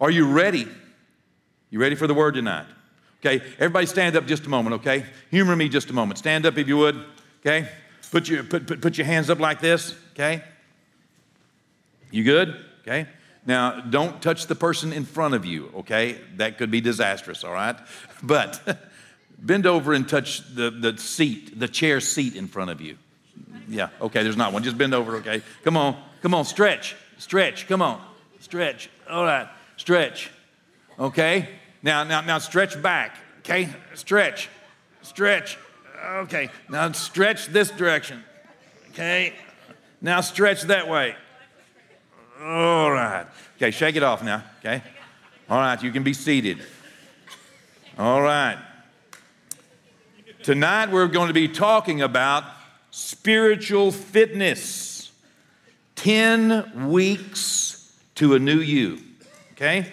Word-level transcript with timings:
Are 0.00 0.10
you 0.10 0.26
ready? 0.26 0.68
You 1.70 1.80
ready 1.80 1.94
for 1.96 2.06
the 2.06 2.14
word 2.14 2.34
tonight? 2.34 2.66
Okay, 3.20 3.44
everybody 3.54 3.86
stand 3.86 4.16
up 4.16 4.26
just 4.26 4.46
a 4.46 4.48
moment, 4.48 4.76
okay? 4.76 5.04
Humor 5.30 5.56
me 5.56 5.68
just 5.68 5.90
a 5.90 5.92
moment. 5.92 6.18
Stand 6.18 6.46
up 6.46 6.56
if 6.56 6.68
you 6.68 6.76
would, 6.76 7.04
okay? 7.40 7.68
Put 8.12 8.28
your, 8.28 8.44
put, 8.44 8.66
put, 8.66 8.80
put 8.80 8.96
your 8.96 9.06
hands 9.06 9.28
up 9.28 9.40
like 9.40 9.60
this, 9.60 9.94
okay? 10.12 10.42
You 12.12 12.22
good? 12.22 12.64
Okay. 12.82 13.08
Now, 13.44 13.80
don't 13.80 14.22
touch 14.22 14.46
the 14.46 14.54
person 14.54 14.92
in 14.92 15.04
front 15.04 15.34
of 15.34 15.44
you, 15.44 15.70
okay? 15.78 16.20
That 16.36 16.58
could 16.58 16.70
be 16.70 16.80
disastrous, 16.80 17.44
all 17.44 17.52
right? 17.52 17.76
But 18.22 18.60
bend 19.38 19.66
over 19.66 19.92
and 19.92 20.08
touch 20.08 20.42
the, 20.54 20.70
the 20.70 20.96
seat, 20.98 21.58
the 21.58 21.68
chair 21.68 22.00
seat 22.00 22.36
in 22.36 22.46
front 22.46 22.70
of 22.70 22.80
you. 22.80 22.98
Yeah, 23.68 23.88
okay, 24.00 24.22
there's 24.22 24.36
not 24.36 24.52
one. 24.52 24.62
Just 24.62 24.78
bend 24.78 24.94
over, 24.94 25.16
okay? 25.16 25.42
Come 25.64 25.76
on, 25.76 26.00
come 26.22 26.34
on, 26.34 26.44
stretch, 26.44 26.96
stretch, 27.18 27.68
come 27.68 27.82
on, 27.82 28.00
stretch. 28.40 28.88
All 29.08 29.24
right, 29.24 29.48
stretch, 29.88 30.30
okay? 30.98 31.48
Now, 31.82 32.04
now, 32.04 32.20
now 32.20 32.36
stretch 32.36 32.82
back, 32.82 33.16
okay? 33.38 33.70
Stretch, 33.94 34.50
stretch, 35.00 35.56
okay. 36.04 36.50
Now 36.68 36.92
stretch 36.92 37.46
this 37.46 37.70
direction, 37.70 38.22
okay? 38.90 39.32
Now 40.02 40.20
stretch 40.20 40.60
that 40.64 40.90
way. 40.90 41.16
All 42.38 42.90
right. 42.90 43.26
Okay, 43.56 43.70
shake 43.70 43.96
it 43.96 44.02
off 44.02 44.22
now, 44.22 44.44
okay? 44.58 44.82
All 45.48 45.58
right, 45.58 45.82
you 45.82 45.90
can 45.90 46.02
be 46.02 46.12
seated. 46.12 46.58
All 47.98 48.20
right. 48.20 48.58
Tonight 50.42 50.90
we're 50.90 51.08
going 51.08 51.28
to 51.28 51.32
be 51.32 51.48
talking 51.48 52.02
about 52.02 52.44
spiritual 52.90 53.90
fitness 53.90 55.12
10 55.94 56.90
weeks 56.90 57.98
to 58.16 58.34
a 58.34 58.38
new 58.38 58.58
you, 58.58 59.07
okay? 59.58 59.86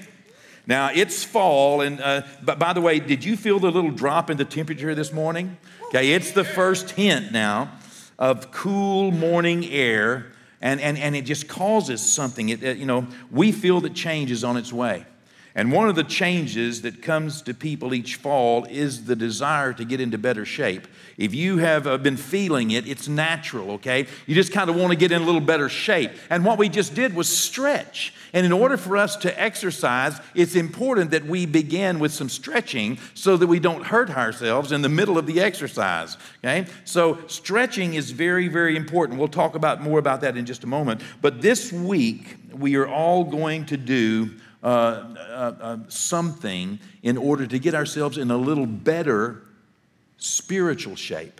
Now 0.68 0.92
it's 0.94 1.24
fall, 1.24 1.82
and 1.82 2.00
uh, 2.00 2.22
but 2.44 2.60
by 2.60 2.74
the 2.74 2.82
way, 2.82 3.00
did 3.00 3.24
you 3.26 3.36
feel 3.36 3.60
the 3.60 3.72
little 3.72 3.92
drop 3.92 4.30
in 4.30 4.38
the 4.38 4.46
temperature 4.46 4.96
this 4.96 5.12
morning? 5.12 5.58
Okay, 5.88 6.14
it's 6.14 6.32
the 6.32 6.44
first 6.44 6.92
hint 6.92 7.32
now 7.32 7.72
of 8.18 8.52
cool 8.52 9.12
morning 9.12 9.66
air 9.66 10.32
and, 10.62 10.82
and, 10.82 10.98
and 10.98 11.16
it 11.16 11.24
just 11.24 11.48
causes 11.48 12.02
something. 12.02 12.50
It, 12.50 12.64
it, 12.64 12.78
you 12.78 12.86
know, 12.86 13.08
we 13.30 13.52
feel 13.52 13.82
that 13.82 13.94
change 13.94 14.32
is 14.32 14.44
on 14.44 14.58
its 14.58 14.74
way. 14.74 15.06
And 15.58 15.72
one 15.72 15.88
of 15.88 15.96
the 15.96 16.04
changes 16.04 16.82
that 16.82 17.02
comes 17.02 17.42
to 17.44 17.54
people 17.54 17.94
each 17.94 18.16
fall 18.16 18.66
is 18.66 19.06
the 19.06 19.16
desire 19.16 19.72
to 19.72 19.86
get 19.86 20.02
into 20.02 20.18
better 20.18 20.44
shape. 20.44 20.86
If 21.18 21.34
you 21.34 21.60
have 21.60 21.88
uh, 21.88 21.98
been 21.98 22.18
feeling 22.18 22.72
it, 22.72 22.86
it's 22.86 23.08
natural, 23.08 23.72
okay? 23.72 24.08
You 24.28 24.36
just 24.36 24.52
kind 24.52 24.70
of 24.70 24.76
want 24.76 24.92
to 24.92 24.98
get 24.98 25.14
in 25.14 25.22
a 25.22 25.26
little 25.26 25.40
better 25.40 25.70
shape. 25.70 26.12
And 26.30 26.44
what 26.44 26.58
we 26.58 26.68
just 26.68 26.94
did 26.94 27.16
was 27.16 27.30
stretch. 27.30 28.14
And 28.34 28.46
in 28.46 28.52
order 28.52 28.76
for 28.76 28.98
us 28.98 29.16
to 29.18 29.42
exercise, 29.42 30.20
it's 30.34 30.56
important 30.56 31.12
that 31.12 31.26
we 31.26 31.46
begin 31.46 32.00
with 32.00 32.12
some 32.12 32.28
stretching 32.28 32.98
so 33.14 33.38
that 33.38 33.48
we 33.48 33.62
don't 33.62 33.86
hurt 33.86 34.10
ourselves 34.10 34.74
in 34.74 34.82
the 34.82 34.90
middle 34.90 35.18
of 35.18 35.26
the 35.26 35.40
exercise, 35.40 36.18
okay? 36.44 36.66
So 36.84 37.20
stretching 37.28 37.94
is 37.94 38.12
very, 38.12 38.50
very 38.50 38.76
important. 38.76 39.20
We'll 39.20 39.30
talk 39.30 39.56
about 39.56 39.82
more 39.82 40.00
about 40.00 40.20
that 40.20 40.36
in 40.36 40.46
just 40.46 40.66
a 40.66 40.68
moment. 40.68 41.00
But 41.22 41.42
this 41.42 41.72
week, 41.72 42.36
we 42.52 42.76
are 42.76 42.88
all 42.88 43.24
going 43.24 43.68
to 43.68 43.78
do 43.78 44.32
uh, 44.66 44.68
uh, 44.68 45.54
uh, 45.62 45.78
something 45.90 46.80
in 47.04 47.18
order 47.18 47.46
to 47.46 47.60
get 47.60 47.76
ourselves 47.76 48.18
in 48.18 48.32
a 48.32 48.38
little 48.38 48.66
better 48.66 49.44
spiritual 50.18 50.96
shape. 50.96 51.40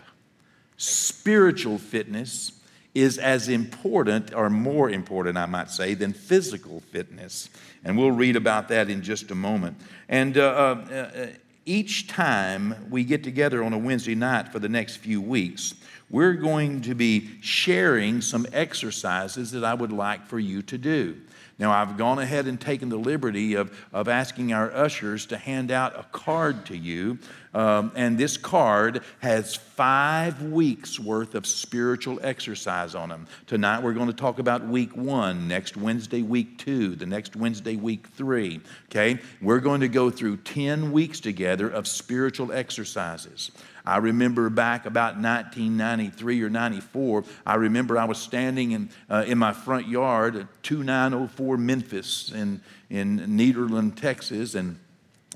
Spiritual 0.76 1.76
fitness 1.76 2.52
is 2.94 3.18
as 3.18 3.48
important, 3.48 4.32
or 4.32 4.48
more 4.48 4.88
important, 4.88 5.36
I 5.36 5.46
might 5.46 5.70
say, 5.70 5.94
than 5.94 6.12
physical 6.12 6.78
fitness. 6.92 7.50
And 7.84 7.98
we'll 7.98 8.12
read 8.12 8.36
about 8.36 8.68
that 8.68 8.88
in 8.88 9.02
just 9.02 9.32
a 9.32 9.34
moment. 9.34 9.76
And 10.08 10.38
uh, 10.38 10.42
uh, 10.42 10.94
uh 10.94 11.26
each 11.64 12.06
time 12.06 12.76
we 12.90 13.02
get 13.02 13.24
together 13.24 13.64
on 13.64 13.72
a 13.72 13.78
Wednesday 13.78 14.14
night 14.14 14.52
for 14.52 14.60
the 14.60 14.68
next 14.68 14.98
few 14.98 15.20
weeks, 15.20 15.74
we're 16.10 16.34
going 16.34 16.82
to 16.82 16.94
be 16.94 17.28
sharing 17.40 18.20
some 18.20 18.46
exercises 18.52 19.50
that 19.50 19.64
I 19.64 19.74
would 19.74 19.90
like 19.90 20.26
for 20.26 20.38
you 20.38 20.62
to 20.62 20.78
do. 20.78 21.16
Now, 21.58 21.72
I've 21.72 21.96
gone 21.96 22.18
ahead 22.18 22.46
and 22.46 22.60
taken 22.60 22.90
the 22.90 22.98
liberty 22.98 23.54
of, 23.54 23.74
of 23.92 24.08
asking 24.08 24.52
our 24.52 24.70
ushers 24.72 25.24
to 25.26 25.38
hand 25.38 25.70
out 25.70 25.98
a 25.98 26.04
card 26.12 26.66
to 26.66 26.76
you. 26.76 27.18
Um, 27.54 27.92
and 27.94 28.18
this 28.18 28.36
card 28.36 29.02
has 29.20 29.54
five 29.54 30.42
weeks 30.42 31.00
worth 31.00 31.34
of 31.34 31.46
spiritual 31.46 32.20
exercise 32.22 32.94
on 32.94 33.08
them. 33.08 33.26
Tonight, 33.46 33.82
we're 33.82 33.94
going 33.94 34.08
to 34.08 34.12
talk 34.12 34.38
about 34.38 34.66
week 34.66 34.94
one, 34.94 35.48
next 35.48 35.78
Wednesday, 35.78 36.20
week 36.20 36.58
two, 36.58 36.94
the 36.94 37.06
next 37.06 37.34
Wednesday, 37.34 37.76
week 37.76 38.08
three. 38.08 38.60
Okay? 38.90 39.18
We're 39.40 39.60
going 39.60 39.80
to 39.80 39.88
go 39.88 40.10
through 40.10 40.36
10 40.38 40.92
weeks 40.92 41.20
together 41.20 41.70
of 41.70 41.88
spiritual 41.88 42.52
exercises. 42.52 43.50
I 43.86 43.98
remember 43.98 44.50
back 44.50 44.84
about 44.84 45.14
1993 45.14 46.42
or 46.42 46.50
94, 46.50 47.24
I 47.46 47.54
remember 47.54 47.96
I 47.96 48.04
was 48.04 48.18
standing 48.18 48.72
in, 48.72 48.90
uh, 49.08 49.24
in 49.26 49.38
my 49.38 49.52
front 49.52 49.86
yard 49.86 50.36
at 50.36 50.62
2904 50.64 51.56
Memphis 51.56 52.32
in, 52.32 52.60
in 52.90 53.20
Nederland, 53.20 53.94
Texas, 53.96 54.54
and 54.54 54.78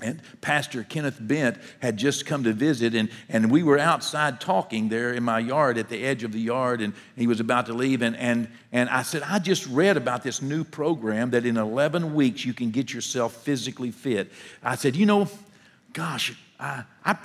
and 0.01 0.19
Pastor 0.41 0.83
Kenneth 0.83 1.17
Bent 1.19 1.57
had 1.79 1.95
just 1.95 2.25
come 2.25 2.43
to 2.45 2.53
visit, 2.53 2.95
and, 2.95 3.09
and 3.29 3.51
we 3.51 3.61
were 3.61 3.77
outside 3.77 4.41
talking 4.41 4.89
there 4.89 5.13
in 5.13 5.23
my 5.23 5.39
yard 5.39 5.77
at 5.77 5.89
the 5.89 6.03
edge 6.03 6.23
of 6.23 6.31
the 6.31 6.39
yard, 6.39 6.81
and 6.81 6.93
he 7.15 7.27
was 7.27 7.39
about 7.39 7.67
to 7.67 7.73
leave. 7.73 8.01
And, 8.01 8.15
and, 8.17 8.47
and 8.71 8.89
I 8.89 9.03
said, 9.03 9.21
I 9.21 9.39
just 9.39 9.67
read 9.67 9.97
about 9.97 10.23
this 10.23 10.41
new 10.41 10.63
program 10.63 11.29
that 11.31 11.45
in 11.45 11.55
11 11.55 12.15
weeks 12.15 12.43
you 12.43 12.53
can 12.53 12.71
get 12.71 12.91
yourself 12.91 13.33
physically 13.43 13.91
fit. 13.91 14.31
I 14.63 14.75
said, 14.75 14.95
You 14.95 15.05
know, 15.05 15.29
gosh, 15.93 16.35
I, 16.59 16.83
I, 17.05 17.17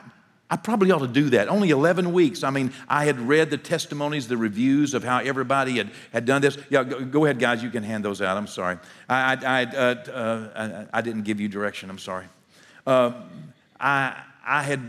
I 0.49 0.57
probably 0.57 0.93
ought 0.93 1.01
to 1.01 1.09
do 1.09 1.31
that. 1.31 1.49
Only 1.49 1.71
11 1.71 2.13
weeks. 2.13 2.45
I 2.45 2.51
mean, 2.51 2.73
I 2.89 3.05
had 3.05 3.19
read 3.19 3.51
the 3.51 3.59
testimonies, 3.59 4.29
the 4.29 4.37
reviews 4.37 4.95
of 4.95 5.03
how 5.03 5.19
everybody 5.19 5.79
had, 5.79 5.91
had 6.13 6.25
done 6.25 6.41
this. 6.41 6.57
Yeah, 6.71 6.85
go, 6.85 7.05
go 7.05 7.25
ahead, 7.25 7.41
guys. 7.41 7.65
You 7.65 7.71
can 7.71 7.83
hand 7.83 8.05
those 8.05 8.23
out. 8.23 8.37
I'm 8.37 8.47
sorry. 8.47 8.79
I, 9.09 9.35
I, 9.35 9.43
I, 9.45 9.65
uh, 9.65 9.79
uh, 10.09 10.87
I 10.93 11.01
didn't 11.01 11.23
give 11.23 11.41
you 11.41 11.49
direction. 11.49 11.91
I'm 11.91 11.99
sorry. 11.99 12.27
Uh, 12.87 13.13
I, 13.81 14.23
I 14.47 14.63
had 14.63 14.81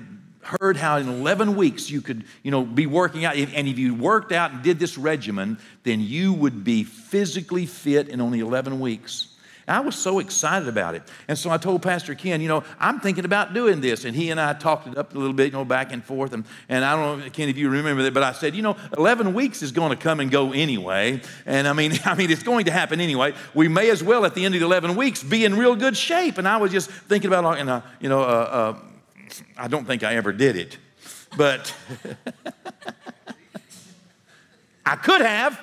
heard 0.59 0.77
how 0.77 0.97
in 0.97 1.09
11 1.09 1.55
weeks 1.55 1.89
you 1.89 2.01
could 2.01 2.23
you 2.41 2.51
know 2.51 2.63
be 2.63 2.85
working 2.85 3.25
out 3.25 3.35
and 3.35 3.67
if 3.67 3.77
you 3.77 3.93
worked 3.93 4.31
out 4.31 4.51
and 4.51 4.63
did 4.63 4.79
this 4.79 4.97
regimen 4.97 5.59
then 5.83 5.99
you 5.99 6.31
would 6.31 6.63
be 6.63 6.85
physically 6.85 7.65
fit 7.65 8.07
in 8.07 8.21
only 8.21 8.39
11 8.39 8.79
weeks 8.79 9.35
I 9.67 9.81
was 9.81 9.95
so 9.95 10.19
excited 10.19 10.69
about 10.69 10.95
it. 10.95 11.03
And 11.27 11.37
so 11.37 11.49
I 11.49 11.57
told 11.57 11.81
Pastor 11.81 12.15
Ken, 12.15 12.39
you 12.39 12.47
know, 12.47 12.63
I'm 12.79 13.01
thinking 13.01 13.25
about 13.25 13.53
doing 13.53 13.81
this. 13.81 14.05
And 14.05 14.15
he 14.15 14.29
and 14.29 14.39
I 14.39 14.53
talked 14.53 14.87
it 14.87 14.97
up 14.97 15.13
a 15.13 15.17
little 15.17 15.33
bit, 15.33 15.47
you 15.47 15.51
know, 15.51 15.65
back 15.65 15.91
and 15.91 16.01
forth. 16.01 16.31
And, 16.31 16.45
and 16.69 16.85
I 16.85 16.95
don't 16.95 17.19
know, 17.19 17.29
Ken, 17.29 17.49
if 17.49 17.57
you 17.57 17.69
remember 17.69 18.01
that, 18.03 18.13
but 18.13 18.23
I 18.23 18.31
said, 18.31 18.55
you 18.55 18.61
know, 18.61 18.77
11 18.97 19.33
weeks 19.33 19.61
is 19.61 19.73
going 19.73 19.89
to 19.89 19.97
come 19.97 20.21
and 20.21 20.31
go 20.31 20.53
anyway. 20.53 21.21
And 21.45 21.67
I 21.67 21.73
mean, 21.73 21.91
I 22.05 22.15
mean, 22.15 22.31
it's 22.31 22.43
going 22.43 22.65
to 22.65 22.71
happen 22.71 23.01
anyway. 23.01 23.33
We 23.53 23.67
may 23.67 23.89
as 23.89 24.01
well, 24.01 24.25
at 24.25 24.35
the 24.35 24.45
end 24.45 24.55
of 24.55 24.61
the 24.61 24.65
11 24.65 24.95
weeks, 24.95 25.21
be 25.21 25.43
in 25.43 25.57
real 25.57 25.75
good 25.75 25.97
shape. 25.97 26.37
And 26.37 26.47
I 26.47 26.57
was 26.57 26.71
just 26.71 26.89
thinking 26.89 27.27
about, 27.27 27.57
and, 27.57 27.69
uh, 27.69 27.81
you 27.99 28.07
know, 28.07 28.21
uh, 28.21 28.23
uh, 28.23 28.77
I 29.57 29.67
don't 29.67 29.85
think 29.85 30.03
I 30.03 30.15
ever 30.15 30.31
did 30.31 30.55
it, 30.55 30.77
but 31.35 31.75
I 34.85 34.95
could 34.95 35.21
have. 35.21 35.59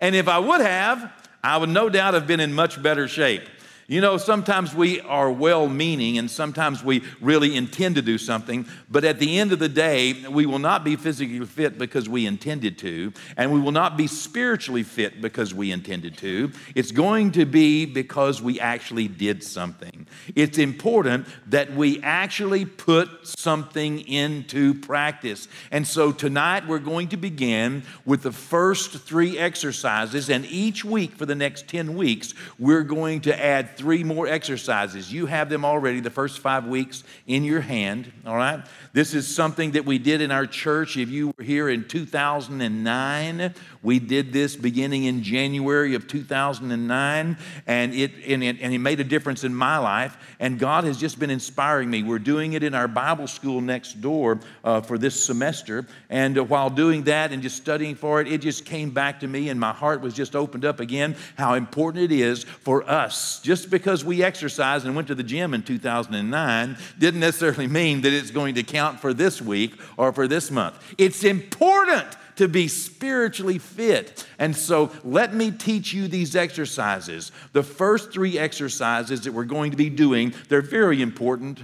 And 0.00 0.14
if 0.14 0.28
I 0.28 0.38
would 0.38 0.60
have, 0.60 1.10
I 1.46 1.58
would 1.58 1.68
no 1.68 1.88
doubt 1.88 2.14
have 2.14 2.26
been 2.26 2.40
in 2.40 2.52
much 2.52 2.82
better 2.82 3.06
shape. 3.06 3.42
You 3.86 4.00
know, 4.00 4.16
sometimes 4.16 4.74
we 4.74 5.00
are 5.02 5.30
well 5.30 5.68
meaning 5.68 6.18
and 6.18 6.28
sometimes 6.28 6.82
we 6.82 7.04
really 7.20 7.54
intend 7.54 7.94
to 7.94 8.02
do 8.02 8.18
something, 8.18 8.66
but 8.90 9.04
at 9.04 9.20
the 9.20 9.38
end 9.38 9.52
of 9.52 9.60
the 9.60 9.68
day, 9.68 10.24
we 10.28 10.44
will 10.44 10.58
not 10.58 10.82
be 10.82 10.96
physically 10.96 11.46
fit 11.46 11.78
because 11.78 12.08
we 12.08 12.26
intended 12.26 12.78
to, 12.78 13.12
and 13.36 13.52
we 13.52 13.60
will 13.60 13.70
not 13.70 13.96
be 13.96 14.08
spiritually 14.08 14.82
fit 14.82 15.22
because 15.22 15.54
we 15.54 15.70
intended 15.70 16.18
to. 16.18 16.50
It's 16.74 16.90
going 16.90 17.30
to 17.32 17.46
be 17.46 17.86
because 17.86 18.42
we 18.42 18.58
actually 18.58 19.06
did 19.06 19.44
something. 19.44 20.05
It's 20.34 20.58
important 20.58 21.26
that 21.48 21.74
we 21.74 22.00
actually 22.02 22.64
put 22.64 23.26
something 23.26 24.00
into 24.00 24.74
practice. 24.74 25.48
And 25.70 25.86
so 25.86 26.12
tonight 26.12 26.66
we're 26.66 26.78
going 26.78 27.08
to 27.08 27.16
begin 27.16 27.82
with 28.04 28.22
the 28.22 28.32
first 28.32 28.92
three 28.92 29.38
exercises, 29.38 30.30
and 30.30 30.44
each 30.46 30.84
week 30.84 31.14
for 31.14 31.26
the 31.26 31.34
next 31.34 31.68
10 31.68 31.96
weeks, 31.96 32.34
we're 32.58 32.82
going 32.82 33.22
to 33.22 33.44
add 33.44 33.76
three 33.76 34.04
more 34.04 34.26
exercises. 34.26 35.12
You 35.12 35.26
have 35.26 35.48
them 35.48 35.64
already 35.64 36.00
the 36.00 36.10
first 36.10 36.38
five 36.40 36.66
weeks 36.66 37.04
in 37.26 37.44
your 37.44 37.60
hand, 37.60 38.12
all 38.24 38.36
right? 38.36 38.64
This 38.92 39.14
is 39.14 39.32
something 39.32 39.72
that 39.72 39.84
we 39.84 39.98
did 39.98 40.20
in 40.20 40.30
our 40.30 40.46
church. 40.46 40.96
If 40.96 41.10
you 41.10 41.32
were 41.36 41.44
here 41.44 41.68
in 41.68 41.86
2009, 41.86 43.54
we 43.86 44.00
did 44.00 44.32
this 44.32 44.56
beginning 44.56 45.04
in 45.04 45.22
January 45.22 45.94
of 45.94 46.08
2009, 46.08 47.38
and 47.68 47.94
it, 47.94 48.10
and 48.26 48.42
it, 48.42 48.56
and 48.60 48.74
it 48.74 48.78
made 48.78 48.98
a 48.98 49.04
difference 49.04 49.44
in 49.44 49.54
my 49.54 49.78
life 49.78 50.18
and 50.40 50.58
God 50.58 50.84
has 50.84 50.98
just 50.98 51.18
been 51.18 51.30
inspiring 51.30 51.90
me. 51.90 52.02
We're 52.02 52.18
doing 52.18 52.52
it 52.52 52.62
in 52.62 52.74
our 52.74 52.88
Bible 52.88 53.26
school 53.26 53.60
next 53.60 54.00
door 54.00 54.40
uh, 54.64 54.80
for 54.80 54.98
this 54.98 55.22
semester. 55.22 55.86
And 56.10 56.38
uh, 56.38 56.44
while 56.44 56.70
doing 56.70 57.04
that 57.04 57.32
and 57.32 57.42
just 57.42 57.56
studying 57.56 57.94
for 57.94 58.20
it, 58.20 58.28
it 58.28 58.40
just 58.40 58.64
came 58.64 58.90
back 58.90 59.20
to 59.20 59.28
me, 59.28 59.48
and 59.48 59.58
my 59.58 59.72
heart 59.72 60.00
was 60.00 60.14
just 60.14 60.36
opened 60.36 60.64
up 60.64 60.80
again 60.80 61.16
how 61.36 61.54
important 61.54 62.04
it 62.04 62.12
is 62.12 62.44
for 62.44 62.88
us. 62.88 63.40
Just 63.40 63.70
because 63.70 64.04
we 64.04 64.22
exercised 64.22 64.86
and 64.86 64.94
went 64.94 65.08
to 65.08 65.14
the 65.14 65.22
gym 65.22 65.54
in 65.54 65.62
2009 65.62 66.76
didn't 66.98 67.20
necessarily 67.20 67.66
mean 67.66 68.02
that 68.02 68.12
it's 68.12 68.30
going 68.30 68.54
to 68.56 68.62
count 68.62 69.00
for 69.00 69.14
this 69.14 69.40
week 69.40 69.74
or 69.96 70.12
for 70.12 70.28
this 70.28 70.50
month. 70.50 70.76
It's 70.98 71.24
important 71.24 72.06
to 72.36 72.48
be 72.48 72.68
spiritually 72.68 73.58
fit. 73.58 74.26
And 74.38 74.54
so 74.54 74.90
let 75.04 75.34
me 75.34 75.50
teach 75.50 75.92
you 75.92 76.08
these 76.08 76.36
exercises. 76.36 77.32
The 77.52 77.62
first 77.62 78.12
three 78.12 78.38
exercises 78.38 79.22
that 79.22 79.32
we're 79.32 79.44
going 79.44 79.72
to 79.72 79.76
be 79.76 79.90
doing, 79.90 80.34
they're 80.48 80.62
very 80.62 81.02
important. 81.02 81.60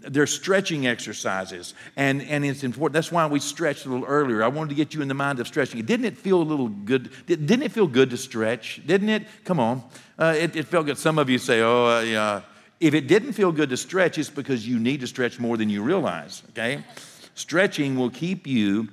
They're 0.00 0.26
stretching 0.26 0.86
exercises, 0.86 1.74
and, 1.96 2.22
and 2.22 2.44
it's 2.44 2.62
important. 2.62 2.92
That's 2.92 3.10
why 3.10 3.26
we 3.26 3.40
stretched 3.40 3.86
a 3.86 3.88
little 3.88 4.06
earlier. 4.06 4.42
I 4.42 4.48
wanted 4.48 4.68
to 4.68 4.76
get 4.76 4.94
you 4.94 5.02
in 5.02 5.08
the 5.08 5.14
mind 5.14 5.40
of 5.40 5.48
stretching. 5.48 5.84
Didn't 5.84 6.06
it 6.06 6.16
feel 6.16 6.40
a 6.40 6.44
little 6.44 6.68
good? 6.68 7.10
Didn't 7.26 7.62
it 7.62 7.72
feel 7.72 7.88
good 7.88 8.10
to 8.10 8.16
stretch? 8.16 8.82
Didn't 8.86 9.08
it? 9.08 9.24
Come 9.44 9.58
on. 9.58 9.82
Uh, 10.16 10.34
it, 10.38 10.54
it, 10.54 10.68
felt 10.68 10.86
good. 10.86 10.96
Some 10.96 11.18
of 11.18 11.28
you 11.28 11.38
say, 11.38 11.60
oh, 11.60 11.86
uh, 11.86 12.00
yeah. 12.02 12.42
If 12.78 12.94
it 12.94 13.08
didn't 13.08 13.32
feel 13.32 13.50
good 13.50 13.70
to 13.70 13.76
stretch, 13.76 14.16
it's 14.16 14.30
because 14.30 14.68
you 14.68 14.78
need 14.78 15.00
to 15.00 15.06
stretch 15.06 15.40
more 15.40 15.56
than 15.56 15.68
you 15.70 15.82
realize, 15.82 16.42
okay? 16.50 16.84
Stretching 17.34 17.96
will 17.96 18.10
keep 18.10 18.46
you 18.46 18.88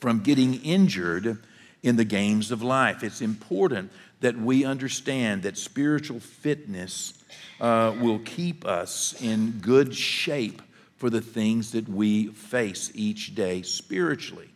from 0.00 0.20
getting 0.20 0.54
injured 0.62 1.38
in 1.82 1.96
the 1.96 2.04
games 2.04 2.50
of 2.50 2.62
life. 2.62 3.02
It's 3.02 3.20
important 3.20 3.90
that 4.20 4.36
we 4.36 4.64
understand 4.64 5.42
that 5.42 5.56
spiritual 5.56 6.20
fitness 6.20 7.24
uh, 7.60 7.94
will 8.00 8.18
keep 8.20 8.66
us 8.66 9.14
in 9.22 9.60
good 9.60 9.94
shape 9.94 10.62
for 10.96 11.08
the 11.08 11.20
things 11.20 11.72
that 11.72 11.88
we 11.88 12.28
face 12.28 12.90
each 12.94 13.34
day 13.34 13.62
spiritually. 13.62 14.50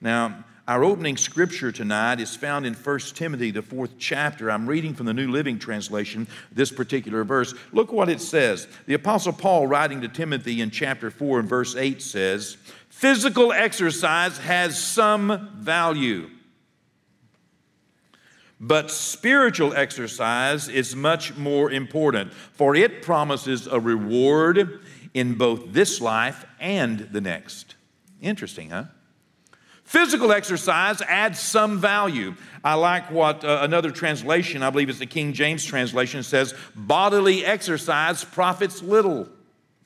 Now, 0.00 0.44
our 0.70 0.84
opening 0.84 1.16
scripture 1.16 1.72
tonight 1.72 2.20
is 2.20 2.36
found 2.36 2.64
in 2.64 2.74
1 2.74 2.98
Timothy, 3.16 3.50
the 3.50 3.60
fourth 3.60 3.98
chapter. 3.98 4.52
I'm 4.52 4.68
reading 4.68 4.94
from 4.94 5.06
the 5.06 5.12
New 5.12 5.28
Living 5.28 5.58
Translation, 5.58 6.28
this 6.52 6.70
particular 6.70 7.24
verse. 7.24 7.54
Look 7.72 7.90
what 7.90 8.08
it 8.08 8.20
says. 8.20 8.68
The 8.86 8.94
Apostle 8.94 9.32
Paul, 9.32 9.66
writing 9.66 10.00
to 10.02 10.06
Timothy 10.06 10.60
in 10.60 10.70
chapter 10.70 11.10
4 11.10 11.40
and 11.40 11.48
verse 11.48 11.74
8, 11.74 12.00
says, 12.00 12.56
Physical 12.88 13.52
exercise 13.52 14.38
has 14.38 14.80
some 14.80 15.50
value, 15.56 16.30
but 18.60 18.92
spiritual 18.92 19.74
exercise 19.74 20.68
is 20.68 20.94
much 20.94 21.36
more 21.36 21.72
important, 21.72 22.32
for 22.32 22.76
it 22.76 23.02
promises 23.02 23.66
a 23.66 23.80
reward 23.80 24.84
in 25.14 25.34
both 25.34 25.72
this 25.72 26.00
life 26.00 26.44
and 26.60 27.08
the 27.10 27.20
next. 27.20 27.74
Interesting, 28.20 28.70
huh? 28.70 28.84
Physical 29.90 30.30
exercise 30.30 31.02
adds 31.02 31.40
some 31.40 31.80
value. 31.80 32.36
I 32.62 32.74
like 32.74 33.10
what 33.10 33.44
uh, 33.44 33.58
another 33.62 33.90
translation, 33.90 34.62
I 34.62 34.70
believe 34.70 34.88
it's 34.88 35.00
the 35.00 35.06
King 35.06 35.32
James 35.32 35.64
translation, 35.64 36.22
says 36.22 36.54
bodily 36.76 37.44
exercise 37.44 38.22
profits 38.24 38.82
little. 38.82 39.28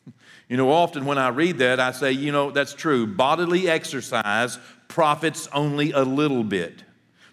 You 0.47 0.59
know, 0.59 0.71
often 0.71 1.07
when 1.07 1.17
I 1.17 1.29
read 1.29 1.57
that, 1.59 1.81
I 1.81 1.93
say, 1.93 2.13
you 2.13 2.31
know, 2.31 2.51
that's 2.51 2.75
true. 2.75 3.07
Bodily 3.07 3.67
exercise 3.67 4.59
profits 4.89 5.49
only 5.55 5.93
a 5.93 6.03
little 6.03 6.45
bit. 6.45 6.85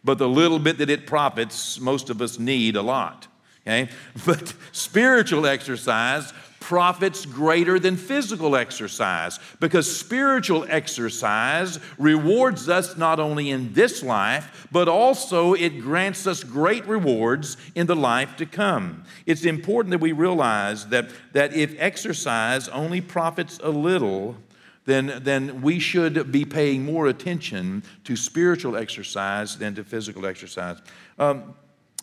But 0.02 0.18
the 0.18 0.30
little 0.30 0.60
bit 0.60 0.78
that 0.78 0.90
it 0.90 1.06
profits, 1.06 1.78
most 1.78 2.10
of 2.10 2.22
us 2.22 2.40
need 2.40 2.78
a 2.78 2.82
lot. 2.82 3.28
Okay? 3.68 3.90
But 4.26 4.54
spiritual 4.72 5.46
exercise 5.46 6.32
profits 6.72 7.26
greater 7.26 7.78
than 7.78 7.98
physical 7.98 8.56
exercise 8.56 9.42
because 9.60 9.94
spiritual 9.94 10.66
exercise 10.70 11.78
rewards 11.98 12.70
us 12.70 12.96
not 12.96 13.20
only 13.20 13.50
in 13.50 13.74
this 13.74 14.02
life, 14.02 14.70
but 14.72 14.88
also 14.88 15.54
it 15.54 15.82
grants 15.82 16.26
us 16.26 16.46
great 16.46 16.88
rewards 16.88 17.58
in 17.76 17.88
the 17.88 17.96
life 17.96 18.38
to 18.38 18.46
come. 18.46 19.04
It's 19.26 19.44
important 19.44 19.92
that 19.92 20.00
we 20.00 20.14
realize 20.14 20.88
that, 20.88 21.10
that 21.34 21.54
if 21.54 21.76
exercise 21.78 22.70
only 22.70 23.02
profits 23.02 23.60
a 23.62 23.70
little, 23.70 24.38
then, 24.86 25.20
then 25.24 25.62
we 25.62 25.78
should 25.78 26.32
be 26.32 26.46
paying 26.46 26.86
more 26.86 27.08
attention 27.08 27.84
to 28.06 28.16
spiritual 28.16 28.78
exercise 28.78 29.58
than 29.58 29.76
to 29.76 29.84
physical 29.84 30.26
exercise. 30.26 30.78
Um, 31.20 31.54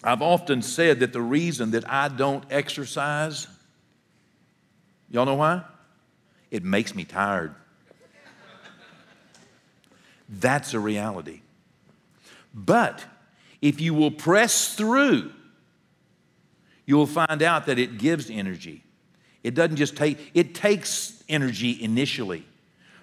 I've 0.05 0.21
often 0.21 0.61
said 0.61 1.01
that 1.01 1.15
the 1.15 1.23
reason 1.23 1.71
that 1.71 1.91
I 1.91 2.09
don't 2.09 2.45
exercise 2.51 3.47
Y'all 5.11 5.27
know 5.27 5.35
why? 5.35 5.63
It 6.51 6.65
makes 6.65 6.95
me 6.95 7.05
tired. 7.05 7.55
That's 10.29 10.75
a 10.75 10.81
reality. 10.81 11.41
But 12.55 13.05
if 13.63 13.81
you 13.81 13.95
will 13.95 14.11
press 14.11 14.75
through, 14.75 15.33
you 16.87 16.97
will 16.97 17.07
find 17.07 17.43
out 17.43 17.67
that 17.67 17.79
it 17.79 17.99
gives 17.99 18.31
energy. 18.31 18.83
It 19.43 19.55
doesn't 19.55 19.77
just 19.77 19.97
take, 19.97 20.31
it 20.35 20.55
takes 20.55 21.23
energy 21.29 21.83
initially. 21.83 22.48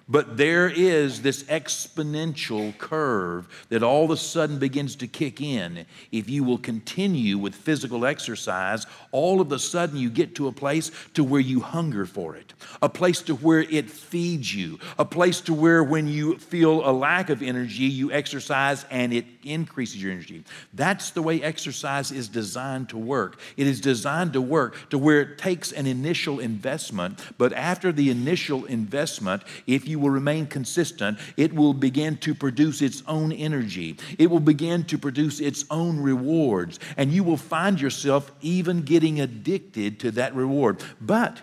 But 0.08 0.36
there 0.36 0.68
is 0.68 1.22
this 1.22 1.42
exponential 1.44 2.78
curve 2.78 3.48
that 3.70 3.82
all 3.82 4.04
of 4.04 4.12
a 4.12 4.16
sudden 4.16 4.60
begins 4.60 4.94
to 4.96 5.08
kick 5.08 5.40
in. 5.40 5.84
If 6.12 6.30
you 6.30 6.44
will 6.44 6.58
continue 6.58 7.38
with 7.38 7.56
physical 7.56 8.06
exercise, 8.06 8.86
all 9.10 9.40
of 9.40 9.50
a 9.50 9.58
sudden 9.58 9.96
you 9.96 10.08
get 10.08 10.36
to 10.36 10.46
a 10.46 10.52
place 10.52 10.92
to 11.14 11.24
where 11.24 11.40
you 11.40 11.58
hunger 11.58 12.06
for 12.06 12.36
it, 12.36 12.54
a 12.80 12.88
place 12.88 13.20
to 13.22 13.34
where 13.34 13.62
it 13.62 13.90
feeds 13.90 14.54
you, 14.54 14.78
a 14.96 15.04
place 15.04 15.40
to 15.40 15.52
where 15.52 15.82
when 15.82 16.06
you 16.06 16.38
feel 16.38 16.88
a 16.88 16.92
lack 16.92 17.28
of 17.28 17.42
energy, 17.42 17.84
you 17.84 18.12
exercise 18.12 18.84
and 18.92 19.12
it 19.12 19.24
increases 19.42 20.00
your 20.00 20.12
energy. 20.12 20.44
That's 20.72 21.10
the 21.10 21.22
way 21.22 21.42
exercise 21.42 22.12
is 22.12 22.28
designed 22.28 22.90
to 22.90 22.96
work. 22.96 23.40
It 23.56 23.66
is 23.66 23.80
designed 23.80 24.34
to 24.34 24.40
work 24.40 24.88
to 24.90 24.98
where 24.98 25.20
it 25.22 25.38
takes 25.38 25.72
an 25.72 25.86
initial 25.86 26.38
investment, 26.38 27.20
but 27.38 27.52
after 27.52 27.90
the 27.90 28.10
initial 28.10 28.66
investment, 28.66 29.42
if 29.66 29.88
you 29.88 29.95
you 29.96 30.02
will 30.02 30.10
remain 30.10 30.46
consistent, 30.46 31.18
it 31.38 31.54
will 31.54 31.72
begin 31.72 32.18
to 32.18 32.34
produce 32.34 32.82
its 32.82 33.02
own 33.08 33.32
energy. 33.32 33.96
It 34.18 34.30
will 34.30 34.40
begin 34.40 34.84
to 34.84 34.98
produce 34.98 35.40
its 35.40 35.64
own 35.70 35.98
rewards. 35.98 36.78
And 36.98 37.10
you 37.10 37.24
will 37.24 37.38
find 37.38 37.80
yourself 37.80 38.30
even 38.42 38.82
getting 38.82 39.20
addicted 39.22 39.98
to 40.00 40.10
that 40.10 40.34
reward. 40.34 40.82
But 41.00 41.40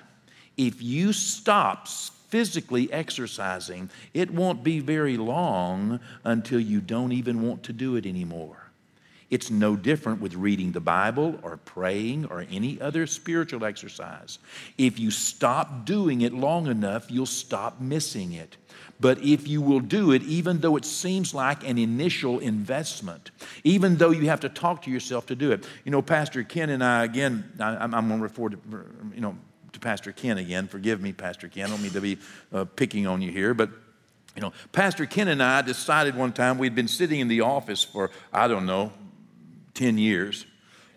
if 0.56 0.84
you 0.84 1.14
stop 1.14 1.88
physically 1.88 2.94
exercising, 2.94 3.90
it 4.14 4.30
won't 4.30 4.64
be 4.64 4.80
very 4.80 5.18
long 5.18 6.00
until 6.24 6.60
you 6.60 6.80
don't 6.80 7.12
even 7.12 7.42
want 7.42 7.64
to 7.64 7.74
do 7.74 7.96
it 7.96 8.06
anymore. 8.06 8.63
It's 9.34 9.50
no 9.50 9.76
different 9.76 10.22
with 10.22 10.36
reading 10.36 10.74
the 10.74 10.80
Bible 10.80 11.40
or 11.42 11.58
praying 11.58 12.26
or 12.26 12.46
any 12.52 12.80
other 12.80 13.08
spiritual 13.08 13.66
exercise. 13.66 14.38
If 14.78 15.00
you 15.00 15.10
stop 15.10 15.86
doing 15.86 16.22
it 16.22 16.34
long 16.34 16.68
enough, 16.68 17.10
you'll 17.10 17.26
stop 17.26 17.82
missing 17.82 18.34
it. 18.34 18.58
But 19.00 19.18
if 19.24 19.48
you 19.48 19.60
will 19.60 19.80
do 19.80 20.12
it, 20.12 20.22
even 20.22 20.60
though 20.60 20.76
it 20.76 20.86
seems 20.86 21.34
like 21.34 21.68
an 21.68 21.80
initial 21.80 22.38
investment, 22.38 23.32
even 23.64 23.96
though 23.96 24.12
you 24.12 24.30
have 24.30 24.42
to 24.42 24.50
talk 24.50 24.84
to 24.84 24.92
yourself 24.92 25.26
to 25.26 25.36
do 25.36 25.52
it. 25.52 25.66
You 25.84 25.92
know, 25.92 26.04
Pastor 26.04 26.44
Ken 26.44 26.70
and 26.70 26.84
I, 26.84 27.04
again, 27.04 27.54
I, 27.60 27.86
am 27.86 27.90
going 27.90 28.10
to 28.10 28.18
refer 28.18 28.50
to, 28.50 28.60
you 29.16 29.22
know, 29.22 29.36
to 29.72 29.80
Pastor 29.80 30.12
Ken 30.12 30.38
again. 30.38 30.68
Forgive 30.68 31.02
me, 31.02 31.12
Pastor 31.12 31.48
Ken. 31.48 31.66
I 31.66 31.70
don't 31.70 31.82
mean 31.82 31.94
to 31.94 32.02
be 32.02 32.20
uh, 32.54 32.66
picking 32.66 33.08
on 33.08 33.24
you 33.24 33.32
here, 33.32 33.56
but 33.56 33.72
you 34.36 34.44
know, 34.44 34.54
Pastor 34.72 35.08
Ken 35.08 35.28
and 35.28 35.42
I 35.42 35.64
decided 35.64 36.16
one 36.16 36.34
time 36.34 36.60
we'd 36.60 36.76
been 36.76 36.88
sitting 36.88 37.20
in 37.20 37.28
the 37.28 37.42
office 37.42 37.84
for, 37.84 38.12
I 38.32 38.48
don't 38.48 38.68
know, 38.68 38.94
10 39.74 39.98
years 39.98 40.46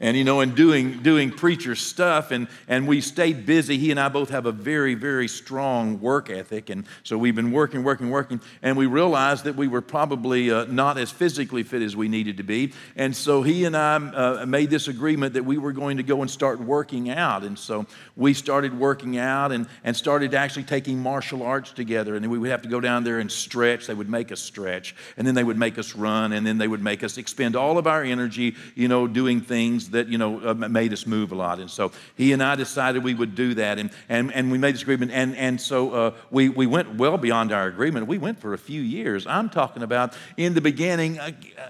and 0.01 0.17
you 0.17 0.25
know 0.25 0.41
and 0.41 0.55
doing 0.55 1.03
doing 1.03 1.31
preacher 1.31 1.75
stuff 1.75 2.31
and 2.31 2.49
and 2.69 2.87
we 2.87 3.01
stayed 3.01 3.47
busy. 3.47 3.79
He 3.79 3.91
and 3.91 4.01
i 4.01 4.09
both 4.09 4.31
have 4.31 4.47
a 4.47 4.53
very 4.53 4.95
very 4.95 5.29
strong 5.29 6.01
work 6.01 6.31
ethic 6.31 6.71
and 6.71 6.87
so 7.03 7.17
we've 7.19 7.35
been 7.35 7.53
working 7.53 7.85
working 7.85 8.11
working 8.11 8.41
and 8.63 8.77
we 8.77 8.87
realized 8.87 9.45
that 9.45 9.57
we 9.57 9.69
were 9.69 9.81
probably 9.81 10.51
uh, 10.51 10.65
not 10.65 10.99
as 10.99 11.11
physically 11.11 11.63
fit 11.63 11.83
as 11.83 11.97
we 11.97 12.09
needed 12.09 12.37
to 12.39 12.43
be. 12.43 12.73
And 12.97 13.15
so 13.15 13.43
he 13.43 13.65
and 13.65 13.77
i 13.77 13.97
uh, 13.97 14.47
made 14.47 14.71
this 14.71 14.89
agreement 14.89 15.35
that 15.35 15.45
we 15.45 15.59
were 15.59 15.73
going 15.73 15.97
to 15.97 16.03
go 16.03 16.23
and 16.23 16.31
start 16.31 16.61
working 16.61 17.11
out. 17.11 17.43
And 17.43 17.59
so 17.59 17.87
we 18.17 18.35
started 18.35 18.79
working 18.79 19.19
out 19.19 19.53
and 19.53 19.67
and 19.85 19.97
started 19.97 20.35
actually 20.35 20.65
taking 20.65 20.99
martial 20.99 21.43
arts 21.43 21.73
together. 21.73 22.17
And 22.17 22.31
we 22.31 22.39
would 22.39 22.51
have 22.51 22.63
to 22.63 22.69
go 22.69 22.81
down 22.81 23.05
there 23.05 23.19
and 23.19 23.31
stretch. 23.31 23.87
They 23.87 23.95
would 23.95 24.09
make 24.09 24.33
us 24.33 24.41
stretch 24.41 24.95
and 25.17 25.27
then 25.27 25.35
they 25.35 25.45
would 25.45 25.59
make 25.59 25.79
us 25.79 25.95
run 25.95 26.33
and 26.33 26.47
then 26.47 26.59
they 26.59 26.69
would 26.69 26.83
make 26.83 27.03
us 27.03 27.19
expend 27.19 27.57
all 27.57 27.79
of 27.79 27.87
our 27.87 28.03
energy 28.03 28.55
you 28.75 28.89
know 28.89 29.07
doing 29.07 29.41
things 29.41 29.86
that, 29.91 30.09
you 30.09 30.19
know, 30.19 30.51
uh, 30.51 30.55
made 30.55 30.93
us 30.93 31.07
move 31.07 31.33
a 31.33 31.35
lot. 31.35 31.59
And 31.59 31.71
so 31.71 31.93
he 32.17 32.33
and 32.33 32.43
I 32.43 32.55
decided 32.55 33.05
we 33.05 33.15
would 33.15 33.35
do 33.35 33.55
that. 33.55 33.79
And, 33.79 33.91
and, 34.09 34.33
and 34.33 34.51
we 34.51 34.59
made 34.59 34.75
this 34.75 34.83
agreement. 34.83 35.13
And, 35.13 35.37
and 35.37 35.61
so 35.61 35.93
uh, 35.93 36.15
we, 36.31 36.49
we 36.49 36.67
went 36.67 36.97
well 36.97 37.19
beyond 37.19 37.53
our 37.53 37.67
agreement. 37.67 38.07
We 38.07 38.19
went 38.19 38.41
for 38.41 38.55
a 38.55 38.59
few 38.59 38.81
years. 38.81 39.27
I'm 39.27 39.49
talking 39.49 39.83
about 39.83 40.15
in 40.37 40.55
the 40.55 40.61
beginning, 40.61 41.19
uh, 41.19 41.31
uh 41.59 41.69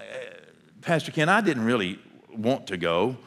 Pastor 0.81 1.11
Ken, 1.11 1.27
I 1.27 1.41
didn't 1.41 1.65
really 1.65 1.99
want 2.35 2.67
to 2.67 2.77
go. 2.77 3.17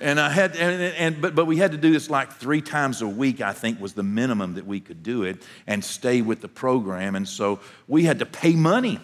and 0.00 0.18
I 0.18 0.30
had, 0.30 0.56
and, 0.56 0.82
and, 0.82 1.20
but, 1.20 1.34
but 1.34 1.46
we 1.46 1.58
had 1.58 1.72
to 1.72 1.78
do 1.78 1.92
this 1.92 2.08
like 2.08 2.32
three 2.32 2.62
times 2.62 3.02
a 3.02 3.08
week, 3.08 3.40
I 3.40 3.52
think 3.52 3.80
was 3.80 3.92
the 3.92 4.02
minimum 4.02 4.54
that 4.54 4.66
we 4.66 4.80
could 4.80 5.02
do 5.02 5.22
it 5.24 5.42
and 5.66 5.84
stay 5.84 6.22
with 6.22 6.40
the 6.40 6.48
program. 6.48 7.14
And 7.14 7.28
so 7.28 7.60
we 7.86 8.04
had 8.04 8.18
to 8.20 8.26
pay 8.26 8.54
money 8.54 8.98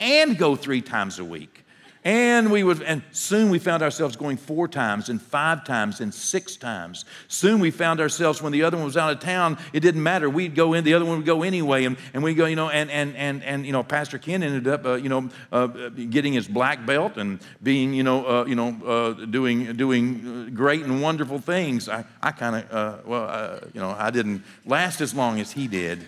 and 0.00 0.36
go 0.36 0.56
three 0.56 0.82
times 0.82 1.18
a 1.18 1.24
week. 1.24 1.64
And 2.06 2.52
we 2.52 2.62
would, 2.62 2.82
and 2.82 3.02
soon 3.10 3.50
we 3.50 3.58
found 3.58 3.82
ourselves 3.82 4.14
going 4.14 4.36
four 4.36 4.68
times 4.68 5.08
and 5.08 5.20
five 5.20 5.64
times 5.64 6.00
and 6.00 6.14
six 6.14 6.54
times. 6.54 7.04
Soon 7.26 7.58
we 7.58 7.72
found 7.72 7.98
ourselves 8.00 8.40
when 8.40 8.52
the 8.52 8.62
other 8.62 8.76
one 8.76 8.86
was 8.86 8.96
out 8.96 9.10
of 9.10 9.18
town, 9.18 9.58
it 9.72 9.80
didn't 9.80 10.04
matter. 10.04 10.30
We'd 10.30 10.54
go 10.54 10.72
in, 10.74 10.84
the 10.84 10.94
other 10.94 11.04
one 11.04 11.16
would 11.16 11.26
go 11.26 11.42
anyway. 11.42 11.84
And, 11.84 11.96
and 12.14 12.22
we 12.22 12.34
go, 12.34 12.46
you 12.46 12.54
know, 12.54 12.70
and, 12.70 12.92
and, 12.92 13.16
and, 13.16 13.42
and, 13.42 13.66
you 13.66 13.72
know, 13.72 13.82
Pastor 13.82 14.18
Ken 14.18 14.44
ended 14.44 14.68
up, 14.68 14.86
uh, 14.86 14.94
you 14.94 15.08
know, 15.08 15.28
uh, 15.50 15.66
getting 15.66 16.32
his 16.32 16.46
black 16.46 16.86
belt 16.86 17.16
and 17.16 17.40
being, 17.60 17.92
you 17.92 18.04
know, 18.04 18.24
uh, 18.24 18.44
you 18.44 18.54
know, 18.54 18.76
uh, 18.86 19.26
doing, 19.26 19.74
doing 19.74 20.54
great 20.54 20.84
and 20.84 21.02
wonderful 21.02 21.40
things. 21.40 21.88
I, 21.88 22.04
I 22.22 22.30
kind 22.30 22.54
of, 22.54 22.72
uh, 22.72 22.98
well, 23.04 23.28
uh, 23.28 23.58
you 23.74 23.80
know, 23.80 23.90
I 23.90 24.10
didn't 24.10 24.44
last 24.64 25.00
as 25.00 25.12
long 25.12 25.40
as 25.40 25.50
he 25.50 25.66
did. 25.66 26.06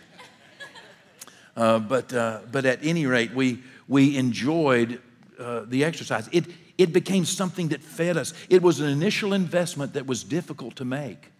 but, 1.57 2.09
but 2.09 2.65
at 2.65 2.79
any 2.85 3.07
rate, 3.07 3.35
we, 3.35 3.65
we 3.89 4.17
enjoyed 4.17 5.01
uh, 5.39 5.63
the 5.67 5.85
exercise. 5.85 6.29
It, 6.33 6.47
it 6.77 6.93
became 6.93 7.25
something 7.25 7.69
that 7.69 7.83
fed 7.83 8.17
us. 8.17 8.33
It 8.49 8.63
was 8.63 8.81
an 8.81 8.89
initial 8.89 9.33
investment 9.33 9.95
that 9.95 10.07
was 10.07 10.25
difficult 10.25 10.77
to 10.77 10.85
make. 10.85 11.31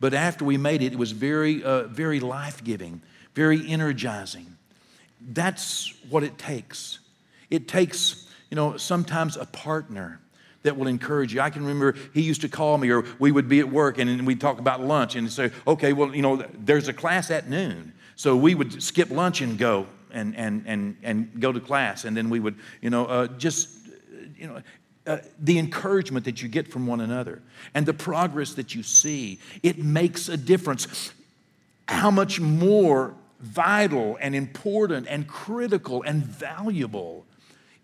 But 0.00 0.14
after 0.14 0.44
we 0.44 0.56
made 0.56 0.82
it, 0.82 0.92
it 0.92 0.98
was 0.98 1.12
very, 1.12 1.62
uh, 1.62 1.84
very 1.84 2.20
life 2.20 2.62
giving, 2.62 3.00
very 3.34 3.68
energizing. 3.68 4.56
That's 5.20 5.92
what 6.08 6.22
it 6.22 6.38
takes. 6.38 7.00
It 7.50 7.66
takes, 7.66 8.28
you 8.50 8.54
know, 8.54 8.76
sometimes 8.76 9.36
a 9.36 9.46
partner 9.46 10.20
that 10.62 10.76
will 10.76 10.86
encourage 10.86 11.34
you. 11.34 11.40
I 11.40 11.50
can 11.50 11.62
remember 11.62 11.94
he 12.14 12.22
used 12.22 12.42
to 12.42 12.48
call 12.48 12.78
me, 12.78 12.90
or 12.90 13.04
we 13.18 13.32
would 13.32 13.48
be 13.48 13.60
at 13.60 13.70
work 13.70 13.98
and 13.98 14.26
we'd 14.26 14.40
talk 14.40 14.58
about 14.58 14.80
lunch 14.80 15.16
and 15.16 15.30
say, 15.30 15.50
okay, 15.66 15.92
well, 15.92 16.14
you 16.14 16.22
know, 16.22 16.44
there's 16.54 16.88
a 16.88 16.92
class 16.92 17.30
at 17.30 17.48
noon. 17.48 17.92
So 18.16 18.36
we 18.36 18.54
would 18.54 18.82
skip 18.82 19.10
lunch 19.10 19.40
and 19.40 19.56
go 19.58 19.86
and, 20.12 20.36
and, 20.36 20.64
and, 20.66 20.96
and 21.02 21.40
go 21.40 21.52
to 21.52 21.60
class. 21.60 22.04
And 22.04 22.16
then 22.16 22.30
we 22.30 22.40
would, 22.40 22.56
you 22.80 22.90
know, 22.90 23.06
uh, 23.06 23.26
just, 23.38 23.68
you 24.36 24.46
know, 24.46 24.62
uh, 25.06 25.18
the 25.38 25.58
encouragement 25.58 26.24
that 26.26 26.42
you 26.42 26.48
get 26.48 26.68
from 26.68 26.86
one 26.86 27.00
another 27.00 27.40
and 27.74 27.86
the 27.86 27.94
progress 27.94 28.54
that 28.54 28.74
you 28.74 28.82
see, 28.82 29.38
it 29.62 29.78
makes 29.78 30.28
a 30.28 30.36
difference. 30.36 31.12
How 31.88 32.10
much 32.10 32.40
more 32.40 33.14
vital 33.40 34.18
and 34.20 34.34
important 34.34 35.06
and 35.08 35.26
critical 35.26 36.02
and 36.02 36.22
valuable 36.22 37.24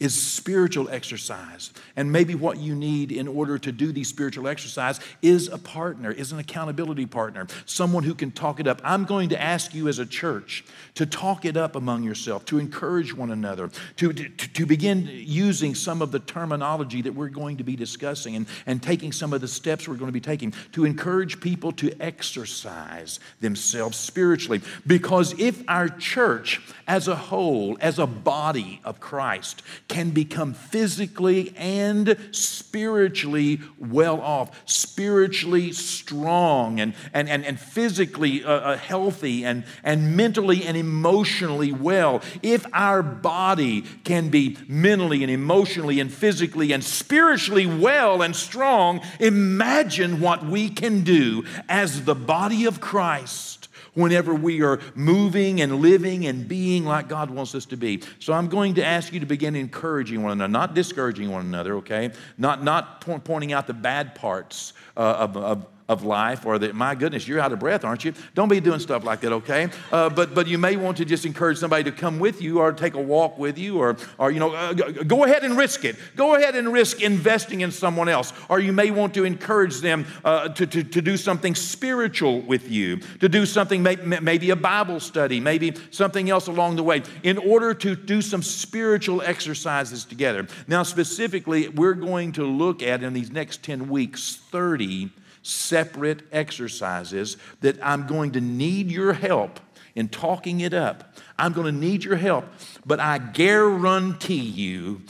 is 0.00 0.20
spiritual 0.20 0.88
exercise. 0.90 1.72
And 1.96 2.10
maybe 2.10 2.34
what 2.34 2.58
you 2.58 2.74
need 2.74 3.12
in 3.12 3.28
order 3.28 3.58
to 3.58 3.72
do 3.72 3.92
these 3.92 4.08
spiritual 4.08 4.48
exercise 4.48 5.00
is 5.22 5.48
a 5.48 5.58
partner, 5.58 6.10
is 6.10 6.32
an 6.32 6.38
accountability 6.38 7.06
partner, 7.06 7.46
someone 7.64 8.02
who 8.02 8.14
can 8.14 8.30
talk 8.30 8.58
it 8.58 8.66
up. 8.66 8.80
I'm 8.84 9.04
going 9.04 9.28
to 9.28 9.40
ask 9.40 9.74
you 9.74 9.88
as 9.88 9.98
a 9.98 10.06
church 10.06 10.64
to 10.94 11.06
talk 11.06 11.44
it 11.44 11.56
up 11.56 11.76
among 11.76 12.02
yourself, 12.02 12.44
to 12.46 12.58
encourage 12.58 13.14
one 13.14 13.30
another, 13.30 13.70
to, 13.96 14.12
to, 14.12 14.28
to 14.28 14.66
begin 14.66 15.08
using 15.10 15.74
some 15.74 16.02
of 16.02 16.10
the 16.10 16.18
terminology 16.18 17.02
that 17.02 17.14
we're 17.14 17.28
going 17.28 17.56
to 17.58 17.64
be 17.64 17.76
discussing 17.76 18.36
and, 18.36 18.46
and 18.66 18.82
taking 18.82 19.12
some 19.12 19.32
of 19.32 19.40
the 19.40 19.48
steps 19.48 19.86
we're 19.86 19.94
going 19.94 20.08
to 20.08 20.12
be 20.12 20.20
taking 20.20 20.52
to 20.72 20.84
encourage 20.84 21.40
people 21.40 21.70
to 21.72 21.94
exercise 22.02 23.20
themselves 23.40 23.96
spiritually. 23.96 24.60
Because 24.86 25.38
if 25.38 25.62
our 25.68 25.88
church 25.88 26.60
as 26.86 27.08
a 27.08 27.16
whole, 27.16 27.76
as 27.80 27.98
a 27.98 28.06
body 28.06 28.80
of 28.84 29.00
Christ, 29.00 29.62
can 29.88 30.11
become 30.11 30.55
physically 30.55 31.55
and 31.57 32.17
spiritually 32.31 33.61
well 33.79 34.21
off, 34.21 34.62
spiritually 34.64 35.73
strong, 35.73 36.81
and, 36.81 36.95
and, 37.12 37.29
and, 37.29 37.45
and 37.45 37.61
physically 37.61 38.45
uh, 38.45 38.50
uh, 38.50 38.76
healthy, 38.76 39.45
and, 39.45 39.64
and 39.83 40.17
mentally 40.17 40.64
and 40.64 40.76
emotionally 40.76 41.73
well. 41.73 42.23
If 42.43 42.67
our 42.73 43.03
body 43.03 43.83
can 44.05 44.31
be 44.31 44.57
mentally 44.67 45.23
and 45.23 45.31
emotionally 45.31 46.00
and 46.00 46.12
physically 46.12 46.73
and 46.73 46.83
spiritually 46.83 47.67
well 47.67 48.23
and 48.23 48.35
strong, 48.35 49.00
imagine 49.21 50.21
what 50.21 50.45
we 50.45 50.71
can 50.71 51.03
do 51.03 51.45
as 51.69 52.05
the 52.05 52.14
body 52.14 52.64
of 52.64 52.81
Christ 52.81 53.63
whenever 53.94 54.34
we 54.34 54.62
are 54.62 54.80
moving 54.94 55.60
and 55.60 55.80
living 55.80 56.26
and 56.26 56.46
being 56.46 56.84
like 56.84 57.08
God 57.08 57.30
wants 57.30 57.54
us 57.54 57.64
to 57.66 57.76
be. 57.76 58.02
So 58.18 58.32
I'm 58.32 58.48
going 58.48 58.74
to 58.74 58.84
ask 58.84 59.12
you 59.12 59.20
to 59.20 59.26
begin 59.26 59.56
encouraging 59.56 60.22
one 60.22 60.32
another, 60.32 60.52
not 60.52 60.74
discouraging 60.74 61.30
one 61.30 61.46
another, 61.46 61.76
okay? 61.76 62.12
Not, 62.38 62.62
not 62.62 63.00
pointing 63.00 63.52
out 63.52 63.66
the 63.66 63.74
bad 63.74 64.14
parts 64.14 64.72
uh, 64.96 65.00
of, 65.00 65.36
of, 65.36 65.66
of 65.88 66.03
life 66.03 66.47
or 66.47 66.59
that, 66.59 66.75
my 66.75 66.95
goodness, 66.95 67.29
you're 67.29 67.41
out 67.41 67.53
of 67.53 67.59
breath, 67.59 67.85
aren't 67.85 68.05
you? 68.05 68.14
Don't 68.35 68.49
be 68.49 68.59
doing 68.59 68.81
stuff 68.81 69.05
like 69.05 69.21
that, 69.21 69.33
okay? 69.33 69.69
Uh, 69.93 70.09
but, 70.09 70.35
but 70.35 70.47
you 70.47 70.57
may 70.57 70.76
want 70.76 70.97
to 70.97 71.05
just 71.05 71.26
encourage 71.26 71.59
somebody 71.59 71.85
to 71.85 71.93
come 71.93 72.19
with 72.19 72.41
you 72.41 72.61
or 72.61 72.73
take 72.73 72.95
a 72.95 73.00
walk 73.00 73.38
with 73.38 73.59
you 73.59 73.79
or, 73.79 73.97
or 74.17 74.31
you 74.31 74.41
know, 74.41 74.55
uh, 74.55 74.73
go 74.73 75.25
ahead 75.25 75.45
and 75.45 75.59
risk 75.59 75.85
it. 75.85 75.97
Go 76.17 76.37
ahead 76.37 76.57
and 76.57 76.73
risk 76.73 77.03
investing 77.03 77.61
in 77.61 77.71
someone 77.71 78.09
else. 78.09 78.33
Or 78.49 78.61
you 78.61 78.73
may 78.73 78.91
want 78.91 79.12
to 79.14 79.25
encourage 79.25 79.81
them 79.81 80.07
uh, 80.25 80.49
to, 80.50 80.67
to, 80.67 80.83
to 80.85 81.03
do 81.03 81.19
something 81.19 81.55
spiritual 81.55 82.41
with 82.41 82.71
you, 82.71 82.97
to 83.21 83.29
do 83.29 83.45
something, 83.45 83.83
maybe 83.83 84.50
a 84.50 84.57
Bible 84.57 85.00
study, 85.00 85.38
maybe 85.38 85.75
something 85.91 86.31
else 86.31 86.47
along 86.47 86.76
the 86.76 86.83
way, 86.83 87.03
in 87.23 87.37
order 87.37 87.75
to 87.75 87.95
do 87.95 88.23
some 88.23 88.43
spiritual 88.43 89.21
exercises 89.21 90.07
together. 90.07 90.47
Now, 90.67 90.83
specifically, 90.83 91.69
we're 91.69 91.95
going 91.95 92.33
to 92.33 92.45
look 92.45 92.83
at 92.83 93.03
in 93.03 93.12
these 93.12 93.31
next 93.31 93.62
10 93.62 93.91
weeks 93.91 94.37
30 94.50 95.11
separate 95.44 96.22
exercises 96.32 97.36
that 97.60 97.78
I'm 97.84 98.06
going 98.06 98.32
to 98.32 98.40
need 98.40 98.90
your 98.90 99.12
help 99.12 99.60
in 99.94 100.08
talking 100.08 100.60
it 100.60 100.74
up. 100.74 101.14
I'm 101.38 101.52
going 101.52 101.72
to 101.72 101.80
need 101.80 102.02
your 102.02 102.16
help, 102.16 102.46
but 102.84 102.98
I 102.98 103.18
guarantee 103.18 104.34
you 104.34 105.02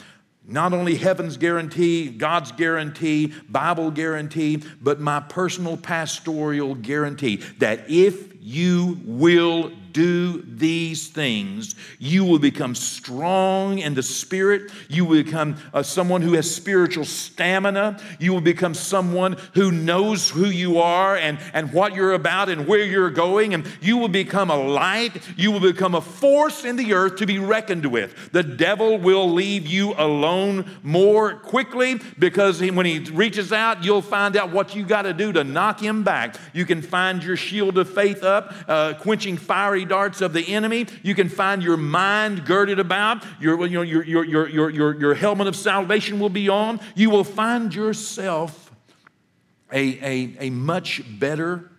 not 0.47 0.75
only 0.75 0.97
heaven's 0.97 1.39
guarantee, 1.39 2.11
God's 2.11 2.53
guarantee, 2.53 3.33
Bible 3.49 3.91
guarantee, 3.91 4.63
but 4.83 5.01
my 5.01 5.21
personal 5.21 5.79
pastoral 5.79 6.75
guarantee 6.75 7.37
that 7.59 7.89
if 7.89 8.34
you 8.47 9.01
will 9.07 9.73
do 9.95 10.43
these 10.43 11.09
things, 11.09 11.77
you 11.99 12.25
will 12.25 12.41
become 12.41 12.75
strong 12.75 13.79
in 13.79 13.95
the 13.95 14.03
spirit. 14.03 14.71
You 14.89 15.05
will 15.05 15.23
become 15.23 15.57
uh, 15.73 15.83
someone 15.83 16.21
who 16.21 16.33
has 16.35 16.53
spiritual 16.53 17.05
stamina. 17.05 18.01
You 18.19 18.33
will 18.33 18.41
become 18.41 18.75
someone 18.75 19.37
who 19.55 19.71
knows 19.71 20.29
who 20.29 20.47
you 20.47 20.81
are 20.81 21.17
and, 21.17 21.39
and 21.55 21.73
what 21.73 21.95
you're 21.95 22.13
about 22.13 22.49
and 22.49 22.67
where 22.67 22.85
you're 22.85 23.11
going. 23.11 23.55
And 23.55 23.67
you 23.81 23.97
will 23.97 24.09
become 24.09 24.51
a 24.51 24.57
light. 24.57 25.23
You 25.37 25.53
will 25.53 25.61
become 25.61 25.95
a 25.95 26.01
force 26.01 26.65
in 26.65 26.75
the 26.75 26.93
earth 26.93 27.17
to 27.17 27.27
be 27.27 27.39
reckoned 27.39 27.87
with. 27.87 28.33
The 28.33 28.43
devil 28.43 28.99
will 28.99 29.31
leave 29.31 29.67
you 29.67 29.95
alone 29.95 30.69
more 30.83 31.37
quickly 31.37 32.01
because 32.19 32.59
he, 32.59 32.73
when 32.73 32.85
he 32.85 32.99
reaches 32.99 33.53
out, 33.53 33.85
you'll 33.85 34.03
find 34.03 34.37
out 34.37 34.51
what 34.51 34.75
you 34.75 34.85
got 34.85 35.03
to 35.03 35.13
do 35.13 35.33
to 35.33 35.45
knock 35.45 35.79
him 35.79 36.03
back. 36.03 36.35
You 36.53 36.67
can 36.67 36.83
find 36.83 37.23
your 37.23 37.37
shield 37.37 37.79
of 37.79 37.89
faith 37.89 38.25
up, 38.25 38.34
uh, 38.35 38.95
quenching 38.95 39.37
fiery 39.37 39.85
darts 39.85 40.21
of 40.21 40.33
the 40.33 40.47
enemy. 40.55 40.87
You 41.03 41.15
can 41.15 41.29
find 41.29 41.63
your 41.63 41.77
mind 41.77 42.45
girded 42.45 42.79
about. 42.79 43.25
Your, 43.41 43.67
you 43.67 43.83
your, 43.83 44.05
your, 44.05 44.25
your, 44.25 44.49
your, 44.49 44.71
your, 44.71 45.01
your 45.01 45.15
helmet 45.15 45.47
of 45.47 45.57
salvation 45.57 46.21
will 46.21 46.29
be 46.29 46.49
on. 46.49 46.81
You 46.95 47.11
will 47.11 47.25
find 47.25 47.75
yourself 47.75 48.73
a, 49.73 49.99
a, 50.03 50.47
a 50.47 50.51
much 50.51 51.03
better, 51.19 51.71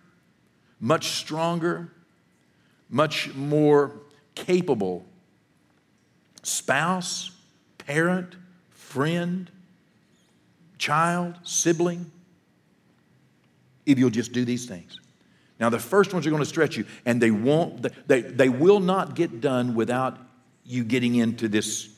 much 0.80 1.08
stronger, 1.12 1.90
much 2.90 3.34
more 3.34 3.92
capable 4.34 5.04
spouse, 6.42 7.32
parent, 7.78 8.36
friend, 8.70 9.50
child, 10.78 11.34
sibling, 11.42 12.10
if 13.84 13.98
you'll 13.98 14.10
just 14.10 14.32
do 14.32 14.44
these 14.44 14.66
things. 14.66 15.00
Now, 15.58 15.70
the 15.70 15.78
first 15.78 16.12
ones 16.12 16.26
are 16.26 16.30
going 16.30 16.42
to 16.42 16.48
stretch 16.48 16.76
you, 16.76 16.84
and 17.06 17.20
they 17.20 17.30
won't, 17.30 17.86
they, 18.06 18.20
they 18.20 18.48
will 18.48 18.80
not 18.80 19.14
get 19.14 19.40
done 19.40 19.74
without 19.74 20.18
you 20.64 20.84
getting 20.84 21.14
into 21.14 21.48
this 21.48 21.88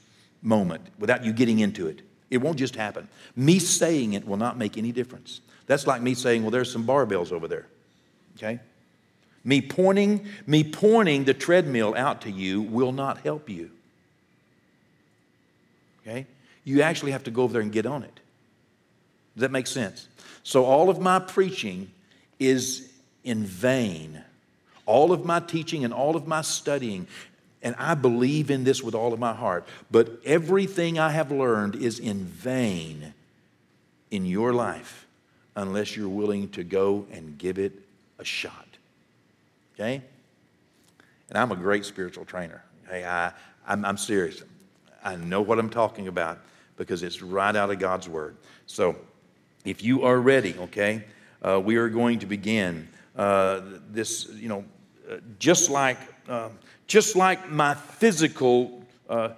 moment, 0.42 0.82
without 0.98 1.24
you 1.24 1.32
getting 1.32 1.58
into 1.58 1.88
it. 1.88 2.02
It 2.30 2.38
won't 2.38 2.56
just 2.56 2.76
happen. 2.76 3.08
Me 3.34 3.58
saying 3.58 4.12
it 4.12 4.26
will 4.26 4.36
not 4.36 4.56
make 4.58 4.76
any 4.76 4.92
difference. 4.92 5.40
That's 5.66 5.86
like 5.86 6.02
me 6.02 6.14
saying, 6.14 6.42
well, 6.42 6.50
there's 6.50 6.70
some 6.70 6.86
barbells 6.86 7.32
over 7.32 7.48
there. 7.48 7.66
Okay? 8.36 8.60
Me 9.44 9.60
pointing, 9.60 10.26
me 10.46 10.62
pointing 10.62 11.24
the 11.24 11.34
treadmill 11.34 11.94
out 11.96 12.22
to 12.22 12.30
you 12.30 12.62
will 12.62 12.92
not 12.92 13.18
help 13.18 13.48
you. 13.48 13.70
Okay? 16.02 16.26
You 16.64 16.82
actually 16.82 17.12
have 17.12 17.24
to 17.24 17.30
go 17.30 17.42
over 17.42 17.54
there 17.54 17.62
and 17.62 17.72
get 17.72 17.86
on 17.86 18.02
it. 18.02 18.20
Does 19.34 19.42
that 19.42 19.50
make 19.50 19.66
sense? 19.66 20.08
So 20.42 20.64
all 20.64 20.90
of 20.90 21.00
my 21.00 21.18
preaching 21.18 21.90
is 22.38 22.87
in 23.28 23.44
vain. 23.44 24.22
All 24.86 25.12
of 25.12 25.24
my 25.24 25.40
teaching 25.40 25.84
and 25.84 25.92
all 25.92 26.16
of 26.16 26.26
my 26.26 26.40
studying, 26.40 27.06
and 27.62 27.74
I 27.78 27.94
believe 27.94 28.50
in 28.50 28.64
this 28.64 28.82
with 28.82 28.94
all 28.94 29.12
of 29.12 29.18
my 29.18 29.34
heart, 29.34 29.66
but 29.90 30.20
everything 30.24 30.98
I 30.98 31.10
have 31.10 31.30
learned 31.30 31.76
is 31.76 31.98
in 31.98 32.24
vain 32.24 33.12
in 34.10 34.24
your 34.24 34.52
life 34.52 35.06
unless 35.54 35.96
you're 35.96 36.08
willing 36.08 36.48
to 36.50 36.64
go 36.64 37.06
and 37.12 37.36
give 37.36 37.58
it 37.58 37.72
a 38.18 38.24
shot. 38.24 38.66
Okay? 39.74 40.02
And 41.28 41.36
I'm 41.36 41.52
a 41.52 41.56
great 41.56 41.84
spiritual 41.84 42.24
trainer. 42.24 42.62
Hey, 42.88 43.04
I, 43.04 43.32
I'm, 43.66 43.84
I'm 43.84 43.98
serious. 43.98 44.42
I 45.04 45.16
know 45.16 45.42
what 45.42 45.58
I'm 45.58 45.68
talking 45.68 46.08
about 46.08 46.38
because 46.76 47.02
it's 47.02 47.20
right 47.20 47.54
out 47.54 47.70
of 47.70 47.78
God's 47.78 48.08
Word. 48.08 48.36
So 48.66 48.96
if 49.64 49.82
you 49.82 50.04
are 50.04 50.18
ready, 50.18 50.54
okay, 50.58 51.04
uh, 51.42 51.60
we 51.60 51.76
are 51.76 51.88
going 51.88 52.20
to 52.20 52.26
begin 52.26 52.88
uh, 53.18 53.60
this, 53.90 54.28
you 54.34 54.48
know, 54.48 54.64
uh, 55.10 55.16
just 55.38 55.68
like, 55.68 55.98
uh, 56.28 56.48
just 56.86 57.16
like 57.16 57.50
my 57.50 57.74
physical, 57.74 58.82
uh, 59.08 59.30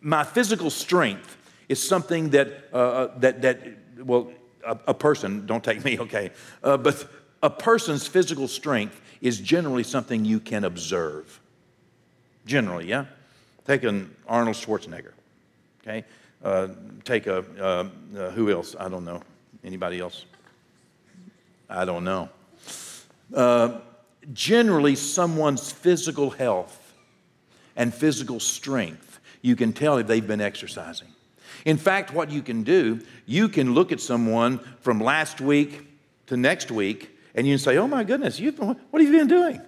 my 0.00 0.24
physical 0.24 0.70
strength 0.70 1.36
is 1.68 1.86
something 1.86 2.30
that, 2.30 2.64
uh, 2.72 3.08
that, 3.18 3.42
that 3.42 3.60
well, 3.98 4.32
a, 4.64 4.78
a, 4.88 4.94
person, 4.94 5.46
don't 5.46 5.62
take 5.62 5.84
me, 5.84 5.98
okay, 6.00 6.30
but 6.62 7.06
a 7.42 7.50
person's 7.50 8.06
physical 8.06 8.48
strength 8.48 9.00
is 9.20 9.38
generally 9.38 9.82
something 9.82 10.24
you 10.24 10.40
can 10.40 10.64
observe. 10.64 11.40
Generally, 12.46 12.86
yeah? 12.86 13.04
Take 13.66 13.84
an 13.84 14.14
Arnold 14.26 14.56
Schwarzenegger, 14.56 15.12
okay? 15.82 16.04
Uh, 16.42 16.68
take 17.04 17.26
a, 17.26 17.44
uh, 17.60 17.88
uh, 18.16 18.30
who 18.30 18.50
else? 18.50 18.74
I 18.78 18.88
don't 18.88 19.04
know. 19.04 19.22
Anybody 19.64 20.00
else? 20.00 20.24
I 21.68 21.84
don't 21.84 22.04
know. 22.04 22.30
Uh, 23.32 23.80
generally, 24.32 24.94
someone's 24.94 25.70
physical 25.72 26.30
health 26.30 26.94
and 27.76 27.94
physical 27.94 28.40
strength, 28.40 29.20
you 29.42 29.56
can 29.56 29.72
tell 29.72 29.98
if 29.98 30.06
they've 30.06 30.26
been 30.26 30.40
exercising. 30.40 31.08
In 31.64 31.76
fact, 31.76 32.12
what 32.12 32.30
you 32.30 32.42
can 32.42 32.62
do, 32.62 33.00
you 33.26 33.48
can 33.48 33.74
look 33.74 33.92
at 33.92 34.00
someone 34.00 34.60
from 34.80 35.00
last 35.00 35.40
week 35.40 35.86
to 36.26 36.36
next 36.36 36.70
week 36.70 37.16
and 37.34 37.46
you 37.46 37.54
can 37.54 37.58
say, 37.58 37.76
Oh 37.78 37.86
my 37.86 38.04
goodness, 38.04 38.38
you've 38.38 38.56
been, 38.56 38.68
what 38.68 39.02
have 39.02 39.12
you 39.12 39.18
been 39.18 39.28
doing? 39.28 39.60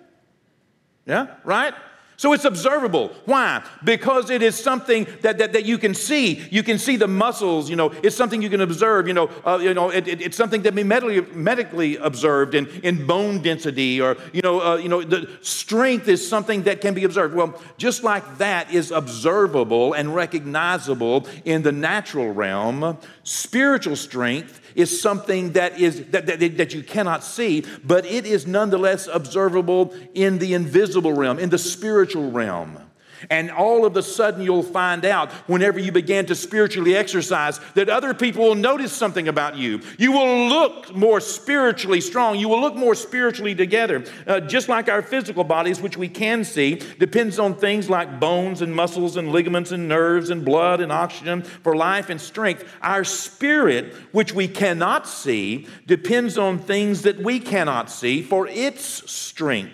Yeah, 1.06 1.26
right? 1.44 1.74
So 2.20 2.34
it's 2.34 2.44
observable. 2.44 3.08
Why? 3.24 3.64
Because 3.82 4.28
it 4.28 4.42
is 4.42 4.54
something 4.54 5.06
that, 5.22 5.38
that, 5.38 5.54
that 5.54 5.64
you 5.64 5.78
can 5.78 5.94
see. 5.94 6.46
You 6.50 6.62
can 6.62 6.76
see 6.76 6.96
the 6.96 7.08
muscles, 7.08 7.70
you 7.70 7.76
know, 7.76 7.94
it's 8.02 8.14
something 8.14 8.42
you 8.42 8.50
can 8.50 8.60
observe, 8.60 9.08
you 9.08 9.14
know, 9.14 9.30
uh, 9.46 9.56
you 9.56 9.72
know 9.72 9.88
it, 9.88 10.06
it, 10.06 10.20
it's 10.20 10.36
something 10.36 10.60
that 10.64 10.74
be 10.74 10.84
medically, 10.84 11.22
medically 11.34 11.96
observed 11.96 12.54
in, 12.54 12.66
in 12.82 13.06
bone 13.06 13.40
density 13.40 14.02
or, 14.02 14.18
you 14.34 14.42
know, 14.42 14.60
uh, 14.60 14.76
you 14.76 14.90
know, 14.90 15.02
the 15.02 15.30
strength 15.40 16.08
is 16.08 16.20
something 16.28 16.64
that 16.64 16.82
can 16.82 16.92
be 16.92 17.04
observed. 17.04 17.34
Well, 17.34 17.58
just 17.78 18.04
like 18.04 18.36
that 18.36 18.70
is 18.70 18.90
observable 18.90 19.94
and 19.94 20.14
recognizable 20.14 21.26
in 21.46 21.62
the 21.62 21.72
natural 21.72 22.30
realm, 22.34 22.98
spiritual 23.22 23.96
strength 23.96 24.59
is 24.74 25.00
something 25.00 25.52
that 25.52 25.78
is 25.78 26.04
that, 26.06 26.26
that, 26.26 26.56
that 26.56 26.74
you 26.74 26.82
cannot 26.82 27.24
see, 27.24 27.64
but 27.84 28.04
it 28.04 28.26
is 28.26 28.46
nonetheless 28.46 29.06
observable 29.06 29.94
in 30.14 30.38
the 30.38 30.54
invisible 30.54 31.12
realm, 31.12 31.38
in 31.38 31.50
the 31.50 31.58
spiritual 31.58 32.30
realm. 32.30 32.89
And 33.28 33.50
all 33.50 33.84
of 33.84 33.96
a 33.96 34.02
sudden, 34.02 34.42
you'll 34.42 34.62
find 34.62 35.04
out 35.04 35.32
whenever 35.48 35.78
you 35.78 35.92
begin 35.92 36.26
to 36.26 36.34
spiritually 36.34 36.96
exercise 36.96 37.60
that 37.74 37.88
other 37.88 38.14
people 38.14 38.44
will 38.44 38.54
notice 38.54 38.92
something 38.92 39.28
about 39.28 39.56
you. 39.56 39.80
You 39.98 40.12
will 40.12 40.48
look 40.48 40.94
more 40.94 41.20
spiritually 41.20 42.00
strong. 42.00 42.38
You 42.38 42.48
will 42.48 42.60
look 42.60 42.76
more 42.76 42.94
spiritually 42.94 43.54
together. 43.54 44.04
Uh, 44.26 44.40
just 44.40 44.68
like 44.68 44.88
our 44.88 45.02
physical 45.02 45.44
bodies, 45.44 45.80
which 45.80 45.96
we 45.96 46.08
can 46.08 46.44
see, 46.44 46.80
depends 46.98 47.38
on 47.38 47.54
things 47.54 47.90
like 47.90 48.20
bones 48.20 48.62
and 48.62 48.74
muscles 48.74 49.16
and 49.16 49.32
ligaments 49.32 49.72
and 49.72 49.88
nerves 49.88 50.30
and 50.30 50.44
blood 50.44 50.80
and 50.80 50.90
oxygen 50.92 51.42
for 51.42 51.76
life 51.76 52.08
and 52.08 52.20
strength. 52.20 52.64
Our 52.80 53.04
spirit, 53.04 53.92
which 54.12 54.32
we 54.32 54.48
cannot 54.48 55.06
see, 55.06 55.66
depends 55.86 56.38
on 56.38 56.58
things 56.58 57.02
that 57.02 57.18
we 57.18 57.40
cannot 57.40 57.90
see 57.90 58.22
for 58.22 58.46
its 58.46 59.10
strength 59.10 59.72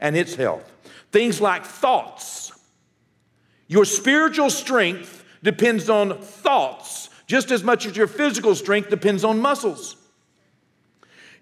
and 0.00 0.16
its 0.16 0.34
health. 0.34 0.70
Things 1.12 1.40
like 1.40 1.64
thoughts 1.64 2.45
your 3.68 3.84
spiritual 3.84 4.50
strength 4.50 5.24
depends 5.42 5.90
on 5.90 6.20
thoughts 6.20 7.10
just 7.26 7.50
as 7.50 7.62
much 7.62 7.86
as 7.86 7.96
your 7.96 8.06
physical 8.06 8.54
strength 8.54 8.88
depends 8.88 9.24
on 9.24 9.40
muscles. 9.40 9.96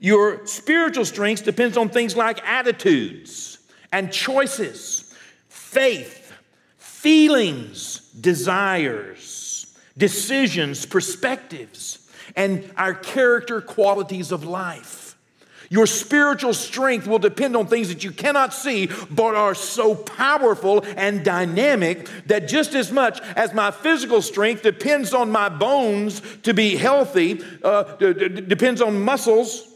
Your 0.00 0.46
spiritual 0.46 1.04
strength 1.04 1.44
depends 1.44 1.76
on 1.76 1.88
things 1.88 2.16
like 2.16 2.42
attitudes 2.46 3.58
and 3.92 4.12
choices, 4.12 5.14
faith, 5.48 6.32
feelings, 6.76 8.10
desires, 8.20 9.76
decisions, 9.96 10.86
perspectives, 10.86 12.10
and 12.34 12.70
our 12.76 12.94
character 12.94 13.60
qualities 13.60 14.32
of 14.32 14.44
life. 14.44 15.03
Your 15.70 15.86
spiritual 15.86 16.54
strength 16.54 17.06
will 17.06 17.18
depend 17.18 17.56
on 17.56 17.66
things 17.66 17.88
that 17.88 18.04
you 18.04 18.10
cannot 18.10 18.52
see, 18.54 18.88
but 19.10 19.34
are 19.34 19.54
so 19.54 19.94
powerful 19.94 20.84
and 20.96 21.24
dynamic 21.24 22.08
that 22.26 22.48
just 22.48 22.74
as 22.74 22.92
much 22.92 23.20
as 23.36 23.54
my 23.54 23.70
physical 23.70 24.22
strength 24.22 24.62
depends 24.62 25.14
on 25.14 25.30
my 25.30 25.48
bones 25.48 26.22
to 26.42 26.54
be 26.54 26.76
healthy, 26.76 27.40
uh, 27.62 27.82
d- 27.96 28.12
d- 28.12 28.28
depends 28.42 28.80
on 28.80 29.02
muscles, 29.02 29.66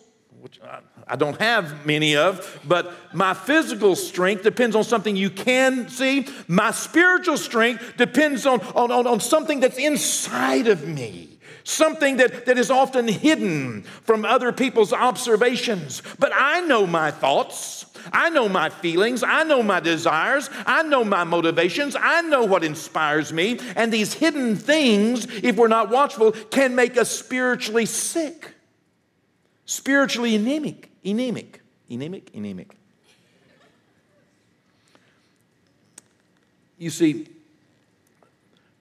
which 0.40 0.60
I 1.08 1.16
don't 1.16 1.40
have 1.40 1.86
many 1.86 2.16
of, 2.16 2.60
but 2.66 2.92
my 3.14 3.32
physical 3.32 3.96
strength 3.96 4.42
depends 4.42 4.76
on 4.76 4.84
something 4.84 5.16
you 5.16 5.30
can 5.30 5.88
see. 5.88 6.26
My 6.46 6.70
spiritual 6.70 7.38
strength 7.38 7.96
depends 7.96 8.44
on, 8.44 8.60
on, 8.60 8.90
on, 8.90 9.06
on 9.06 9.20
something 9.20 9.60
that's 9.60 9.78
inside 9.78 10.68
of 10.68 10.86
me 10.86 11.37
something 11.68 12.16
that, 12.16 12.46
that 12.46 12.58
is 12.58 12.70
often 12.70 13.06
hidden 13.06 13.82
from 14.02 14.24
other 14.24 14.52
people's 14.52 14.92
observations. 14.92 16.02
But 16.18 16.32
I 16.34 16.60
know 16.60 16.86
my 16.86 17.10
thoughts. 17.10 17.84
I 18.10 18.30
know 18.30 18.48
my 18.48 18.70
feelings. 18.70 19.22
I 19.22 19.44
know 19.44 19.62
my 19.62 19.80
desires. 19.80 20.48
I 20.64 20.82
know 20.82 21.04
my 21.04 21.24
motivations. 21.24 21.94
I 21.98 22.22
know 22.22 22.44
what 22.44 22.64
inspires 22.64 23.32
me. 23.32 23.60
And 23.76 23.92
these 23.92 24.14
hidden 24.14 24.56
things, 24.56 25.26
if 25.26 25.56
we're 25.56 25.68
not 25.68 25.90
watchful, 25.90 26.32
can 26.32 26.74
make 26.74 26.96
us 26.96 27.10
spiritually 27.10 27.86
sick, 27.86 28.54
spiritually 29.66 30.34
anemic, 30.36 30.90
anemic, 31.04 31.60
anemic, 31.90 32.30
anemic. 32.34 32.74
You 36.78 36.90
see, 36.90 37.28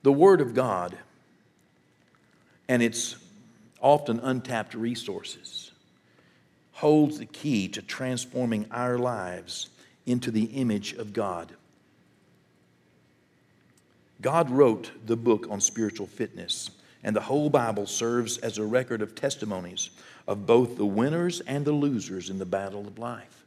the 0.03 0.11
Word 0.13 0.39
of 0.39 0.53
God 0.53 0.97
and 2.67 2.81
its 2.81 3.15
often 3.81 4.19
untapped 4.19 4.73
resources 4.73 5.71
holds 6.77 7.17
the 7.17 7.25
key 7.25 7.67
to 7.67 7.81
transforming 7.81 8.67
our 8.69 8.99
lives 8.99 9.69
into 10.05 10.29
the 10.29 10.45
image 10.45 10.93
of 10.93 11.11
God. 11.11 11.51
God 14.21 14.49
wrote 14.51 14.91
the 15.05 15.15
book 15.15 15.47
on 15.49 15.59
spiritual 15.59 16.05
fitness, 16.05 16.69
and 17.03 17.15
the 17.15 17.21
whole 17.21 17.49
Bible 17.49 17.87
serves 17.87 18.37
as 18.39 18.57
a 18.57 18.63
record 18.63 19.01
of 19.01 19.15
testimonies 19.15 19.89
of 20.27 20.45
both 20.45 20.77
the 20.77 20.85
winners 20.85 21.39
and 21.41 21.65
the 21.65 21.71
losers 21.71 22.29
in 22.29 22.37
the 22.37 22.45
battle 22.45 22.87
of 22.87 22.99
life. 22.99 23.45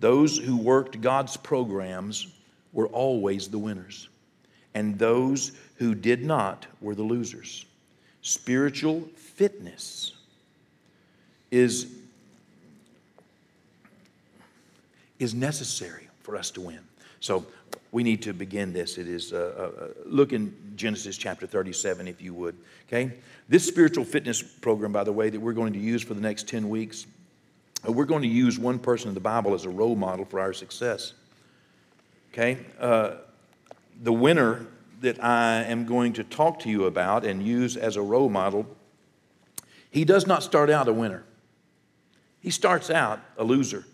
Those 0.00 0.38
who 0.38 0.56
worked 0.56 1.00
God's 1.00 1.36
programs 1.36 2.26
were 2.72 2.88
always 2.88 3.48
the 3.48 3.58
winners, 3.58 4.08
and 4.74 4.98
those 4.98 5.52
who 5.76 5.94
did 5.94 6.24
not 6.24 6.66
were 6.80 6.96
the 6.96 7.02
losers. 7.02 7.64
Spiritual 8.22 9.02
fitness 9.16 10.14
is, 11.50 11.86
is 15.18 15.34
necessary 15.34 16.08
for 16.22 16.36
us 16.36 16.50
to 16.52 16.60
win. 16.60 16.78
So 17.20 17.44
we 17.92 18.02
need 18.02 18.22
to 18.22 18.32
begin 18.32 18.72
this. 18.72 18.96
It 18.96 19.06
is, 19.06 19.32
uh, 19.32 19.70
uh, 19.80 19.88
look 20.06 20.32
in 20.32 20.54
Genesis 20.76 21.16
chapter 21.16 21.46
37, 21.46 22.08
if 22.08 22.22
you 22.22 22.32
would. 22.34 22.56
Okay? 22.88 23.12
This 23.48 23.66
spiritual 23.66 24.04
fitness 24.04 24.42
program, 24.42 24.92
by 24.92 25.04
the 25.04 25.12
way, 25.12 25.28
that 25.28 25.38
we're 25.38 25.52
going 25.52 25.72
to 25.74 25.78
use 25.78 26.02
for 26.02 26.14
the 26.14 26.20
next 26.20 26.48
10 26.48 26.68
weeks, 26.68 27.06
uh, 27.86 27.92
we're 27.92 28.06
going 28.06 28.22
to 28.22 28.28
use 28.28 28.58
one 28.58 28.78
person 28.78 29.08
in 29.08 29.14
the 29.14 29.20
Bible 29.20 29.54
as 29.54 29.64
a 29.64 29.70
role 29.70 29.94
model 29.94 30.24
for 30.24 30.40
our 30.40 30.52
success. 30.52 31.12
Okay? 32.32 32.58
Uh, 32.80 33.16
the 34.02 34.12
winner 34.12 34.66
that 35.02 35.22
I 35.22 35.62
am 35.64 35.84
going 35.84 36.14
to 36.14 36.24
talk 36.24 36.60
to 36.60 36.68
you 36.68 36.86
about 36.86 37.24
and 37.24 37.46
use 37.46 37.76
as 37.76 37.96
a 37.96 38.02
role 38.02 38.28
model, 38.28 38.66
he 39.90 40.04
does 40.04 40.26
not 40.26 40.42
start 40.42 40.70
out 40.70 40.88
a 40.88 40.92
winner. 40.92 41.24
He 42.40 42.50
starts 42.50 42.90
out 42.90 43.20
a 43.36 43.44
loser. 43.44 43.84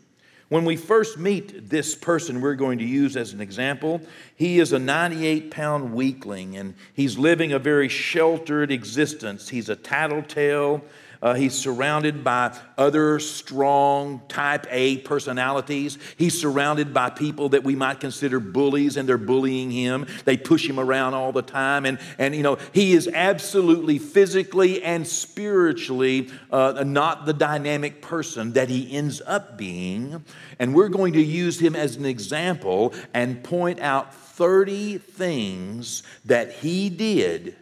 When 0.49 0.65
we 0.65 0.77
first 0.77 1.19
meet 1.19 1.69
this 1.69 1.95
person 1.95 2.41
we're 2.41 2.55
going 2.55 2.79
to 2.79 2.85
use 2.85 3.17
as 3.17 3.35
an 3.35 3.41
example, 3.41 4.01
he 4.35 4.59
is 4.59 4.73
a 4.73 4.79
98 4.79 5.51
pound 5.51 5.93
weakling 5.93 6.57
and 6.57 6.75
he's 6.95 7.19
living 7.19 7.53
a 7.53 7.59
very 7.59 7.89
sheltered 7.89 8.71
existence. 8.71 9.51
He's 9.51 9.69
a 9.69 9.77
tattletale. 9.77 10.83
Uh, 11.21 11.35
he's 11.35 11.55
surrounded 11.55 12.23
by 12.23 12.57
other 12.77 13.19
strong 13.19 14.23
type 14.29 14.67
A 14.71 14.99
personalities. 14.99 15.99
He's 16.17 16.41
surrounded 16.41 16.95
by 16.95 17.11
people 17.11 17.51
that 17.51 17.65
we 17.65 17.75
might 17.75 18.01
consider 18.01 18.41
bullies 18.41 18.97
and 18.97 19.09
they're 19.09 19.19
bullying 19.19 19.71
him. 19.71 20.07
They 20.25 20.37
push 20.37 20.69
him 20.69 20.79
around 20.79 21.15
all 21.15 21.33
the 21.33 21.43
time. 21.43 21.85
And, 21.87 21.99
and 22.19 22.35
you 22.35 22.43
know, 22.43 22.59
he 22.73 22.93
is 22.93 23.09
absolutely 23.09 23.99
physically 23.99 24.83
and 24.83 25.07
spiritually 25.07 26.31
uh, 26.51 26.85
not 26.87 27.27
the 27.27 27.33
dynamic 27.33 28.01
person 28.01 28.53
that 28.53 28.69
he 28.69 28.93
ends 28.93 29.21
up 29.27 29.59
being. 29.59 30.25
And 30.59 30.75
we're 30.75 30.89
going 30.89 31.15
to 31.15 31.23
use 31.23 31.59
him 31.59 31.75
as 31.75 31.97
an 31.97 32.07
example 32.07 32.95
and 33.13 33.43
point 33.43 33.81
out 33.81 34.15
30 34.15 34.99
things 34.99 36.05
that 36.25 36.53
he 36.53 36.89
did 36.91 37.57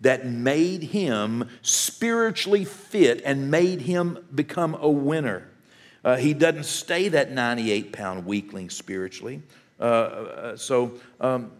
that 0.00 0.26
made 0.26 0.82
him 0.82 1.48
spiritually 1.62 2.64
fit 2.64 3.22
and 3.24 3.50
made 3.50 3.80
him 3.82 4.18
become 4.34 4.76
a 4.80 4.88
winner. 4.88 5.48
Uh, 6.04 6.16
he 6.16 6.34
doesn't 6.34 6.64
stay 6.64 7.08
that 7.08 7.32
98 7.32 7.92
pound 7.92 8.26
weakling 8.26 8.70
spiritually. 8.70 9.42
Uh, 9.80 9.82
uh, 9.82 10.56
so 10.56 10.92
um, 11.20 11.50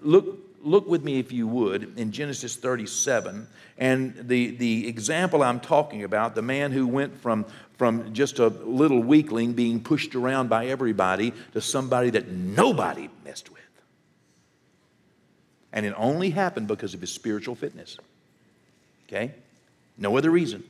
look, 0.00 0.38
look 0.62 0.88
with 0.88 1.04
me, 1.04 1.18
if 1.18 1.32
you 1.32 1.46
would, 1.46 1.98
in 1.98 2.12
Genesis 2.12 2.56
37. 2.56 3.46
And 3.78 4.28
the, 4.28 4.56
the 4.56 4.88
example 4.88 5.42
I'm 5.42 5.60
talking 5.60 6.04
about, 6.04 6.34
the 6.34 6.42
man 6.42 6.72
who 6.72 6.86
went 6.86 7.20
from, 7.20 7.44
from 7.76 8.14
just 8.14 8.38
a 8.38 8.48
little 8.48 9.00
weakling 9.00 9.52
being 9.52 9.80
pushed 9.80 10.14
around 10.14 10.48
by 10.48 10.66
everybody 10.66 11.32
to 11.52 11.60
somebody 11.60 12.10
that 12.10 12.28
nobody 12.28 13.10
messed 13.24 13.50
with. 13.50 13.55
And 15.76 15.84
it 15.84 15.92
only 15.98 16.30
happened 16.30 16.68
because 16.68 16.94
of 16.94 17.02
his 17.02 17.12
spiritual 17.12 17.54
fitness. 17.54 17.98
Okay? 19.06 19.34
No 19.98 20.16
other 20.16 20.30
reason. 20.30 20.64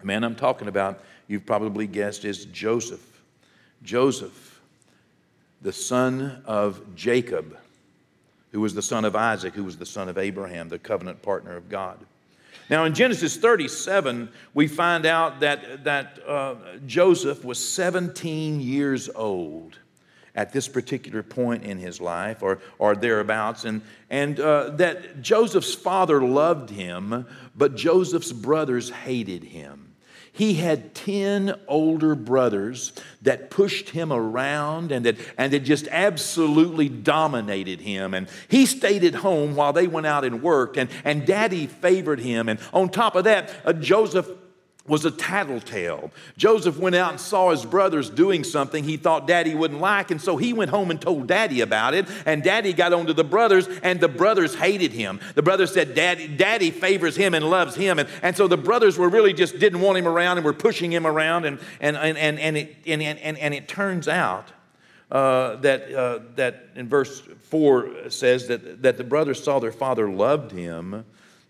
The 0.00 0.06
man 0.06 0.22
I'm 0.22 0.36
talking 0.36 0.68
about, 0.68 1.02
you've 1.26 1.46
probably 1.46 1.86
guessed, 1.86 2.26
is 2.26 2.44
Joseph. 2.44 3.22
Joseph, 3.82 4.60
the 5.62 5.72
son 5.72 6.42
of 6.44 6.94
Jacob, 6.94 7.56
who 8.52 8.60
was 8.60 8.74
the 8.74 8.82
son 8.82 9.06
of 9.06 9.16
Isaac, 9.16 9.54
who 9.54 9.64
was 9.64 9.78
the 9.78 9.86
son 9.86 10.10
of 10.10 10.18
Abraham, 10.18 10.68
the 10.68 10.78
covenant 10.78 11.22
partner 11.22 11.56
of 11.56 11.70
God. 11.70 11.96
Now, 12.68 12.84
in 12.84 12.92
Genesis 12.92 13.38
37, 13.38 14.28
we 14.52 14.68
find 14.68 15.06
out 15.06 15.40
that, 15.40 15.84
that 15.84 16.18
uh, 16.26 16.56
Joseph 16.86 17.42
was 17.42 17.58
17 17.58 18.60
years 18.60 19.08
old 19.08 19.78
at 20.34 20.52
this 20.52 20.66
particular 20.68 21.22
point 21.22 21.64
in 21.64 21.78
his 21.78 22.00
life 22.00 22.42
or, 22.42 22.60
or 22.78 22.96
thereabouts, 22.96 23.64
and, 23.64 23.82
and 24.10 24.40
uh, 24.40 24.70
that 24.70 25.22
Joseph's 25.22 25.74
father 25.74 26.20
loved 26.22 26.70
him, 26.70 27.26
but 27.54 27.76
Joseph's 27.76 28.32
brothers 28.32 28.90
hated 28.90 29.44
him. 29.44 29.94
He 30.34 30.54
had 30.54 30.96
10 30.96 31.54
older 31.68 32.16
brothers 32.16 32.92
that 33.22 33.50
pushed 33.50 33.90
him 33.90 34.12
around 34.12 34.90
and 34.90 35.06
that, 35.06 35.16
and 35.38 35.52
that 35.52 35.60
just 35.60 35.86
absolutely 35.92 36.88
dominated 36.88 37.80
him. 37.80 38.14
And 38.14 38.28
he 38.48 38.66
stayed 38.66 39.04
at 39.04 39.14
home 39.14 39.54
while 39.54 39.72
they 39.72 39.86
went 39.86 40.06
out 40.06 40.24
and 40.24 40.42
worked, 40.42 40.76
and, 40.76 40.90
and 41.04 41.24
daddy 41.24 41.68
favored 41.68 42.18
him. 42.18 42.48
And 42.48 42.58
on 42.72 42.88
top 42.88 43.14
of 43.14 43.22
that, 43.24 43.54
uh, 43.64 43.74
Joseph 43.74 44.28
was 44.86 45.06
a 45.06 45.10
tattletale. 45.10 46.10
Joseph 46.36 46.78
went 46.78 46.94
out 46.94 47.10
and 47.10 47.20
saw 47.20 47.50
his 47.50 47.64
brothers 47.64 48.10
doing 48.10 48.44
something 48.44 48.84
he 48.84 48.98
thought 48.98 49.26
daddy 49.26 49.54
wouldn't 49.54 49.80
like, 49.80 50.10
and 50.10 50.20
so 50.20 50.36
he 50.36 50.52
went 50.52 50.70
home 50.70 50.90
and 50.90 51.00
told 51.00 51.26
daddy 51.26 51.62
about 51.62 51.94
it. 51.94 52.06
And 52.26 52.42
daddy 52.42 52.74
got 52.74 52.92
on 52.92 53.06
to 53.06 53.14
the 53.14 53.24
brothers, 53.24 53.66
and 53.82 53.98
the 53.98 54.08
brothers 54.08 54.54
hated 54.54 54.92
him. 54.92 55.20
The 55.34 55.42
brothers 55.42 55.72
said, 55.72 55.94
Daddy, 55.94 56.28
daddy 56.28 56.70
favors 56.70 57.16
him 57.16 57.32
and 57.32 57.48
loves 57.48 57.74
him. 57.74 57.98
And, 57.98 58.08
and 58.22 58.36
so 58.36 58.46
the 58.46 58.58
brothers 58.58 58.98
were 58.98 59.08
really 59.08 59.32
just 59.32 59.58
didn't 59.58 59.80
want 59.80 59.96
him 59.96 60.06
around 60.06 60.36
and 60.36 60.44
were 60.44 60.52
pushing 60.52 60.92
him 60.92 61.06
around. 61.06 61.46
And, 61.46 61.58
and, 61.80 61.96
and, 61.96 62.18
and, 62.18 62.38
and, 62.38 62.56
it, 62.58 62.76
and, 62.86 63.02
and, 63.02 63.38
and 63.38 63.54
it 63.54 63.66
turns 63.66 64.06
out 64.06 64.52
uh, 65.10 65.56
that, 65.56 65.94
uh, 65.94 66.18
that 66.34 66.68
in 66.74 66.88
verse 66.88 67.20
4 67.20 68.10
says 68.10 68.48
that, 68.48 68.82
that 68.82 68.98
the 68.98 69.04
brothers 69.04 69.42
saw 69.42 69.60
their 69.60 69.72
father 69.72 70.10
loved 70.10 70.50
him, 70.50 71.04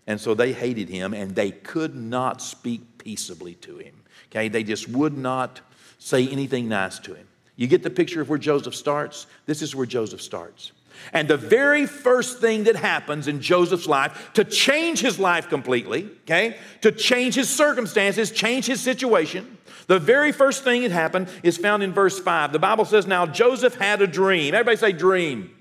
and 0.07 0.21
so 0.21 0.35
they 0.35 0.53
hated 0.53 0.87
him, 0.87 1.13
and 1.13 1.35
they 1.35 1.51
could 1.51 1.95
not 1.95 2.41
speak 2.41 2.94
peaceably 3.05 3.53
to 3.53 3.77
him. 3.77 3.93
Okay, 4.29 4.49
they 4.49 4.63
just 4.63 4.89
would 4.89 5.17
not 5.17 5.61
say 5.99 6.27
anything 6.27 6.67
nice 6.67 6.99
to 6.99 7.13
him. 7.13 7.27
You 7.55 7.67
get 7.67 7.83
the 7.83 7.89
picture 7.89 8.19
of 8.19 8.27
where 8.27 8.39
Joseph 8.39 8.75
starts? 8.75 9.27
This 9.45 9.61
is 9.61 9.73
where 9.73 9.85
Joseph 9.85 10.21
starts. 10.21 10.73
And 11.13 11.27
the 11.27 11.37
very 11.37 11.85
first 11.85 12.39
thing 12.39 12.63
that 12.63 12.75
happens 12.75 13.27
in 13.27 13.41
Joseph's 13.41 13.87
life 13.87 14.31
to 14.33 14.43
change 14.43 14.99
his 15.01 15.19
life 15.19 15.49
completely, 15.49 16.09
okay, 16.23 16.57
to 16.81 16.91
change 16.91 17.35
his 17.35 17.49
circumstances, 17.49 18.31
change 18.31 18.65
his 18.65 18.81
situation, 18.81 19.57
the 19.87 19.99
very 19.99 20.31
first 20.31 20.63
thing 20.63 20.81
that 20.81 20.91
happened 20.91 21.29
is 21.43 21.57
found 21.57 21.83
in 21.83 21.93
verse 21.93 22.19
5. 22.19 22.51
The 22.51 22.59
Bible 22.59 22.85
says, 22.85 23.05
Now 23.05 23.27
Joseph 23.27 23.75
had 23.75 24.01
a 24.01 24.07
dream. 24.07 24.55
Everybody 24.55 24.77
say 24.77 24.91
dream. 24.93 25.55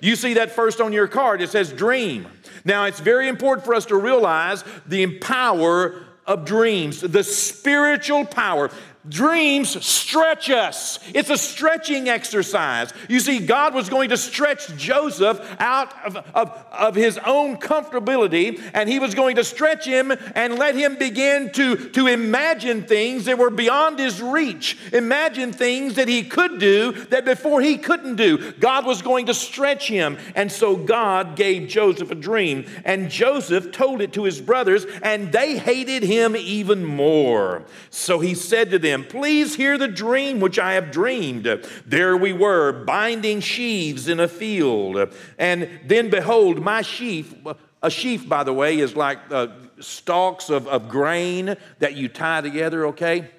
You 0.00 0.16
see 0.16 0.34
that 0.34 0.52
first 0.52 0.80
on 0.80 0.92
your 0.92 1.08
card, 1.08 1.40
it 1.40 1.50
says 1.50 1.72
dream. 1.72 2.26
Now, 2.64 2.84
it's 2.84 3.00
very 3.00 3.28
important 3.28 3.66
for 3.66 3.74
us 3.74 3.86
to 3.86 3.96
realize 3.96 4.64
the 4.86 5.18
power 5.18 6.02
of 6.26 6.44
dreams, 6.44 7.00
the 7.00 7.22
spiritual 7.22 8.24
power. 8.24 8.70
Dreams 9.06 9.84
stretch 9.84 10.48
us. 10.48 10.98
It's 11.12 11.28
a 11.28 11.36
stretching 11.36 12.08
exercise. 12.08 12.90
You 13.06 13.20
see, 13.20 13.40
God 13.40 13.74
was 13.74 13.90
going 13.90 14.08
to 14.08 14.16
stretch 14.16 14.74
Joseph 14.76 15.38
out 15.58 15.92
of, 16.06 16.16
of, 16.34 16.66
of, 16.72 16.94
his 16.94 17.18
own 17.18 17.58
comfortability, 17.58 18.62
and 18.72 18.88
he 18.88 18.98
was 18.98 19.14
going 19.14 19.36
to 19.36 19.44
stretch 19.44 19.84
him 19.84 20.10
and 20.34 20.58
let 20.58 20.74
him 20.74 20.96
begin 20.96 21.52
to, 21.52 21.90
to 21.90 22.06
imagine 22.06 22.84
things 22.84 23.26
that 23.26 23.36
were 23.36 23.50
beyond 23.50 23.98
his 23.98 24.22
reach. 24.22 24.78
Imagine 24.94 25.52
things 25.52 25.96
that 25.96 26.08
he 26.08 26.22
could 26.22 26.58
do 26.58 26.92
that 27.06 27.26
before 27.26 27.60
he 27.60 27.76
couldn't 27.76 28.16
do. 28.16 28.52
God 28.52 28.86
was 28.86 29.02
going 29.02 29.26
to 29.26 29.34
stretch 29.34 29.86
him. 29.86 30.16
And 30.34 30.50
so 30.50 30.76
God 30.76 31.36
gave 31.36 31.68
Joseph 31.68 32.10
a 32.10 32.14
dream, 32.14 32.64
and 32.86 33.10
Joseph 33.10 33.70
told 33.70 34.00
it 34.00 34.14
to 34.14 34.24
his 34.24 34.40
brothers, 34.40 34.86
and 35.02 35.30
they 35.30 35.58
hated 35.58 36.04
him 36.04 36.34
even 36.36 36.86
more. 36.86 37.64
So 37.90 38.20
he 38.20 38.34
said 38.34 38.70
to 38.70 38.78
them, 38.78 38.93
them, 38.94 39.04
Please 39.04 39.56
hear 39.56 39.76
the 39.76 39.88
dream 39.88 40.40
which 40.40 40.58
I 40.58 40.74
have 40.74 40.90
dreamed. 40.90 41.44
There 41.86 42.16
we 42.16 42.32
were, 42.32 42.72
binding 42.84 43.40
sheaves 43.40 44.08
in 44.08 44.20
a 44.20 44.28
field. 44.28 45.14
And 45.38 45.68
then 45.84 46.10
behold, 46.10 46.62
my 46.62 46.82
sheaf, 46.82 47.34
a 47.82 47.90
sheaf, 47.90 48.28
by 48.28 48.44
the 48.44 48.52
way, 48.52 48.78
is 48.78 48.96
like 48.96 49.18
uh, 49.30 49.48
stalks 49.80 50.50
of, 50.50 50.66
of 50.68 50.88
grain 50.88 51.56
that 51.80 51.94
you 51.94 52.08
tie 52.08 52.40
together, 52.40 52.86
okay? 52.86 53.30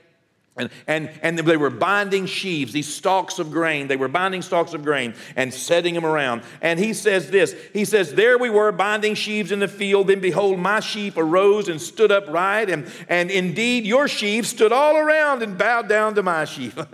And, 0.58 0.70
and, 0.88 1.10
and 1.22 1.38
they 1.38 1.58
were 1.58 1.70
binding 1.70 2.28
sheaves, 2.28 2.72
these 2.72 2.94
stalks 2.94 3.40
of 3.40 3.52
grain. 3.52 3.90
They 3.90 3.98
were 3.98 4.08
binding 4.08 4.42
stalks 4.42 4.74
of 4.74 4.86
grain 4.86 5.14
and 5.36 5.54
setting 5.54 5.94
them 5.94 6.06
around. 6.06 6.44
And 6.62 6.80
he 6.80 6.94
says 6.94 7.30
this 7.30 7.54
He 7.74 7.84
says, 7.84 8.14
There 8.14 8.38
we 8.38 8.50
were 8.50 8.72
binding 8.72 9.16
sheaves 9.16 9.52
in 9.52 9.60
the 9.60 9.68
field. 9.68 10.08
Then 10.08 10.22
behold, 10.22 10.58
my 10.58 10.80
sheep 10.80 11.18
arose 11.18 11.68
and 11.68 11.82
stood 11.82 12.10
upright. 12.10 12.70
And, 12.70 12.90
and 13.10 13.30
indeed, 13.30 13.86
your 13.86 14.08
sheep 14.08 14.46
stood 14.46 14.72
all 14.72 14.96
around 14.96 15.44
and 15.44 15.58
bowed 15.58 15.90
down 15.90 16.16
to 16.16 16.24
my 16.24 16.46
sheep. 16.46 16.74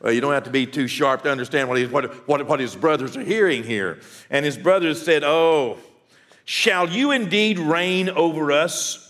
well, 0.00 0.12
you 0.12 0.20
don't 0.20 0.32
have 0.32 0.44
to 0.44 0.50
be 0.50 0.66
too 0.66 0.88
sharp 0.88 1.22
to 1.22 1.30
understand 1.30 1.68
what, 1.68 1.78
he, 1.78 1.86
what, 1.86 2.26
what, 2.26 2.44
what 2.48 2.58
his 2.58 2.74
brothers 2.74 3.16
are 3.16 3.22
hearing 3.22 3.62
here. 3.62 4.00
And 4.28 4.44
his 4.44 4.58
brothers 4.58 5.00
said, 5.00 5.22
Oh, 5.22 5.78
shall 6.44 6.88
you 6.88 7.12
indeed 7.12 7.60
reign 7.60 8.08
over 8.08 8.50
us? 8.50 9.07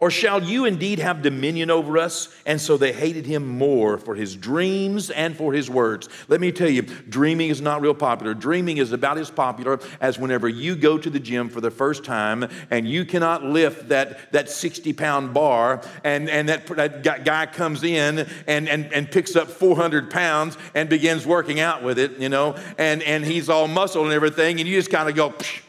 Or 0.00 0.12
shall 0.12 0.44
you 0.44 0.64
indeed 0.64 1.00
have 1.00 1.22
dominion 1.22 1.72
over 1.72 1.98
us? 1.98 2.28
And 2.46 2.60
so 2.60 2.76
they 2.76 2.92
hated 2.92 3.26
him 3.26 3.44
more 3.44 3.98
for 3.98 4.14
his 4.14 4.36
dreams 4.36 5.10
and 5.10 5.36
for 5.36 5.52
his 5.52 5.68
words. 5.68 6.08
Let 6.28 6.40
me 6.40 6.52
tell 6.52 6.68
you, 6.68 6.82
dreaming 6.82 7.48
is 7.48 7.60
not 7.60 7.80
real 7.80 7.94
popular. 7.94 8.32
Dreaming 8.32 8.76
is 8.76 8.92
about 8.92 9.18
as 9.18 9.28
popular 9.28 9.80
as 10.00 10.16
whenever 10.16 10.48
you 10.48 10.76
go 10.76 10.98
to 10.98 11.10
the 11.10 11.18
gym 11.18 11.48
for 11.48 11.60
the 11.60 11.72
first 11.72 12.04
time 12.04 12.48
and 12.70 12.88
you 12.88 13.04
cannot 13.04 13.42
lift 13.42 13.88
that, 13.88 14.30
that 14.30 14.48
60 14.48 14.92
pound 14.92 15.34
bar, 15.34 15.82
and, 16.04 16.30
and 16.30 16.48
that, 16.48 16.68
that 16.68 17.24
guy 17.24 17.46
comes 17.46 17.82
in 17.82 18.24
and, 18.46 18.68
and, 18.68 18.92
and 18.92 19.10
picks 19.10 19.34
up 19.34 19.48
400 19.48 20.12
pounds 20.12 20.56
and 20.76 20.88
begins 20.88 21.26
working 21.26 21.58
out 21.58 21.82
with 21.82 21.98
it, 21.98 22.18
you 22.18 22.28
know, 22.28 22.54
and, 22.78 23.02
and 23.02 23.24
he's 23.24 23.48
all 23.48 23.66
muscle 23.66 24.04
and 24.04 24.12
everything, 24.12 24.60
and 24.60 24.68
you 24.68 24.76
just 24.76 24.92
kind 24.92 25.08
of 25.08 25.16
go, 25.16 25.30
Psh, 25.30 25.62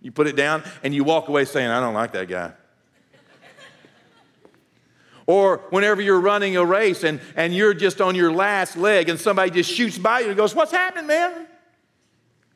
you 0.00 0.10
put 0.10 0.26
it 0.26 0.34
down, 0.34 0.64
and 0.82 0.92
you 0.92 1.04
walk 1.04 1.28
away 1.28 1.44
saying, 1.44 1.68
I 1.68 1.78
don't 1.78 1.94
like 1.94 2.12
that 2.12 2.28
guy. 2.28 2.52
Or 5.26 5.58
whenever 5.70 6.00
you're 6.00 6.20
running 6.20 6.56
a 6.56 6.64
race 6.64 7.02
and, 7.02 7.20
and 7.34 7.54
you're 7.54 7.74
just 7.74 8.00
on 8.00 8.14
your 8.14 8.32
last 8.32 8.76
leg 8.76 9.08
and 9.08 9.18
somebody 9.18 9.50
just 9.50 9.72
shoots 9.72 9.98
by 9.98 10.20
you 10.20 10.28
and 10.28 10.36
goes, 10.36 10.54
What's 10.54 10.72
happening, 10.72 11.08
man? 11.08 11.46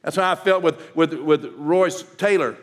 That's 0.03 0.17
how 0.17 0.31
I 0.31 0.35
felt 0.35 0.63
with, 0.63 0.95
with, 0.95 1.15
with 1.15 1.53
Royce 1.57 2.03
Taylor. 2.17 2.57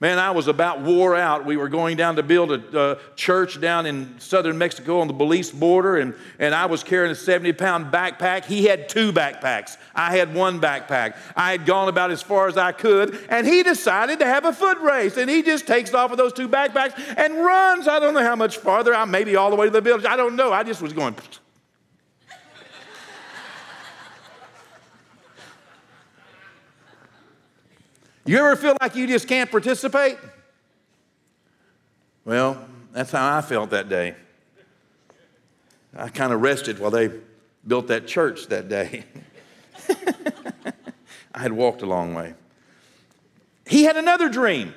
Man, 0.00 0.18
I 0.18 0.30
was 0.30 0.48
about 0.48 0.80
wore 0.80 1.14
out. 1.14 1.44
We 1.44 1.58
were 1.58 1.68
going 1.68 1.98
down 1.98 2.16
to 2.16 2.22
build 2.22 2.52
a 2.52 2.80
uh, 2.80 2.98
church 3.16 3.60
down 3.60 3.84
in 3.84 4.18
southern 4.18 4.56
Mexico 4.56 5.00
on 5.00 5.08
the 5.08 5.12
Belize 5.12 5.50
border, 5.50 5.98
and, 5.98 6.14
and 6.38 6.54
I 6.54 6.64
was 6.64 6.82
carrying 6.82 7.12
a 7.12 7.14
70 7.14 7.52
pound 7.52 7.92
backpack. 7.92 8.46
He 8.46 8.64
had 8.64 8.88
two 8.88 9.12
backpacks. 9.12 9.76
I 9.94 10.16
had 10.16 10.34
one 10.34 10.58
backpack. 10.58 11.18
I 11.36 11.50
had 11.50 11.66
gone 11.66 11.90
about 11.90 12.10
as 12.10 12.22
far 12.22 12.48
as 12.48 12.56
I 12.56 12.72
could, 12.72 13.26
and 13.28 13.46
he 13.46 13.62
decided 13.62 14.20
to 14.20 14.24
have 14.24 14.46
a 14.46 14.54
foot 14.54 14.78
race. 14.78 15.18
And 15.18 15.28
he 15.28 15.42
just 15.42 15.66
takes 15.66 15.92
off 15.92 16.08
with 16.08 16.18
those 16.18 16.32
two 16.32 16.48
backpacks 16.48 16.98
and 17.18 17.34
runs. 17.36 17.86
I 17.86 18.00
don't 18.00 18.14
know 18.14 18.24
how 18.24 18.36
much 18.36 18.56
farther, 18.56 18.94
I 18.94 19.04
maybe 19.04 19.36
all 19.36 19.50
the 19.50 19.56
way 19.56 19.66
to 19.66 19.70
the 19.70 19.82
village. 19.82 20.06
I 20.06 20.16
don't 20.16 20.34
know. 20.34 20.50
I 20.50 20.62
just 20.62 20.80
was 20.80 20.94
going. 20.94 21.14
You 28.30 28.38
ever 28.38 28.54
feel 28.54 28.76
like 28.80 28.94
you 28.94 29.08
just 29.08 29.26
can't 29.26 29.50
participate? 29.50 30.16
Well, 32.24 32.64
that's 32.92 33.10
how 33.10 33.36
I 33.36 33.40
felt 33.40 33.70
that 33.70 33.88
day. 33.88 34.14
I 35.96 36.10
kind 36.10 36.32
of 36.32 36.40
rested 36.40 36.78
while 36.78 36.92
they 36.92 37.10
built 37.66 37.88
that 37.88 38.06
church 38.06 38.46
that 38.46 38.68
day. 38.68 39.02
I 41.34 41.40
had 41.40 41.50
walked 41.50 41.82
a 41.82 41.86
long 41.86 42.14
way. 42.14 42.34
He 43.66 43.82
had 43.82 43.96
another 43.96 44.28
dream. 44.28 44.74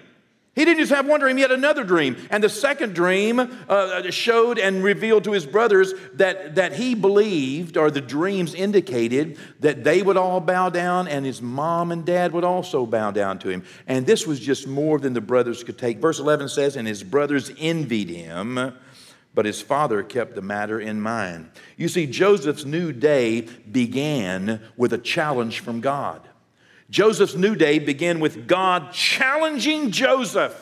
He 0.56 0.66
didn't 0.66 0.82
just 0.82 0.92
have 0.92 1.08
one 1.08 1.20
dream, 1.20 1.38
he 1.38 1.42
had 1.42 1.52
another 1.52 1.84
dream. 1.84 2.16
And 2.30 2.44
the 2.44 2.50
second 2.50 2.94
dream 2.94 3.40
uh, 3.40 4.12
showed 4.12 4.60
and 4.60 4.84
revealed 4.84 5.24
to 5.24 5.32
his 5.32 5.48
brothers 5.48 5.96
that, 6.14 6.56
that 6.56 6.74
he 6.74 6.94
believed, 6.94 7.76
or 7.76 7.90
the 7.90 8.02
dreams 8.02 8.54
indicated, 8.54 9.40
that 9.62 9.84
they 9.84 10.04
would 10.04 10.16
all 10.16 10.40
bow 10.40 10.70
down 10.70 11.08
and 11.08 11.26
his 11.26 11.42
mom 11.42 11.92
and 11.92 12.06
dad 12.06 12.34
would 12.34 12.44
also 12.44 12.86
bow 12.86 13.10
down 13.10 13.40
to 13.40 13.50
him. 13.50 13.64
And 13.88 14.06
this 14.06 14.28
was 14.28 14.40
just 14.40 14.68
more 14.68 15.00
than 15.00 15.14
the 15.14 15.22
brothers 15.22 15.64
could 15.64 15.80
take. 15.80 15.98
Verse 15.98 16.20
11 16.20 16.50
says, 16.50 16.76
And 16.76 16.88
his 16.88 17.02
brothers 17.02 17.52
envied 17.58 18.10
him, 18.10 18.76
but 19.34 19.46
his 19.46 19.60
father 19.60 20.04
kept 20.04 20.36
the 20.36 20.44
matter 20.44 20.80
in 20.80 21.02
mind. 21.02 21.50
You 21.78 21.88
see, 21.88 22.06
Joseph's 22.06 22.64
new 22.64 22.94
day 22.94 23.42
began 23.42 24.62
with 24.78 24.94
a 24.94 25.00
challenge 25.00 25.62
from 25.62 25.82
God. 25.82 26.22
Joseph's 26.90 27.36
new 27.36 27.56
day 27.56 27.80
began 27.80 28.20
with 28.20 28.48
God 28.48 28.92
challenging 28.92 29.92
Joseph 29.92 30.60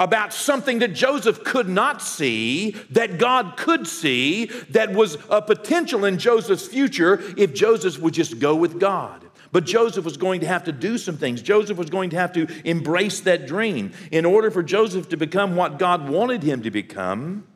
about 0.00 0.32
something 0.32 0.80
that 0.80 0.94
Joseph 0.94 1.44
could 1.44 1.68
not 1.68 2.02
see, 2.02 2.72
that 2.90 3.18
God 3.18 3.56
could 3.56 3.86
see, 3.86 4.46
that 4.70 4.92
was 4.92 5.16
a 5.30 5.40
potential 5.40 6.04
in 6.04 6.18
Joseph's 6.18 6.66
future 6.66 7.22
if 7.36 7.54
Joseph 7.54 7.98
would 8.00 8.14
just 8.14 8.38
go 8.38 8.56
with 8.56 8.80
God. 8.80 9.24
But 9.52 9.64
Joseph 9.64 10.04
was 10.04 10.16
going 10.16 10.40
to 10.40 10.46
have 10.46 10.64
to 10.64 10.72
do 10.72 10.96
some 10.96 11.18
things. 11.18 11.42
Joseph 11.42 11.76
was 11.76 11.90
going 11.90 12.10
to 12.10 12.16
have 12.16 12.32
to 12.32 12.48
embrace 12.66 13.20
that 13.20 13.46
dream. 13.46 13.92
In 14.10 14.24
order 14.24 14.50
for 14.50 14.62
Joseph 14.62 15.10
to 15.10 15.16
become 15.16 15.56
what 15.56 15.78
God 15.78 16.08
wanted 16.08 16.42
him 16.42 16.62
to 16.62 16.70
become, 16.70 17.46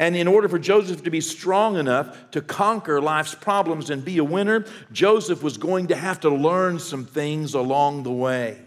and 0.00 0.16
in 0.16 0.26
order 0.26 0.48
for 0.48 0.58
Joseph 0.58 1.04
to 1.04 1.10
be 1.10 1.20
strong 1.20 1.76
enough 1.76 2.30
to 2.30 2.40
conquer 2.40 3.02
life's 3.02 3.34
problems 3.34 3.90
and 3.90 4.02
be 4.02 4.16
a 4.16 4.24
winner, 4.24 4.64
Joseph 4.90 5.42
was 5.42 5.58
going 5.58 5.88
to 5.88 5.94
have 5.94 6.20
to 6.20 6.30
learn 6.30 6.78
some 6.78 7.04
things 7.04 7.52
along 7.52 8.04
the 8.04 8.10
way. 8.10 8.58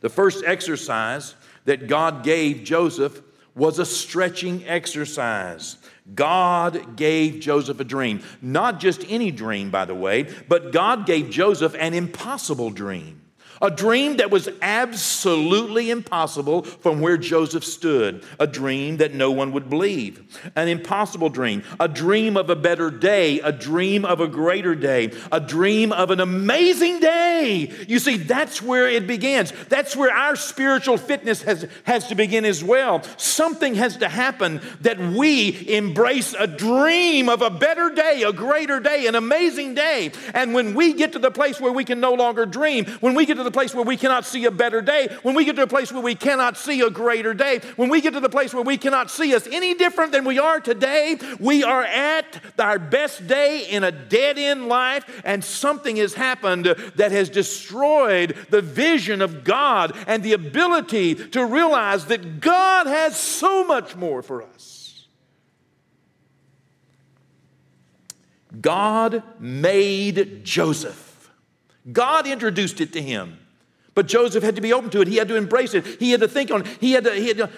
The 0.00 0.08
first 0.08 0.42
exercise 0.42 1.34
that 1.66 1.86
God 1.86 2.24
gave 2.24 2.64
Joseph 2.64 3.20
was 3.54 3.78
a 3.78 3.84
stretching 3.84 4.66
exercise. 4.66 5.76
God 6.14 6.96
gave 6.96 7.40
Joseph 7.40 7.78
a 7.80 7.84
dream. 7.84 8.22
Not 8.40 8.80
just 8.80 9.04
any 9.08 9.30
dream, 9.30 9.70
by 9.70 9.84
the 9.84 9.94
way, 9.94 10.34
but 10.48 10.72
God 10.72 11.04
gave 11.04 11.28
Joseph 11.28 11.74
an 11.78 11.92
impossible 11.92 12.70
dream. 12.70 13.20
A 13.62 13.70
dream 13.70 14.18
that 14.18 14.30
was 14.30 14.48
absolutely 14.60 15.90
impossible 15.90 16.62
from 16.62 17.00
where 17.00 17.16
Joseph 17.16 17.64
stood. 17.64 18.24
A 18.38 18.46
dream 18.46 18.98
that 18.98 19.14
no 19.14 19.30
one 19.30 19.52
would 19.52 19.70
believe. 19.70 20.40
An 20.54 20.68
impossible 20.68 21.28
dream. 21.28 21.62
A 21.80 21.88
dream 21.88 22.36
of 22.36 22.50
a 22.50 22.56
better 22.56 22.90
day. 22.90 23.40
A 23.40 23.52
dream 23.52 24.04
of 24.04 24.20
a 24.20 24.28
greater 24.28 24.74
day. 24.74 25.12
A 25.32 25.40
dream 25.40 25.92
of 25.92 26.10
an 26.10 26.20
amazing 26.20 27.00
day. 27.00 27.72
You 27.88 27.98
see, 27.98 28.16
that's 28.16 28.60
where 28.60 28.88
it 28.88 29.06
begins. 29.06 29.52
That's 29.68 29.96
where 29.96 30.14
our 30.14 30.36
spiritual 30.36 30.98
fitness 30.98 31.42
has, 31.42 31.66
has 31.84 32.08
to 32.08 32.14
begin 32.14 32.44
as 32.44 32.62
well. 32.62 33.02
Something 33.16 33.74
has 33.76 33.96
to 33.98 34.08
happen 34.08 34.60
that 34.82 34.98
we 34.98 35.68
embrace 35.68 36.34
a 36.38 36.46
dream 36.46 37.28
of 37.28 37.42
a 37.42 37.50
better 37.50 37.90
day, 37.90 38.22
a 38.26 38.32
greater 38.32 38.80
day, 38.80 39.06
an 39.06 39.14
amazing 39.14 39.74
day. 39.74 40.12
And 40.34 40.52
when 40.52 40.74
we 40.74 40.92
get 40.92 41.12
to 41.12 41.18
the 41.18 41.30
place 41.30 41.60
where 41.60 41.72
we 41.72 41.84
can 41.84 42.00
no 42.00 42.12
longer 42.12 42.46
dream, 42.46 42.86
when 43.00 43.14
we 43.14 43.24
get 43.24 43.36
to 43.36 43.44
the 43.46 43.50
place 43.50 43.74
where 43.74 43.84
we 43.84 43.96
cannot 43.96 44.26
see 44.26 44.44
a 44.44 44.50
better 44.50 44.82
day, 44.82 45.08
when 45.22 45.34
we 45.34 45.46
get 45.46 45.56
to 45.56 45.62
a 45.62 45.66
place 45.66 45.90
where 45.90 46.02
we 46.02 46.14
cannot 46.14 46.58
see 46.58 46.82
a 46.82 46.90
greater 46.90 47.32
day, 47.32 47.60
when 47.76 47.88
we 47.88 48.02
get 48.02 48.12
to 48.12 48.20
the 48.20 48.28
place 48.28 48.52
where 48.52 48.62
we 48.62 48.76
cannot 48.76 49.10
see 49.10 49.34
us 49.34 49.46
any 49.50 49.72
different 49.72 50.12
than 50.12 50.24
we 50.24 50.38
are 50.38 50.60
today, 50.60 51.16
we 51.40 51.62
are 51.64 51.84
at 51.84 52.42
our 52.58 52.78
best 52.78 53.26
day 53.26 53.66
in 53.66 53.84
a 53.84 53.92
dead 53.92 54.36
end 54.36 54.68
life, 54.68 55.22
and 55.24 55.42
something 55.42 55.96
has 55.96 56.14
happened 56.14 56.66
that 56.96 57.12
has 57.12 57.30
destroyed 57.30 58.36
the 58.50 58.60
vision 58.60 59.22
of 59.22 59.44
God 59.44 59.96
and 60.06 60.22
the 60.22 60.34
ability 60.34 61.14
to 61.14 61.46
realize 61.46 62.06
that 62.06 62.40
God 62.40 62.86
has 62.86 63.16
so 63.16 63.64
much 63.64 63.96
more 63.96 64.22
for 64.22 64.42
us. 64.42 65.06
God 68.60 69.22
made 69.38 70.44
Joseph. 70.44 71.05
God 71.90 72.26
introduced 72.26 72.80
it 72.80 72.92
to 72.94 73.02
him. 73.02 73.38
But 73.94 74.06
Joseph 74.06 74.42
had 74.42 74.56
to 74.56 74.60
be 74.60 74.72
open 74.72 74.90
to 74.90 75.00
it. 75.00 75.08
He 75.08 75.16
had 75.16 75.28
to 75.28 75.36
embrace 75.36 75.72
it. 75.72 75.86
He 75.86 76.10
had 76.10 76.20
to 76.20 76.28
think 76.28 76.50
on 76.50 76.62
it. 76.62 76.66
He 76.80 76.92
had 76.92 77.04
to, 77.04 77.14
he 77.14 77.28
had 77.28 77.38
to, 77.38 77.50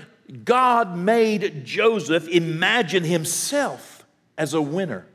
God 0.44 0.96
made 0.96 1.64
Joseph 1.64 2.28
imagine 2.28 3.02
himself 3.02 4.06
as 4.36 4.54
a 4.54 4.62
winner. 4.62 5.06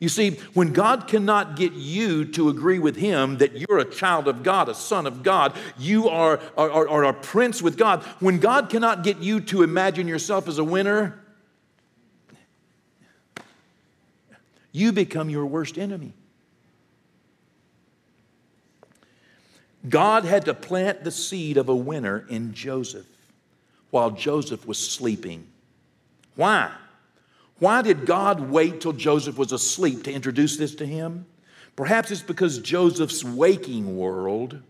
You 0.00 0.08
see, 0.08 0.30
when 0.54 0.72
God 0.72 1.06
cannot 1.06 1.56
get 1.56 1.74
you 1.74 2.24
to 2.32 2.48
agree 2.48 2.78
with 2.78 2.96
Him 2.96 3.36
that 3.36 3.52
you're 3.52 3.78
a 3.78 3.84
child 3.84 4.28
of 4.28 4.42
God, 4.42 4.70
a 4.70 4.74
son 4.74 5.06
of 5.06 5.22
God, 5.22 5.54
you 5.78 6.08
are, 6.08 6.40
are, 6.56 6.88
are, 6.88 7.04
a 7.04 7.12
prince 7.12 7.60
with 7.60 7.76
God, 7.76 8.02
when 8.18 8.40
God 8.40 8.70
cannot 8.70 9.04
get 9.04 9.18
you 9.18 9.40
to 9.42 9.62
imagine 9.62 10.08
yourself 10.08 10.48
as 10.48 10.56
a 10.56 10.64
winner, 10.64 11.22
you 14.72 14.90
become 14.90 15.28
your 15.28 15.44
worst 15.44 15.76
enemy. 15.76 16.14
God 19.88 20.24
had 20.24 20.44
to 20.44 20.54
plant 20.54 21.04
the 21.04 21.10
seed 21.10 21.56
of 21.56 21.68
a 21.68 21.74
winner 21.74 22.26
in 22.28 22.52
Joseph 22.52 23.06
while 23.90 24.10
Joseph 24.10 24.66
was 24.66 24.78
sleeping. 24.78 25.46
Why? 26.36 26.70
Why 27.58 27.82
did 27.82 28.06
God 28.06 28.50
wait 28.50 28.80
till 28.80 28.92
Joseph 28.92 29.36
was 29.36 29.52
asleep 29.52 30.04
to 30.04 30.12
introduce 30.12 30.56
this 30.56 30.74
to 30.76 30.86
him? 30.86 31.26
Perhaps 31.76 32.10
it's 32.10 32.22
because 32.22 32.58
Joseph's 32.58 33.24
waking 33.24 33.96
world, 33.96 34.60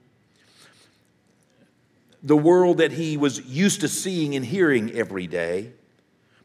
the 2.23 2.37
world 2.37 2.79
that 2.79 2.93
he 2.93 3.17
was 3.17 3.41
used 3.47 3.81
to 3.81 3.89
seeing 3.89 4.35
and 4.37 4.45
hearing 4.45 4.93
every 4.93 5.27
day, 5.27 5.73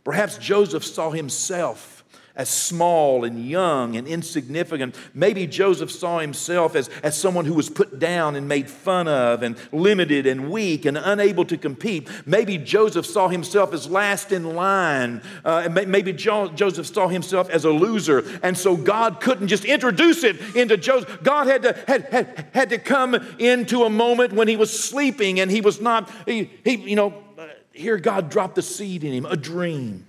perhaps 0.03 0.37
Joseph 0.37 0.83
saw 0.83 1.11
himself 1.11 1.94
as 2.35 2.49
small 2.49 3.23
and 3.23 3.47
young 3.47 3.95
and 3.95 4.07
insignificant. 4.07 4.95
Maybe 5.13 5.47
Joseph 5.47 5.91
saw 5.91 6.19
himself 6.19 6.75
as, 6.75 6.89
as 7.01 7.17
someone 7.17 7.45
who 7.45 7.53
was 7.53 7.69
put 7.69 7.99
down 7.99 8.35
and 8.35 8.47
made 8.47 8.69
fun 8.69 9.07
of 9.07 9.43
and 9.43 9.57
limited 9.71 10.27
and 10.27 10.51
weak 10.51 10.85
and 10.85 10.97
unable 10.97 11.45
to 11.45 11.57
compete. 11.57 12.09
Maybe 12.25 12.57
Joseph 12.57 13.05
saw 13.05 13.29
himself 13.29 13.73
as 13.73 13.89
last 13.89 14.31
in 14.31 14.55
line. 14.55 15.21
Uh, 15.43 15.69
maybe 15.69 16.11
jo- 16.13 16.49
Joseph 16.49 16.87
saw 16.87 17.07
himself 17.07 17.49
as 17.49 17.65
a 17.65 17.71
loser. 17.71 18.23
And 18.43 18.57
so 18.57 18.75
God 18.75 19.21
couldn't 19.21 19.47
just 19.47 19.65
introduce 19.65 20.23
it 20.23 20.55
into 20.55 20.77
Joseph. 20.77 21.23
God 21.23 21.47
had 21.47 21.63
to, 21.63 21.73
had, 21.87 22.03
had, 22.05 22.47
had 22.53 22.69
to 22.69 22.77
come 22.77 23.15
into 23.39 23.83
a 23.83 23.89
moment 23.89 24.33
when 24.33 24.47
he 24.47 24.57
was 24.57 24.77
sleeping 24.77 25.39
and 25.39 25.49
he 25.49 25.61
was 25.61 25.79
not, 25.79 26.11
he, 26.25 26.49
he 26.63 26.75
you 26.75 26.95
know, 26.95 27.13
uh, 27.37 27.47
here 27.71 27.97
God 27.97 28.29
dropped 28.29 28.55
the 28.55 28.61
seed 28.61 29.03
in 29.03 29.13
him, 29.13 29.25
a 29.25 29.35
dream. 29.35 30.04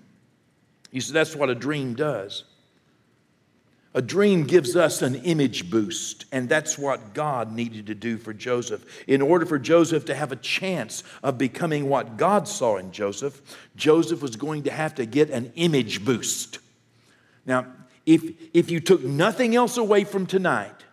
You 0.92 1.00
see, 1.00 1.12
that's 1.12 1.34
what 1.36 1.50
a 1.50 1.54
dream 1.54 1.94
does. 1.94 2.44
A 3.94 4.02
dream 4.02 4.44
gives 4.44 4.76
us 4.76 5.02
an 5.02 5.14
image 5.14 5.70
boost, 5.70 6.26
and 6.30 6.48
that's 6.48 6.78
what 6.78 7.14
God 7.14 7.52
needed 7.52 7.86
to 7.86 7.94
do 7.94 8.18
for 8.18 8.34
Joseph. 8.34 8.84
In 9.06 9.22
order 9.22 9.46
for 9.46 9.58
Joseph 9.58 10.04
to 10.04 10.14
have 10.14 10.32
a 10.32 10.36
chance 10.36 11.02
of 11.22 11.38
becoming 11.38 11.88
what 11.88 12.18
God 12.18 12.46
saw 12.46 12.76
in 12.76 12.92
Joseph, 12.92 13.40
Joseph 13.74 14.20
was 14.20 14.36
going 14.36 14.64
to 14.64 14.70
have 14.70 14.94
to 14.96 15.06
get 15.06 15.30
an 15.30 15.52
image 15.56 16.04
boost. 16.04 16.58
Now, 17.46 17.66
if, 18.04 18.22
if 18.52 18.70
you 18.70 18.80
took 18.80 19.02
nothing 19.02 19.56
else 19.56 19.78
away 19.78 20.04
from 20.04 20.26
tonight, 20.26 20.84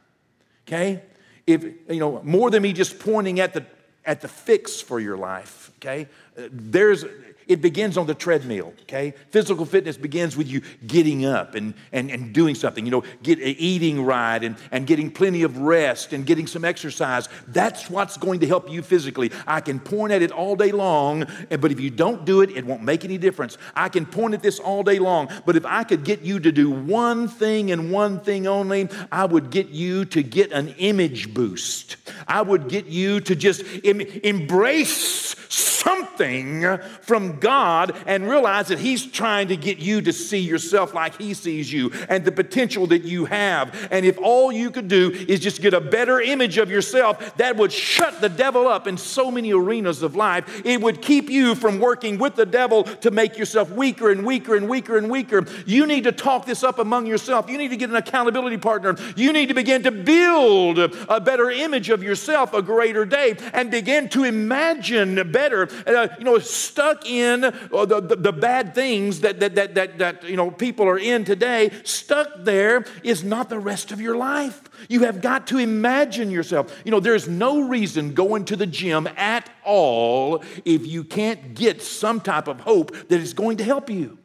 okay, 0.68 1.02
if, 1.46 1.64
you 1.64 2.00
know, 2.00 2.22
more 2.24 2.50
than 2.50 2.64
me 2.64 2.72
just 2.72 3.00
pointing 3.00 3.42
at 3.42 3.54
the, 3.54 3.66
at 4.06 4.22
the 4.22 4.30
fix 4.30 4.82
for 4.82 5.00
your 5.00 5.18
life, 5.18 5.72
okay, 5.78 6.08
Uh, 6.36 6.50
there's 6.52 7.06
it 7.48 7.62
begins 7.62 7.98
on 7.98 8.08
the 8.08 8.14
treadmill, 8.14 8.74
okay? 8.82 9.14
Physical 9.32 9.66
fitness 9.66 9.98
begins 9.98 10.36
with 10.38 10.48
you 10.48 10.62
getting 10.88 11.26
up 11.26 11.56
and, 11.56 11.74
and, 11.92 12.10
and 12.10 12.34
doing 12.34 12.56
something, 12.56 12.86
you 12.86 12.92
know, 12.92 13.04
get, 13.22 13.40
uh, 13.40 13.42
eating 13.58 14.04
right 14.04 14.44
and, 14.44 14.56
and 14.72 14.88
getting 14.88 15.12
plenty 15.12 15.44
of 15.44 15.58
rest 15.58 16.14
and 16.14 16.26
getting 16.26 16.48
some 16.48 16.66
exercise. 16.66 17.30
That's 17.48 17.90
what's 17.90 18.18
going 18.18 18.40
to 18.42 18.48
help 18.48 18.70
you 18.70 18.82
physically. 18.82 19.32
I 19.48 19.62
can 19.62 19.80
point 19.80 20.14
at 20.14 20.22
it 20.22 20.32
all 20.32 20.56
day 20.56 20.72
long, 20.72 21.26
but 21.50 21.72
if 21.72 21.80
you 21.80 21.90
don't 21.90 22.26
do 22.26 22.42
it, 22.42 22.52
it 22.52 22.66
won't 22.66 22.84
make 22.84 23.06
any 23.06 23.18
difference. 23.18 23.58
I 23.76 23.90
can 23.90 24.06
point 24.06 24.34
at 24.34 24.42
this 24.42 24.60
all 24.60 24.84
day 24.84 25.00
long, 25.00 25.30
but 25.46 25.56
if 25.56 25.66
I 25.66 25.84
could 25.84 26.04
get 26.04 26.22
you 26.22 26.40
to 26.40 26.52
do 26.52 26.72
one 26.72 27.28
thing 27.28 27.72
and 27.72 27.92
one 27.92 28.20
thing 28.20 28.48
only, 28.48 28.90
I 29.12 29.26
would 29.26 29.50
get 29.50 29.70
you 29.70 30.06
to 30.06 30.24
get 30.24 30.52
an 30.52 30.70
image 30.78 31.34
boost. 31.34 31.98
I 32.28 32.42
would 32.42 32.70
get 32.70 32.86
you 32.86 33.20
to 33.22 33.36
just 33.36 33.64
em- 33.84 34.02
embrace 34.02 35.36
something 35.50 36.78
from 37.02 37.33
God 37.40 37.96
and 38.06 38.28
realize 38.28 38.68
that 38.68 38.80
He's 38.80 39.06
trying 39.06 39.48
to 39.50 39.58
get 39.58 39.80
you 39.80 40.02
to 40.02 40.14
see 40.14 40.40
yourself 40.40 40.94
like 40.94 41.18
He 41.18 41.34
sees 41.34 41.72
you 41.72 41.92
and 42.10 42.26
the 42.26 42.32
potential 42.32 42.88
that 42.88 43.04
you 43.04 43.26
have. 43.26 43.88
And 43.92 44.06
if 44.06 44.18
all 44.18 44.52
you 44.52 44.72
could 44.72 44.88
do 44.88 45.12
is 45.12 45.40
just 45.40 45.62
get 45.62 45.74
a 45.74 45.82
better 45.82 46.20
image 46.22 46.58
of 46.58 46.70
yourself, 46.70 47.38
that 47.38 47.58
would 47.58 47.72
shut 47.72 48.22
the 48.22 48.30
devil 48.30 48.68
up 48.68 48.88
in 48.88 48.98
so 48.98 49.32
many 49.32 49.54
arenas 49.54 50.04
of 50.04 50.16
life. 50.16 50.62
It 50.66 50.82
would 50.82 51.02
keep 51.02 51.30
you 51.30 51.56
from 51.56 51.80
working 51.80 52.18
with 52.18 52.36
the 52.36 52.46
devil 52.46 52.84
to 52.84 53.12
make 53.12 53.38
yourself 53.38 53.72
weaker 53.72 54.12
and 54.12 54.26
weaker 54.26 54.56
and 54.56 54.70
weaker 54.70 54.98
and 54.98 55.10
weaker. 55.10 55.46
You 55.66 55.86
need 55.86 56.04
to 56.06 56.12
talk 56.12 56.46
this 56.46 56.64
up 56.64 56.80
among 56.80 57.06
yourself. 57.06 57.50
You 57.50 57.58
need 57.58 57.70
to 57.70 57.78
get 57.78 57.90
an 57.90 57.96
accountability 57.96 58.58
partner. 58.58 58.96
You 59.16 59.34
need 59.34 59.48
to 59.48 59.54
begin 59.54 59.84
to 59.84 59.92
build 59.92 60.80
a 60.80 61.20
better 61.20 61.50
image 61.50 61.90
of 61.90 62.04
yourself, 62.04 62.54
a 62.54 62.62
greater 62.62 63.06
day, 63.06 63.36
and 63.54 63.72
begin 63.72 64.10
to 64.10 64.24
imagine 64.24 65.32
better 65.32 65.68
uh, 65.88 66.08
you 66.18 66.26
know, 66.26 66.40
stuck 66.40 67.06
in 67.06 67.23
uh, 67.24 67.86
the, 67.86 68.02
the, 68.02 68.16
the, 68.16 68.34
bad 68.34 68.74
things 68.76 69.22
that, 69.22 69.40
that, 69.40 69.56
that, 69.56 69.76
that, 69.76 69.98
that, 70.00 70.24
you 70.24 70.36
know, 70.36 70.52
people 70.52 70.88
are 70.88 70.98
in 70.98 71.24
today, 71.24 71.72
stuck 71.84 72.28
there 72.40 72.86
is 73.04 73.24
not 73.24 73.50
the 73.50 73.60
rest 73.60 73.92
of 73.92 74.02
your 74.02 74.18
life. 74.18 74.62
You 74.90 75.02
have 75.02 75.22
got 75.22 75.48
to 75.48 75.58
imagine 75.58 76.32
yourself. 76.32 76.82
You 76.84 76.92
know, 76.92 77.00
there's 77.00 77.28
no 77.28 77.68
reason 77.68 78.14
going 78.14 78.46
to 78.46 78.56
the 78.56 78.68
gym 78.68 79.08
at 79.16 79.50
all 79.64 80.44
if 80.66 80.86
you 80.86 81.04
can't 81.04 81.54
get 81.54 81.82
some 81.82 82.20
type 82.20 82.48
of 82.48 82.60
hope 82.62 82.92
that 83.08 83.20
is 83.20 83.34
going 83.34 83.58
to 83.58 83.64
help 83.64 83.90
you. 83.90 84.18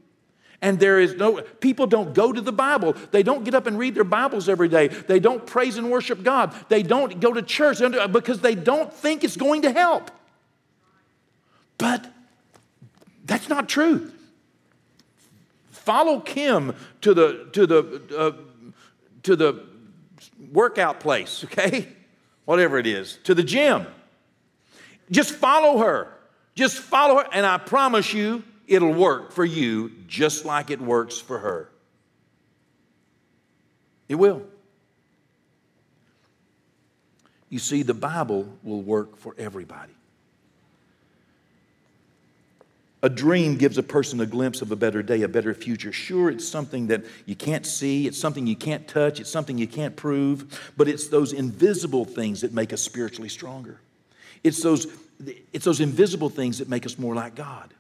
And 0.61 0.80
there 0.80 0.98
is 0.98 1.14
no, 1.14 1.40
people 1.61 1.87
don't 1.87 2.14
go 2.14 2.32
to 2.32 2.40
the 2.40 2.52
Bible. 2.52 2.96
They 3.12 3.22
don't 3.22 3.44
get 3.44 3.54
up 3.54 3.66
and 3.66 3.78
read 3.78 3.94
their 3.94 4.04
Bibles 4.04 4.48
every 4.48 4.68
day. 4.68 4.88
They 4.88 5.20
don't 5.20 5.46
praise 5.46 5.76
and 5.76 5.90
worship 5.90 6.24
God. 6.24 6.54
They 6.68 6.82
don't 6.82 7.20
go 7.20 7.32
to 7.32 7.42
church 7.42 7.78
because 8.11 8.40
they 8.40 8.56
don't 8.56 8.92
think 8.92 9.22
it's 9.22 9.37
going 9.37 9.62
to 9.62 9.72
help. 9.72 10.11
But 11.78 12.12
that's 13.28 13.48
not 13.48 13.68
true. 13.68 14.10
Follow 15.70 16.18
Kim 16.18 16.74
to 17.02 17.14
the, 17.14 17.48
to 17.52 17.66
the, 17.66 18.02
uh, 18.18 18.32
to 19.22 19.36
the 19.36 19.64
workout 20.50 20.98
place, 20.98 21.44
okay? 21.44 21.88
Whatever 22.44 22.78
it 22.78 22.86
is, 22.86 23.18
to 23.24 23.34
the 23.34 23.44
gym. 23.44 23.86
Just 25.10 25.34
follow 25.34 25.78
her. 25.78 26.12
Just 26.54 26.78
follow 26.78 27.18
her, 27.18 27.28
and 27.32 27.46
I 27.46 27.58
promise 27.58 28.12
you, 28.12 28.42
it'll 28.66 28.92
work 28.92 29.32
for 29.32 29.44
you 29.44 29.92
just 30.06 30.44
like 30.44 30.70
it 30.70 30.80
works 30.80 31.18
for 31.18 31.38
her. 31.38 31.70
It 34.08 34.16
will. 34.16 34.42
You 37.50 37.58
see, 37.58 37.82
the 37.82 37.94
Bible 37.94 38.48
will 38.62 38.82
work 38.82 39.18
for 39.18 39.34
everybody. 39.38 39.92
A 43.00 43.08
dream 43.08 43.56
gives 43.56 43.78
a 43.78 43.82
person 43.82 44.20
a 44.20 44.26
glimpse 44.26 44.61
of 44.61 44.72
a 44.72 44.76
better 44.76 45.02
day, 45.02 45.22
a 45.22 45.28
better 45.28 45.54
future. 45.54 45.92
Sure, 45.92 46.30
it's 46.30 46.46
something 46.46 46.88
that 46.88 47.04
you 47.26 47.37
can't 47.37 47.64
see, 47.64 48.08
it's 48.08 48.18
something 48.18 48.46
you 48.46 48.56
can't 48.56 48.88
touch, 48.88 49.20
it's 49.20 49.30
something 49.30 49.56
you 49.56 49.68
can't 49.68 49.94
prove, 49.94 50.72
but 50.76 50.88
it's 50.88 51.06
those 51.08 51.32
invisible 51.32 52.04
things 52.04 52.40
that 52.40 52.52
make 52.52 52.72
us 52.72 52.82
spiritually 52.82 53.28
stronger. 53.28 53.80
It's 54.42 54.62
those, 54.62 54.88
it's 55.52 55.64
those 55.64 55.80
invisible 55.80 56.28
things 56.28 56.58
that 56.58 56.68
make 56.68 56.87
us 56.87 56.98
more 56.98 57.14
like 57.14 57.37
God. 57.37 57.72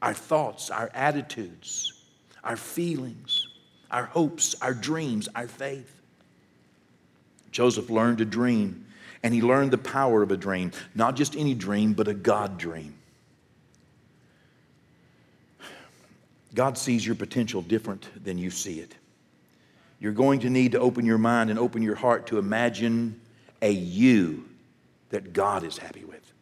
Our 0.00 0.14
thoughts, 0.14 0.70
our 0.70 0.88
attitudes, 0.94 1.92
our 2.44 2.56
feelings, 2.56 3.48
our 3.90 4.04
hopes, 4.04 4.54
our 4.62 4.74
dreams, 4.74 5.28
our 5.34 5.48
faith. 5.48 6.00
Joseph 7.50 7.90
learned 7.90 8.18
to 8.18 8.24
dream, 8.24 8.86
and 9.24 9.34
he 9.34 9.42
learned 9.42 9.72
the 9.72 9.78
power 9.78 10.22
of 10.22 10.30
a 10.30 10.36
dream, 10.36 10.70
not 10.94 11.16
just 11.16 11.34
any 11.34 11.54
dream, 11.54 11.92
but 11.92 12.06
a 12.06 12.14
God 12.14 12.56
dream. 12.56 12.94
God 16.54 16.78
sees 16.78 17.04
your 17.04 17.14
potential 17.14 17.62
different 17.62 18.08
than 18.24 18.38
you 18.38 18.50
see 18.50 18.80
it. 18.80 18.94
You're 20.00 20.12
going 20.12 20.40
to 20.40 20.50
need 20.50 20.72
to 20.72 20.80
open 20.80 21.04
your 21.04 21.18
mind 21.18 21.50
and 21.50 21.58
open 21.58 21.82
your 21.82 21.96
heart 21.96 22.28
to 22.28 22.38
imagine 22.38 23.20
a 23.60 23.70
you 23.70 24.48
that 25.10 25.32
God 25.32 25.64
is 25.64 25.78
happy 25.78 26.04
with. 26.04 26.32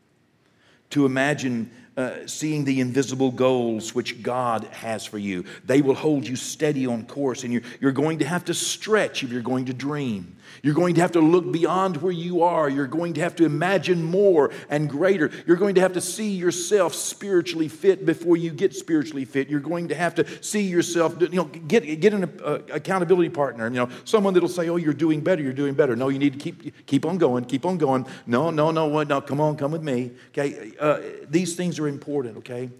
To 0.90 1.06
imagine 1.06 1.70
uh, 1.96 2.26
seeing 2.26 2.64
the 2.64 2.80
invisible 2.80 3.30
goals 3.30 3.94
which 3.94 4.22
God 4.22 4.64
has 4.64 5.06
for 5.06 5.18
you. 5.18 5.44
They 5.64 5.80
will 5.80 5.94
hold 5.94 6.26
you 6.26 6.36
steady 6.36 6.86
on 6.86 7.06
course, 7.06 7.42
and 7.42 7.52
you're, 7.52 7.62
you're 7.80 7.92
going 7.92 8.18
to 8.18 8.26
have 8.26 8.44
to 8.46 8.54
stretch 8.54 9.22
if 9.22 9.30
you're 9.30 9.40
going 9.40 9.64
to 9.66 9.74
dream. 9.74 10.35
You're 10.62 10.74
going 10.74 10.94
to 10.96 11.00
have 11.00 11.12
to 11.12 11.20
look 11.20 11.50
beyond 11.52 11.98
where 11.98 12.12
you 12.12 12.42
are. 12.42 12.68
You're 12.68 12.86
going 12.86 13.14
to 13.14 13.20
have 13.20 13.36
to 13.36 13.44
imagine 13.44 14.02
more 14.02 14.50
and 14.68 14.88
greater. 14.88 15.30
You're 15.46 15.56
going 15.56 15.74
to 15.76 15.80
have 15.80 15.92
to 15.94 16.00
see 16.00 16.30
yourself 16.30 16.94
spiritually 16.94 17.68
fit 17.68 18.06
before 18.06 18.36
you 18.36 18.50
get 18.50 18.74
spiritually 18.74 19.24
fit. 19.24 19.48
You're 19.48 19.60
going 19.60 19.88
to 19.88 19.94
have 19.94 20.14
to 20.16 20.42
see 20.42 20.62
yourself, 20.62 21.16
you 21.20 21.28
know, 21.30 21.44
get, 21.44 22.00
get 22.00 22.14
an 22.14 22.24
uh, 22.44 22.58
accountability 22.72 23.30
partner. 23.30 23.64
You 23.66 23.86
know, 23.86 23.88
someone 24.04 24.34
that'll 24.34 24.48
say, 24.48 24.68
oh, 24.68 24.76
you're 24.76 24.94
doing 24.94 25.20
better, 25.20 25.42
you're 25.42 25.52
doing 25.52 25.74
better. 25.74 25.96
No, 25.96 26.08
you 26.08 26.18
need 26.18 26.34
to 26.34 26.38
keep, 26.38 26.86
keep 26.86 27.04
on 27.06 27.18
going, 27.18 27.44
keep 27.44 27.66
on 27.66 27.78
going. 27.78 28.06
No, 28.26 28.50
no, 28.50 28.70
no, 28.70 29.02
no, 29.02 29.20
come 29.20 29.40
on, 29.40 29.56
come 29.56 29.72
with 29.72 29.82
me. 29.82 30.12
Okay, 30.28 30.72
uh, 30.80 31.00
these 31.28 31.54
things 31.56 31.78
are 31.78 31.88
important, 31.88 32.38
okay? 32.38 32.70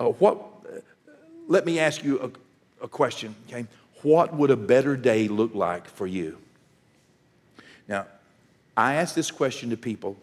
Uh, 0.00 0.06
what, 0.06 0.42
let 1.46 1.66
me 1.66 1.78
ask 1.78 2.04
you 2.04 2.20
a, 2.20 2.84
a 2.84 2.88
question, 2.88 3.34
okay? 3.48 3.66
What 4.02 4.34
would 4.34 4.50
a 4.50 4.56
better 4.56 4.96
day 4.96 5.26
look 5.28 5.54
like 5.54 5.88
for 5.88 6.06
you? 6.06 6.38
Now, 7.88 8.06
I 8.76 8.94
ask 8.94 9.14
this 9.14 9.30
question 9.30 9.70
to 9.70 9.76
people 9.76 10.16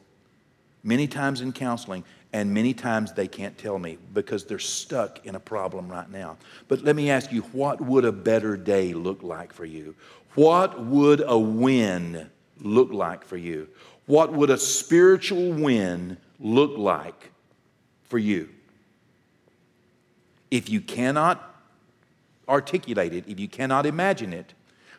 many 0.83 1.07
times 1.07 1.41
in 1.41 1.51
counseling, 1.51 2.05
and 2.31 2.53
many 2.53 2.73
times 2.73 3.11
they 3.13 3.27
can't 3.27 3.57
tell 3.57 3.79
me 3.79 3.97
because 4.13 4.45
they're 4.45 4.59
stuck 4.59 5.25
in 5.25 5.35
a 5.35 5.39
problem 5.39 5.89
right 5.89 6.09
now. 6.09 6.37
But 6.67 6.83
let 6.83 6.95
me 6.95 7.09
ask 7.09 7.31
you, 7.31 7.41
what 7.41 7.81
would 7.81 8.05
a 8.05 8.11
better 8.11 8.55
day 8.55 8.93
look 8.93 9.23
like 9.23 9.51
for 9.51 9.65
you? 9.65 9.95
What 10.35 10.85
would 10.85 11.23
a 11.25 11.37
win 11.37 12.29
look 12.61 12.91
like 12.91 13.25
for 13.25 13.37
you? 13.37 13.67
What 14.05 14.33
would 14.33 14.49
a 14.49 14.57
spiritual 14.57 15.51
win 15.53 16.17
look 16.39 16.77
like 16.77 17.31
for 18.03 18.19
you? 18.19 18.49
If 20.51 20.69
you 20.69 20.81
cannot 20.81 21.55
articulate 22.47 23.13
it, 23.13 23.23
if 23.27 23.39
you 23.39 23.47
cannot 23.47 23.85
imagine 23.85 24.33
it, 24.33 24.53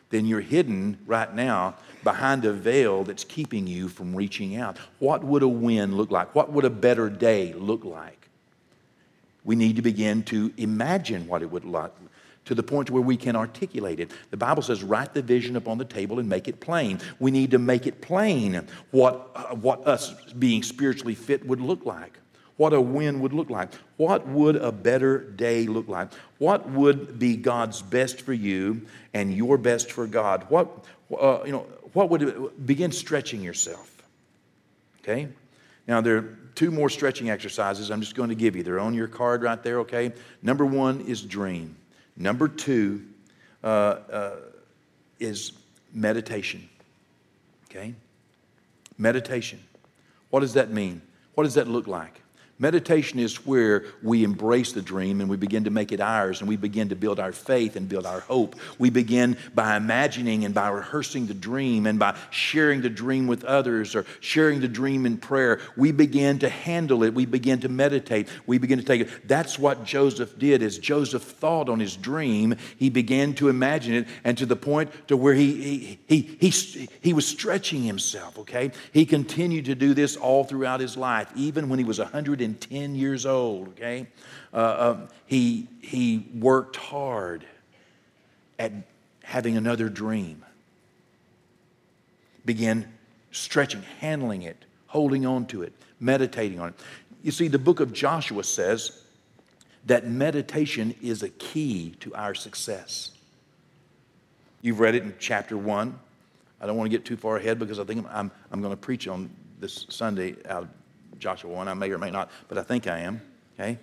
then 0.09 0.25
you're 0.25 0.41
hidden 0.41 0.97
right 1.05 1.33
now 1.33 1.75
behind 2.03 2.45
a 2.45 2.53
veil 2.53 3.03
that's 3.03 3.23
keeping 3.23 3.67
you 3.67 3.89
from 3.89 4.15
reaching 4.15 4.55
out. 4.55 4.77
What 4.99 5.23
would 5.23 5.43
a 5.43 5.47
win 5.47 5.97
look 5.97 6.11
like? 6.11 6.33
What 6.33 6.51
would 6.51 6.65
a 6.65 6.69
better 6.69 7.09
day 7.09 7.53
look 7.53 7.83
like? 7.83 8.29
We 9.43 9.55
need 9.55 9.75
to 9.77 9.81
begin 9.81 10.23
to 10.23 10.53
imagine 10.57 11.27
what 11.27 11.41
it 11.41 11.51
would 11.51 11.65
look 11.65 11.83
like 11.83 11.93
to 12.45 12.55
the 12.55 12.63
point 12.63 12.89
where 12.89 13.01
we 13.01 13.17
can 13.17 13.35
articulate 13.35 13.99
it. 13.99 14.11
The 14.31 14.37
Bible 14.37 14.63
says, 14.63 14.81
write 14.81 15.13
the 15.13 15.21
vision 15.21 15.57
upon 15.57 15.77
the 15.77 15.85
table 15.85 16.17
and 16.17 16.29
make 16.29 16.47
it 16.47 16.61
plain. 16.61 16.99
We 17.19 17.29
need 17.29 17.51
to 17.51 17.59
make 17.59 17.85
it 17.85 17.99
plain 17.99 18.65
what, 18.91 19.31
uh, 19.35 19.55
what 19.55 19.85
us 19.85 20.13
being 20.39 20.63
spiritually 20.63 21.13
fit 21.13 21.45
would 21.45 21.59
look 21.59 21.85
like 21.85 22.17
what 22.57 22.73
a 22.73 22.81
win 22.81 23.21
would 23.21 23.33
look 23.33 23.49
like. 23.49 23.69
What 23.97 24.27
would 24.27 24.55
a 24.55 24.71
better 24.71 25.19
day 25.19 25.67
look 25.67 25.87
like? 25.87 26.09
What 26.39 26.67
would 26.69 27.19
be 27.19 27.37
God's 27.37 27.81
best 27.81 28.21
for 28.21 28.33
you 28.33 28.81
and 29.13 29.33
your 29.33 29.57
best 29.57 29.91
for 29.91 30.07
God? 30.07 30.45
What, 30.49 30.85
uh, 31.11 31.43
you 31.45 31.51
know, 31.51 31.67
what 31.93 32.09
would 32.09 32.65
begin 32.65 32.91
stretching 32.91 33.41
yourself? 33.41 34.03
Okay? 35.01 35.27
Now, 35.87 36.01
there 36.01 36.17
are 36.17 36.37
two 36.55 36.71
more 36.71 36.89
stretching 36.89 37.29
exercises 37.29 37.91
I'm 37.91 38.01
just 38.01 38.15
going 38.15 38.29
to 38.29 38.35
give 38.35 38.55
you. 38.55 38.63
They're 38.63 38.79
on 38.79 38.93
your 38.93 39.07
card 39.07 39.43
right 39.43 39.61
there, 39.61 39.79
okay? 39.81 40.11
Number 40.41 40.65
one 40.65 41.01
is 41.01 41.21
dream. 41.21 41.77
Number 42.17 42.47
two 42.47 43.05
uh, 43.63 43.67
uh, 43.67 44.35
is 45.19 45.53
meditation, 45.93 46.67
okay? 47.69 47.93
Meditation. 48.97 49.59
What 50.31 50.39
does 50.39 50.53
that 50.53 50.71
mean? 50.71 51.01
What 51.35 51.43
does 51.43 51.53
that 51.53 51.67
look 51.67 51.87
like? 51.87 52.21
Meditation 52.59 53.19
is 53.19 53.45
where 53.45 53.85
we 54.01 54.23
embrace 54.23 54.71
the 54.71 54.81
dream 54.81 55.21
and 55.21 55.29
we 55.29 55.37
begin 55.37 55.65
to 55.65 55.69
make 55.69 55.91
it 55.91 56.01
ours 56.01 56.39
and 56.39 56.49
we 56.49 56.57
begin 56.57 56.89
to 56.89 56.95
build 56.95 57.19
our 57.19 57.31
faith 57.31 57.75
and 57.75 57.87
build 57.87 58.07
our 58.07 58.21
hope. 58.21 58.55
We 58.79 58.89
begin 58.89 59.37
by 59.53 59.77
imagining 59.77 60.43
and 60.43 60.55
by 60.55 60.69
rehearsing 60.69 61.27
the 61.27 61.35
dream 61.35 61.85
and 61.85 61.99
by 61.99 62.17
sharing 62.31 62.81
the 62.81 62.89
dream 62.89 63.27
with 63.27 63.43
others 63.43 63.93
or 63.93 64.05
sharing 64.21 64.59
the 64.59 64.67
dream 64.67 65.05
in 65.05 65.17
prayer. 65.17 65.59
We 65.75 65.91
begin 65.91 66.39
to 66.39 66.49
handle 66.49 67.03
it. 67.03 67.13
We 67.13 67.27
begin 67.27 67.59
to 67.59 67.69
meditate. 67.69 68.27
We 68.47 68.57
begin 68.57 68.79
to 68.79 68.85
take 68.85 69.01
it. 69.01 69.27
That's 69.27 69.59
what 69.59 69.83
Joseph 69.83 70.39
did. 70.39 70.63
As 70.63 70.79
Joseph 70.79 71.21
thought 71.21 71.69
on 71.69 71.79
his 71.79 71.95
dream, 71.95 72.55
he 72.77 72.89
began 72.89 73.35
to 73.35 73.49
imagine 73.49 73.93
it 73.93 74.07
and 74.23 74.35
to 74.39 74.47
the 74.47 74.55
point 74.55 74.89
to 75.09 75.15
where 75.15 75.35
he, 75.35 75.99
he, 76.07 76.19
he, 76.39 76.49
he, 76.49 76.89
he 77.01 77.13
was 77.13 77.27
stretching 77.27 77.83
himself, 77.83 78.39
okay? 78.39 78.71
He 78.93 79.05
continued 79.05 79.65
to 79.65 79.75
do 79.75 79.93
this 79.93 80.15
all 80.15 80.43
throughout 80.43 80.79
his 80.79 80.97
life, 80.97 81.29
even 81.35 81.69
when 81.69 81.77
he 81.77 81.85
was 81.85 81.99
100 81.99 82.46
110 82.47 82.95
years 82.95 83.25
old, 83.25 83.69
okay? 83.69 84.07
Uh, 84.53 84.57
uh, 84.57 85.07
he, 85.25 85.67
he 85.81 86.27
worked 86.33 86.75
hard 86.75 87.45
at 88.59 88.71
having 89.23 89.57
another 89.57 89.89
dream. 89.89 90.43
Began 92.45 92.91
stretching, 93.31 93.83
handling 93.99 94.43
it, 94.43 94.65
holding 94.87 95.25
on 95.25 95.45
to 95.47 95.63
it, 95.63 95.73
meditating 95.99 96.59
on 96.59 96.69
it. 96.69 96.75
You 97.23 97.31
see, 97.31 97.47
the 97.47 97.59
book 97.59 97.79
of 97.79 97.91
Joshua 97.91 98.43
says 98.43 99.03
that 99.85 100.07
meditation 100.07 100.95
is 101.01 101.23
a 101.23 101.29
key 101.29 101.95
to 101.99 102.13
our 102.15 102.33
success. 102.33 103.11
You've 104.61 104.79
read 104.79 104.95
it 104.95 105.03
in 105.03 105.13
chapter 105.19 105.57
one. 105.57 105.99
I 106.59 106.65
don't 106.65 106.77
want 106.77 106.89
to 106.89 106.97
get 106.97 107.05
too 107.05 107.17
far 107.17 107.37
ahead 107.37 107.59
because 107.59 107.79
I 107.79 107.83
think 107.83 108.05
I'm, 108.05 108.11
I'm, 108.11 108.31
I'm 108.51 108.61
going 108.61 108.73
to 108.73 108.77
preach 108.77 109.07
on 109.07 109.29
this 109.59 109.85
Sunday 109.89 110.35
out 110.49 110.63
of 110.63 110.69
Joshua 111.19 111.51
1. 111.51 111.67
I 111.67 111.73
may 111.73 111.89
or 111.91 111.97
may 111.97 112.11
not, 112.11 112.31
but 112.47 112.57
I 112.57 112.63
think 112.63 112.87
I 112.87 112.99
am. 112.99 113.21
Okay? 113.59 113.77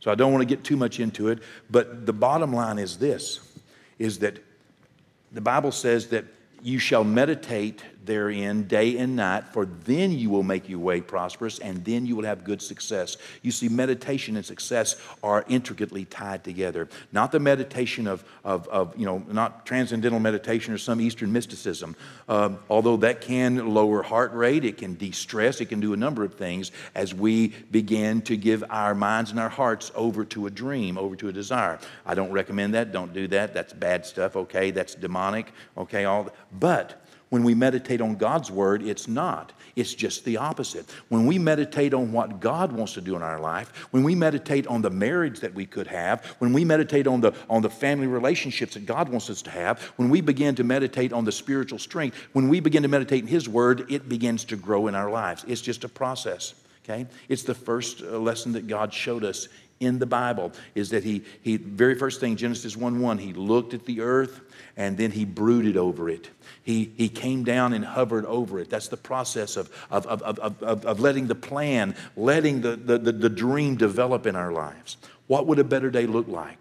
So 0.00 0.10
I 0.10 0.14
don't 0.14 0.32
want 0.32 0.42
to 0.42 0.46
get 0.46 0.64
too 0.64 0.76
much 0.76 0.98
into 0.98 1.28
it, 1.28 1.40
but 1.70 2.06
the 2.06 2.12
bottom 2.12 2.52
line 2.52 2.78
is 2.78 2.98
this 2.98 3.40
is 3.98 4.18
that 4.20 4.42
the 5.32 5.40
Bible 5.42 5.72
says 5.72 6.08
that 6.08 6.24
you 6.62 6.78
shall 6.78 7.04
meditate 7.04 7.84
therein 8.04 8.64
day 8.64 8.98
and 8.98 9.16
night, 9.16 9.48
for 9.48 9.66
then 9.66 10.12
you 10.12 10.30
will 10.30 10.42
make 10.42 10.68
your 10.68 10.78
way 10.78 11.00
prosperous 11.00 11.58
and 11.58 11.84
then 11.84 12.06
you 12.06 12.16
will 12.16 12.24
have 12.24 12.44
good 12.44 12.62
success. 12.62 13.16
You 13.42 13.52
see, 13.52 13.68
meditation 13.68 14.36
and 14.36 14.44
success 14.44 15.00
are 15.22 15.44
intricately 15.48 16.04
tied 16.04 16.44
together. 16.44 16.88
Not 17.12 17.32
the 17.32 17.40
meditation 17.40 18.06
of, 18.06 18.24
of, 18.44 18.68
of 18.68 18.96
you 18.98 19.06
know, 19.06 19.22
not 19.30 19.66
transcendental 19.66 20.20
meditation 20.20 20.72
or 20.72 20.78
some 20.78 21.00
Eastern 21.00 21.32
mysticism, 21.32 21.96
uh, 22.28 22.50
although 22.68 22.96
that 22.98 23.20
can 23.20 23.74
lower 23.74 24.02
heart 24.02 24.32
rate, 24.32 24.64
it 24.64 24.78
can 24.78 24.94
de 24.94 25.12
stress, 25.12 25.60
it 25.60 25.66
can 25.66 25.80
do 25.80 25.92
a 25.92 25.96
number 25.96 26.24
of 26.24 26.34
things 26.34 26.72
as 26.94 27.14
we 27.14 27.48
begin 27.70 28.22
to 28.22 28.36
give 28.36 28.64
our 28.70 28.94
minds 28.94 29.30
and 29.30 29.40
our 29.40 29.48
hearts 29.48 29.92
over 29.94 30.24
to 30.24 30.46
a 30.46 30.50
dream, 30.50 30.96
over 30.98 31.16
to 31.16 31.28
a 31.28 31.32
desire. 31.32 31.78
I 32.06 32.14
don't 32.14 32.32
recommend 32.32 32.74
that. 32.74 32.92
Don't 32.92 33.12
do 33.12 33.28
that. 33.28 33.54
That's 33.54 33.72
bad 33.72 34.06
stuff, 34.06 34.36
okay? 34.36 34.70
That's 34.70 34.94
demonic, 34.94 35.52
okay? 35.76 36.04
All, 36.04 36.30
but 36.52 37.06
when 37.30 37.44
we 37.44 37.54
meditate 37.54 38.00
on 38.00 38.16
God's 38.16 38.50
word, 38.50 38.82
it's 38.82 39.08
not. 39.08 39.52
It's 39.76 39.94
just 39.94 40.24
the 40.24 40.36
opposite. 40.36 40.90
When 41.08 41.26
we 41.26 41.38
meditate 41.38 41.94
on 41.94 42.12
what 42.12 42.40
God 42.40 42.72
wants 42.72 42.94
to 42.94 43.00
do 43.00 43.16
in 43.16 43.22
our 43.22 43.40
life, 43.40 43.68
when 43.92 44.02
we 44.02 44.16
meditate 44.16 44.66
on 44.66 44.82
the 44.82 44.90
marriage 44.90 45.40
that 45.40 45.54
we 45.54 45.64
could 45.64 45.86
have, 45.86 46.24
when 46.40 46.52
we 46.52 46.64
meditate 46.64 47.06
on 47.06 47.20
the, 47.20 47.32
on 47.48 47.62
the 47.62 47.70
family 47.70 48.08
relationships 48.08 48.74
that 48.74 48.84
God 48.84 49.08
wants 49.08 49.30
us 49.30 49.42
to 49.42 49.50
have, 49.50 49.80
when 49.96 50.10
we 50.10 50.20
begin 50.20 50.56
to 50.56 50.64
meditate 50.64 51.12
on 51.12 51.24
the 51.24 51.32
spiritual 51.32 51.78
strength, 51.78 52.16
when 52.32 52.48
we 52.48 52.58
begin 52.58 52.82
to 52.82 52.88
meditate 52.88 53.22
in 53.22 53.28
His 53.28 53.48
word, 53.48 53.90
it 53.90 54.08
begins 54.08 54.44
to 54.46 54.56
grow 54.56 54.88
in 54.88 54.96
our 54.96 55.10
lives. 55.10 55.44
It's 55.46 55.60
just 55.60 55.84
a 55.84 55.88
process. 55.88 56.54
Okay? 56.84 57.06
It's 57.28 57.44
the 57.44 57.54
first 57.54 58.02
uh, 58.02 58.18
lesson 58.18 58.52
that 58.52 58.66
God 58.66 58.92
showed 58.92 59.22
us 59.22 59.48
in 59.80 59.98
the 59.98 60.06
Bible 60.06 60.52
is 60.74 60.90
that 60.90 61.02
he, 61.02 61.24
he 61.40 61.56
very 61.56 61.94
first 61.94 62.20
thing, 62.20 62.36
Genesis 62.36 62.76
1 62.76 63.00
1, 63.00 63.18
he 63.18 63.32
looked 63.32 63.72
at 63.72 63.86
the 63.86 64.02
earth 64.02 64.42
and 64.76 64.96
then 64.96 65.10
he 65.10 65.24
brooded 65.24 65.78
over 65.78 66.10
it. 66.10 66.28
He, 66.62 66.92
he 66.96 67.08
came 67.08 67.44
down 67.44 67.72
and 67.72 67.84
hovered 67.84 68.26
over 68.26 68.58
it. 68.58 68.68
That's 68.68 68.88
the 68.88 68.98
process 68.98 69.56
of, 69.56 69.70
of, 69.90 70.06
of, 70.06 70.22
of, 70.22 70.62
of, 70.62 70.84
of 70.84 71.00
letting 71.00 71.26
the 71.26 71.34
plan, 71.34 71.96
letting 72.14 72.60
the, 72.60 72.76
the, 72.76 72.98
the, 72.98 73.12
the 73.12 73.28
dream 73.30 73.76
develop 73.76 74.26
in 74.26 74.36
our 74.36 74.52
lives. 74.52 74.98
What 75.26 75.46
would 75.46 75.58
a 75.58 75.64
better 75.64 75.90
day 75.90 76.06
look 76.06 76.28
like? 76.28 76.58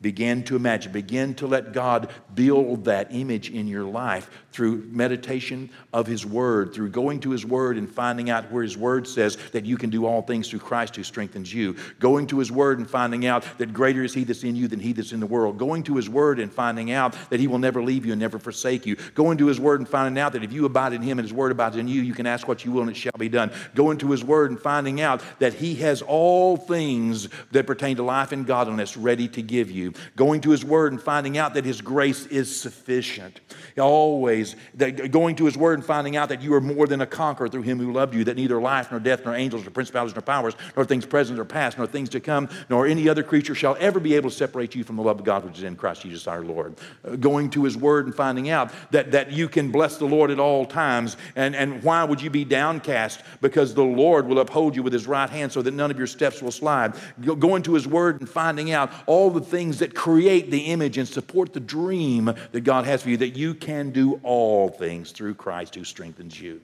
Begin 0.00 0.42
to 0.44 0.56
imagine, 0.56 0.92
begin 0.92 1.34
to 1.34 1.46
let 1.46 1.72
God 1.72 2.10
build 2.34 2.86
that 2.86 3.14
image 3.14 3.50
in 3.50 3.68
your 3.68 3.84
life 3.84 4.30
through 4.52 4.86
meditation 4.90 5.70
of 5.92 6.06
His 6.06 6.24
Word, 6.24 6.74
through 6.74 6.90
going 6.90 7.20
to 7.20 7.30
His 7.30 7.44
Word 7.44 7.76
and 7.76 7.90
finding 7.90 8.30
out 8.30 8.50
where 8.52 8.62
His 8.62 8.76
Word 8.76 9.06
says 9.06 9.36
that 9.52 9.64
you 9.64 9.76
can 9.76 9.90
do 9.90 10.06
all 10.06 10.22
things 10.22 10.48
through 10.48 10.60
Christ 10.60 10.96
who 10.96 11.02
strengthens 11.02 11.52
you. 11.52 11.76
Going 11.98 12.26
to 12.28 12.38
His 12.38 12.52
Word 12.52 12.78
and 12.78 12.88
finding 12.88 13.26
out 13.26 13.44
that 13.58 13.72
greater 13.72 14.04
is 14.04 14.14
He 14.14 14.24
that's 14.24 14.44
in 14.44 14.56
you 14.56 14.68
than 14.68 14.80
He 14.80 14.92
that's 14.92 15.12
in 15.12 15.20
the 15.20 15.26
world. 15.26 15.58
Going 15.58 15.82
to 15.84 15.96
His 15.96 16.08
Word 16.08 16.38
and 16.38 16.52
finding 16.52 16.92
out 16.92 17.16
that 17.30 17.40
He 17.40 17.46
will 17.46 17.58
never 17.58 17.82
leave 17.82 18.04
you 18.04 18.12
and 18.12 18.20
never 18.20 18.38
forsake 18.38 18.86
you. 18.86 18.96
Going 19.14 19.38
to 19.38 19.46
His 19.46 19.60
Word 19.60 19.80
and 19.80 19.88
finding 19.88 20.20
out 20.20 20.32
that 20.32 20.44
if 20.44 20.52
you 20.52 20.64
abide 20.64 20.92
in 20.92 21.02
Him 21.02 21.18
and 21.18 21.26
His 21.26 21.32
Word 21.32 21.52
abides 21.52 21.76
in 21.76 21.88
you, 21.88 22.02
you 22.02 22.14
can 22.14 22.26
ask 22.26 22.46
what 22.46 22.64
you 22.64 22.72
will 22.72 22.82
and 22.82 22.90
it 22.90 22.96
shall 22.96 23.12
be 23.18 23.28
done. 23.28 23.50
Going 23.74 23.98
to 23.98 24.10
His 24.10 24.24
Word 24.24 24.50
and 24.50 24.60
finding 24.60 25.00
out 25.00 25.22
that 25.38 25.54
He 25.54 25.76
has 25.76 26.02
all 26.02 26.56
things 26.56 27.28
that 27.52 27.66
pertain 27.66 27.96
to 27.96 28.02
life 28.02 28.32
and 28.32 28.46
godliness 28.46 28.96
ready 28.96 29.28
to 29.28 29.42
give 29.42 29.70
you 29.70 29.92
going 30.16 30.40
to 30.42 30.50
His 30.50 30.64
Word 30.64 30.92
and 30.92 31.00
finding 31.00 31.38
out 31.38 31.54
that 31.54 31.64
His 31.64 31.80
grace 31.80 32.26
is 32.26 32.54
sufficient. 32.54 33.40
Always 33.78 34.41
that 34.74 35.10
going 35.10 35.36
to 35.36 35.46
His 35.46 35.56
Word 35.56 35.78
and 35.78 35.84
finding 35.84 36.16
out 36.16 36.28
that 36.28 36.42
you 36.42 36.54
are 36.54 36.60
more 36.60 36.86
than 36.86 37.00
a 37.00 37.06
conqueror 37.06 37.48
through 37.48 37.62
Him 37.62 37.78
who 37.78 37.92
loved 37.92 38.14
you, 38.14 38.24
that 38.24 38.36
neither 38.36 38.60
life, 38.60 38.90
nor 38.90 39.00
death, 39.00 39.24
nor 39.24 39.34
angels, 39.34 39.62
nor 39.62 39.70
principalities, 39.70 40.14
nor 40.14 40.22
powers, 40.22 40.54
nor 40.76 40.84
things 40.84 41.06
present 41.06 41.38
or 41.38 41.44
past, 41.44 41.78
nor 41.78 41.86
things 41.86 42.08
to 42.10 42.20
come, 42.20 42.48
nor 42.68 42.86
any 42.86 43.08
other 43.08 43.22
creature 43.22 43.54
shall 43.54 43.76
ever 43.80 44.00
be 44.00 44.14
able 44.14 44.30
to 44.30 44.36
separate 44.36 44.74
you 44.74 44.84
from 44.84 44.96
the 44.96 45.02
love 45.02 45.18
of 45.20 45.24
God 45.24 45.44
which 45.44 45.58
is 45.58 45.64
in 45.64 45.76
Christ 45.76 46.02
Jesus 46.02 46.26
our 46.26 46.42
Lord. 46.42 46.74
Uh, 47.04 47.16
going 47.16 47.50
to 47.50 47.64
His 47.64 47.76
Word 47.76 48.06
and 48.06 48.14
finding 48.14 48.50
out 48.50 48.72
that, 48.90 49.12
that 49.12 49.32
you 49.32 49.48
can 49.48 49.70
bless 49.70 49.98
the 49.98 50.06
Lord 50.06 50.30
at 50.30 50.38
all 50.38 50.64
times. 50.64 51.16
And, 51.36 51.54
and 51.54 51.82
why 51.82 52.04
would 52.04 52.20
you 52.20 52.30
be 52.30 52.44
downcast? 52.44 53.20
Because 53.40 53.74
the 53.74 53.84
Lord 53.84 54.26
will 54.26 54.38
uphold 54.38 54.76
you 54.76 54.82
with 54.82 54.92
His 54.92 55.06
right 55.06 55.30
hand 55.30 55.52
so 55.52 55.62
that 55.62 55.74
none 55.74 55.90
of 55.90 55.98
your 55.98 56.06
steps 56.06 56.42
will 56.42 56.50
slide. 56.50 56.94
Going 57.38 57.62
to 57.64 57.74
His 57.74 57.86
Word 57.86 58.20
and 58.20 58.28
finding 58.28 58.72
out 58.72 58.90
all 59.06 59.30
the 59.30 59.40
things 59.40 59.78
that 59.80 59.94
create 59.94 60.50
the 60.50 60.66
image 60.66 60.98
and 60.98 61.06
support 61.06 61.52
the 61.52 61.60
dream 61.60 62.32
that 62.52 62.62
God 62.62 62.84
has 62.84 63.02
for 63.02 63.10
you, 63.10 63.16
that 63.18 63.36
you 63.36 63.54
can 63.54 63.90
do 63.90 64.20
all 64.22 64.31
things 64.68 65.12
through 65.12 65.34
Christ 65.34 65.74
who 65.74 65.84
strengthens 65.84 66.40
you. 66.40 66.60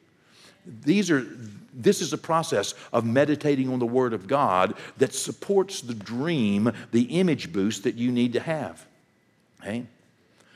These 0.84 1.10
are, 1.10 1.26
this 1.72 2.02
is 2.02 2.12
a 2.12 2.18
process 2.18 2.74
of 2.92 3.06
meditating 3.06 3.72
on 3.72 3.78
the 3.78 3.86
Word 3.86 4.12
of 4.12 4.26
God 4.26 4.74
that 4.98 5.14
supports 5.14 5.80
the 5.80 5.94
dream, 5.94 6.70
the 6.92 7.02
image 7.18 7.52
boost 7.52 7.84
that 7.84 7.94
you 7.94 8.12
need 8.12 8.34
to 8.34 8.40
have. 8.40 8.84
Okay? 9.60 9.86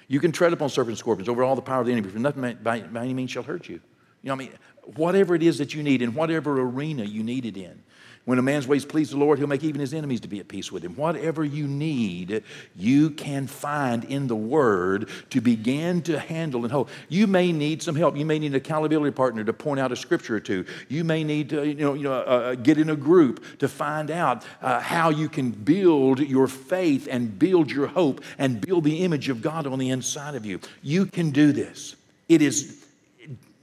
You 0.09 0.21
can 0.21 0.33
tread 0.33 0.53
upon 0.53 0.69
serpents 0.69 0.99
and 0.99 0.99
scorpions 0.99 1.29
over 1.29 1.43
all 1.43 1.57
the 1.57 1.63
power 1.63 1.81
of 1.81 1.87
the 1.87 1.93
enemy, 1.93 2.11
for 2.11 2.19
nothing 2.19 2.59
by, 2.63 2.81
by 2.81 3.05
any 3.05 3.15
means 3.15 3.31
shall 3.31 3.43
hurt 3.43 3.69
you. 3.69 3.81
You 4.23 4.29
know, 4.29 4.35
I 4.35 4.37
mean, 4.37 4.53
whatever 4.97 5.35
it 5.35 5.43
is 5.43 5.59
that 5.59 5.75
you 5.75 5.83
need, 5.83 6.03
in 6.03 6.15
whatever 6.15 6.61
arena 6.61 7.05
you 7.05 7.23
need 7.23 7.47
it 7.47 7.57
in. 7.57 7.83
When 8.25 8.39
a 8.39 8.43
man's 8.43 8.69
ways 8.69 8.85
please 8.85 9.11
the 9.11 9.17
Lord, 9.17 9.41
he'll 9.41 9.49
make 9.49 9.65
even 9.65 9.81
his 9.81 9.93
enemies 9.93 10.21
to 10.21 10.29
be 10.29 10.39
at 10.39 10.47
peace 10.47 10.71
with 10.71 10.85
him. 10.85 10.95
Whatever 10.95 11.45
you 11.45 11.67
need, 11.67 12.45
you 12.77 13.11
can 13.11 13.49
find 13.49 14.05
in 14.05 14.29
the 14.29 14.37
Word 14.37 15.09
to 15.31 15.41
begin 15.41 16.03
to 16.03 16.21
handle 16.21 16.63
and 16.63 16.71
hold. 16.71 16.89
You 17.09 17.27
may 17.27 17.51
need 17.51 17.83
some 17.83 17.97
help. 17.97 18.17
You 18.17 18.25
may 18.25 18.39
need 18.39 18.53
an 18.53 18.55
accountability 18.55 19.11
partner 19.11 19.43
to 19.43 19.53
point 19.53 19.81
out 19.81 19.91
a 19.91 19.97
scripture 19.97 20.37
or 20.37 20.41
two. 20.41 20.65
You 20.89 21.03
may 21.03 21.25
need 21.25 21.49
to 21.51 21.67
you 21.67 21.75
know, 21.75 21.95
you 21.95 22.05
know, 22.05 22.13
uh, 22.13 22.17
uh, 22.17 22.55
get 22.55 22.79
in 22.79 22.91
a 22.91 22.97
group 22.97 23.59
to 23.59 23.67
find 23.67 24.09
out 24.09 24.45
uh, 24.61 24.79
how 24.79 25.11
you 25.11 25.29
can 25.29 25.51
build 25.51 26.21
your 26.21 26.47
faith 26.47 27.09
and 27.11 27.37
build 27.37 27.73
your 27.73 27.89
hope 27.89 28.23
and 28.39 28.61
build 28.61 28.85
the 28.85 28.99
image 28.99 29.31
of 29.31 29.43
God 29.43 29.67
on 29.67 29.81
the 29.81 29.91
inside 29.91 30.37
of 30.37 30.47
you. 30.47 30.61
You 30.81 31.07
can 31.07 31.33
do 31.33 31.51
this. 31.51 31.97
It 32.29 32.41
is, 32.41 32.85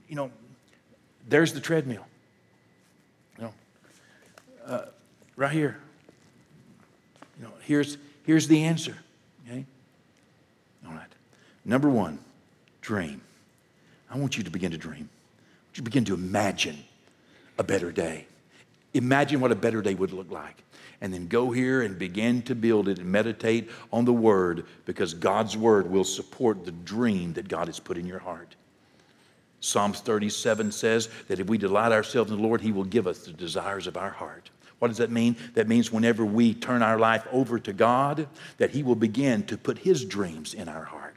you 0.06 0.16
know, 0.16 0.30
there's 1.30 1.54
the 1.54 1.60
treadmill 1.60 2.04
uh, 4.66 4.86
right 5.36 5.52
here. 5.52 5.78
You 7.38 7.46
know, 7.46 7.52
here's, 7.62 7.98
here's 8.24 8.46
the 8.48 8.64
answer. 8.64 8.96
Okay? 9.46 9.64
All 10.86 10.92
right. 10.92 11.08
Number 11.64 11.88
one, 11.88 12.18
dream. 12.80 13.20
I 14.10 14.18
want 14.18 14.36
you 14.36 14.44
to 14.44 14.50
begin 14.50 14.72
to 14.72 14.78
dream. 14.78 15.08
You 15.74 15.82
begin 15.82 16.04
to 16.06 16.14
imagine 16.14 16.76
a 17.58 17.62
better 17.62 17.92
day. 17.92 18.26
Imagine 18.92 19.40
what 19.40 19.52
a 19.52 19.54
better 19.54 19.80
day 19.80 19.94
would 19.94 20.12
look 20.12 20.30
like. 20.30 20.62
And 21.00 21.14
then 21.14 21.28
go 21.28 21.50
here 21.50 21.80
and 21.80 21.98
begin 21.98 22.42
to 22.42 22.54
build 22.54 22.88
it 22.88 22.98
and 22.98 23.10
meditate 23.10 23.70
on 23.92 24.04
the 24.04 24.12
Word 24.12 24.66
because 24.84 25.14
God's 25.14 25.56
Word 25.56 25.90
will 25.90 26.04
support 26.04 26.66
the 26.66 26.72
dream 26.72 27.32
that 27.34 27.48
God 27.48 27.68
has 27.68 27.78
put 27.78 27.96
in 27.96 28.06
your 28.06 28.18
heart. 28.18 28.56
Psalms 29.60 30.00
37 30.00 30.72
says 30.72 31.08
that 31.28 31.38
if 31.38 31.46
we 31.46 31.58
delight 31.58 31.92
ourselves 31.92 32.30
in 32.30 32.38
the 32.38 32.42
Lord, 32.42 32.60
He 32.60 32.72
will 32.72 32.84
give 32.84 33.06
us 33.06 33.20
the 33.20 33.32
desires 33.32 33.86
of 33.86 33.96
our 33.96 34.10
heart. 34.10 34.50
What 34.78 34.88
does 34.88 34.96
that 34.96 35.10
mean? 35.10 35.36
That 35.54 35.68
means 35.68 35.92
whenever 35.92 36.24
we 36.24 36.54
turn 36.54 36.82
our 36.82 36.98
life 36.98 37.26
over 37.30 37.58
to 37.58 37.72
God, 37.72 38.26
that 38.56 38.70
He 38.70 38.82
will 38.82 38.94
begin 38.94 39.44
to 39.44 39.58
put 39.58 39.78
His 39.78 40.04
dreams 40.04 40.54
in 40.54 40.68
our 40.68 40.84
heart. 40.84 41.09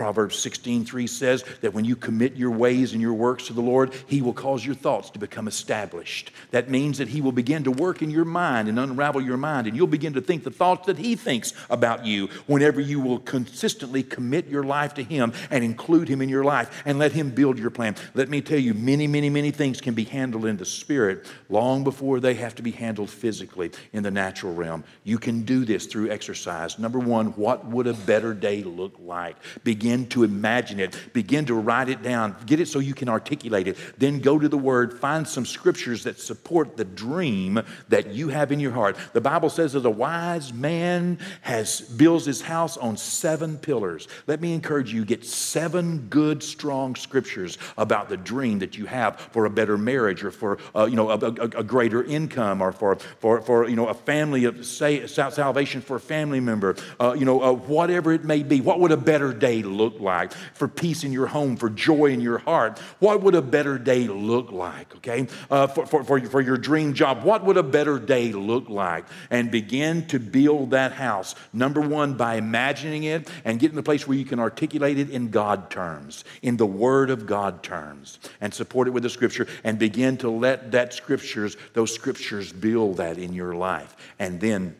Proverbs 0.00 0.38
16:3 0.38 1.06
says 1.06 1.44
that 1.60 1.74
when 1.74 1.84
you 1.84 1.94
commit 1.94 2.34
your 2.34 2.52
ways 2.52 2.94
and 2.94 3.02
your 3.02 3.12
works 3.12 3.48
to 3.48 3.52
the 3.52 3.60
Lord, 3.60 3.92
He 4.06 4.22
will 4.22 4.32
cause 4.32 4.64
your 4.64 4.74
thoughts 4.74 5.10
to 5.10 5.18
become 5.18 5.46
established. 5.46 6.30
That 6.52 6.70
means 6.70 6.96
that 6.96 7.08
He 7.08 7.20
will 7.20 7.32
begin 7.32 7.64
to 7.64 7.70
work 7.70 8.00
in 8.00 8.08
your 8.08 8.24
mind 8.24 8.66
and 8.66 8.78
unravel 8.78 9.20
your 9.20 9.36
mind, 9.36 9.66
and 9.66 9.76
you'll 9.76 9.86
begin 9.86 10.14
to 10.14 10.22
think 10.22 10.42
the 10.42 10.50
thoughts 10.50 10.86
that 10.86 10.96
He 10.96 11.16
thinks 11.16 11.52
about 11.68 12.06
you 12.06 12.30
whenever 12.46 12.80
you 12.80 12.98
will 12.98 13.18
consistently 13.18 14.02
commit 14.02 14.48
your 14.48 14.62
life 14.62 14.94
to 14.94 15.02
Him 15.02 15.34
and 15.50 15.62
include 15.62 16.08
Him 16.08 16.22
in 16.22 16.30
your 16.30 16.44
life 16.44 16.82
and 16.86 16.98
let 16.98 17.12
Him 17.12 17.28
build 17.28 17.58
your 17.58 17.68
plan. 17.68 17.94
Let 18.14 18.30
me 18.30 18.40
tell 18.40 18.58
you, 18.58 18.72
many, 18.72 19.06
many, 19.06 19.28
many 19.28 19.50
things 19.50 19.82
can 19.82 19.92
be 19.92 20.04
handled 20.04 20.46
in 20.46 20.56
the 20.56 20.64
spirit 20.64 21.26
long 21.50 21.84
before 21.84 22.20
they 22.20 22.32
have 22.36 22.54
to 22.54 22.62
be 22.62 22.70
handled 22.70 23.10
physically 23.10 23.70
in 23.92 24.02
the 24.02 24.10
natural 24.10 24.54
realm. 24.54 24.82
You 25.04 25.18
can 25.18 25.42
do 25.42 25.66
this 25.66 25.84
through 25.84 26.10
exercise. 26.10 26.78
Number 26.78 26.98
one, 26.98 27.32
what 27.32 27.66
would 27.66 27.86
a 27.86 27.92
better 27.92 28.32
day 28.32 28.62
look 28.62 28.94
like? 28.98 29.36
Begin 29.62 29.89
to 30.10 30.24
imagine 30.24 30.80
it, 30.80 30.96
begin 31.12 31.44
to 31.46 31.54
write 31.54 31.88
it 31.88 32.02
down, 32.02 32.36
get 32.46 32.60
it 32.60 32.66
so 32.66 32.78
you 32.78 32.94
can 32.94 33.08
articulate 33.08 33.68
it. 33.68 33.76
Then 33.98 34.20
go 34.20 34.38
to 34.38 34.48
the 34.48 34.58
Word, 34.58 34.98
find 34.98 35.26
some 35.26 35.46
scriptures 35.46 36.04
that 36.04 36.18
support 36.20 36.76
the 36.76 36.84
dream 36.84 37.62
that 37.88 38.12
you 38.12 38.28
have 38.28 38.52
in 38.52 38.60
your 38.60 38.72
heart. 38.72 38.96
The 39.12 39.20
Bible 39.20 39.50
says 39.50 39.72
that 39.72 39.84
a 39.84 39.90
wise 39.90 40.52
man 40.52 41.18
has 41.42 41.80
builds 41.80 42.26
his 42.26 42.40
house 42.40 42.76
on 42.76 42.96
seven 42.96 43.58
pillars. 43.58 44.08
Let 44.26 44.40
me 44.40 44.54
encourage 44.54 44.92
you, 44.92 45.04
get 45.04 45.24
seven 45.24 46.06
good, 46.08 46.42
strong 46.42 46.94
scriptures 46.94 47.58
about 47.76 48.08
the 48.08 48.16
dream 48.16 48.60
that 48.60 48.78
you 48.78 48.86
have 48.86 49.18
for 49.32 49.46
a 49.46 49.50
better 49.50 49.76
marriage 49.76 50.22
or 50.24 50.30
for 50.30 50.58
uh, 50.74 50.84
you 50.84 50.96
know 50.96 51.10
a, 51.10 51.18
a, 51.18 51.60
a, 51.60 51.64
greater 51.64 52.02
income 52.04 52.60
or 52.60 52.72
for, 52.72 52.96
for, 52.96 53.40
for 53.40 53.68
you 53.68 53.76
know 53.76 53.88
a 53.88 53.94
family 53.94 54.44
of 54.44 54.64
say, 54.64 55.06
salvation 55.06 55.80
for 55.80 55.96
a 55.96 56.00
family 56.00 56.40
member, 56.40 56.76
uh, 57.00 57.14
you 57.18 57.24
know 57.24 57.42
uh, 57.42 57.52
whatever 57.52 58.12
it 58.12 58.24
may 58.24 58.42
be. 58.42 58.60
What 58.60 58.80
would 58.80 58.92
a 58.92 58.96
better 58.96 59.32
day 59.32 59.62
look 59.62 59.79
like? 60.00 60.20
like? 60.20 60.32
For 60.54 60.68
peace 60.68 61.04
in 61.04 61.12
your 61.12 61.26
home, 61.26 61.56
for 61.56 61.70
joy 61.70 62.06
in 62.06 62.20
your 62.20 62.38
heart. 62.38 62.78
What 62.98 63.22
would 63.22 63.34
a 63.34 63.42
better 63.42 63.78
day 63.78 64.06
look 64.08 64.52
like, 64.52 64.94
okay? 64.96 65.26
Uh, 65.50 65.66
for, 65.66 65.86
for, 65.86 66.04
for, 66.04 66.20
for 66.20 66.40
your 66.40 66.56
dream 66.56 66.94
job, 66.94 67.22
what 67.24 67.44
would 67.44 67.56
a 67.56 67.62
better 67.62 67.98
day 67.98 68.32
look 68.32 68.68
like? 68.68 69.04
And 69.30 69.50
begin 69.50 70.06
to 70.08 70.18
build 70.18 70.70
that 70.70 70.92
house. 70.92 71.34
Number 71.52 71.80
one, 71.80 72.14
by 72.14 72.36
imagining 72.36 73.04
it 73.04 73.30
and 73.44 73.58
getting 73.58 73.76
the 73.76 73.82
place 73.82 74.06
where 74.06 74.16
you 74.16 74.24
can 74.24 74.40
articulate 74.40 74.98
it 74.98 75.10
in 75.10 75.30
God 75.30 75.70
terms, 75.70 76.24
in 76.42 76.56
the 76.56 76.66
Word 76.66 77.10
of 77.10 77.26
God 77.26 77.62
terms, 77.62 78.18
and 78.40 78.52
support 78.52 78.88
it 78.88 78.90
with 78.90 79.02
the 79.02 79.10
Scripture 79.10 79.46
and 79.64 79.78
begin 79.78 80.16
to 80.18 80.30
let 80.30 80.72
that 80.72 80.92
Scriptures, 80.92 81.56
those 81.72 81.94
Scriptures 81.94 82.52
build 82.52 82.96
that 82.98 83.18
in 83.18 83.32
your 83.32 83.54
life. 83.54 83.96
And 84.18 84.40
then 84.40 84.74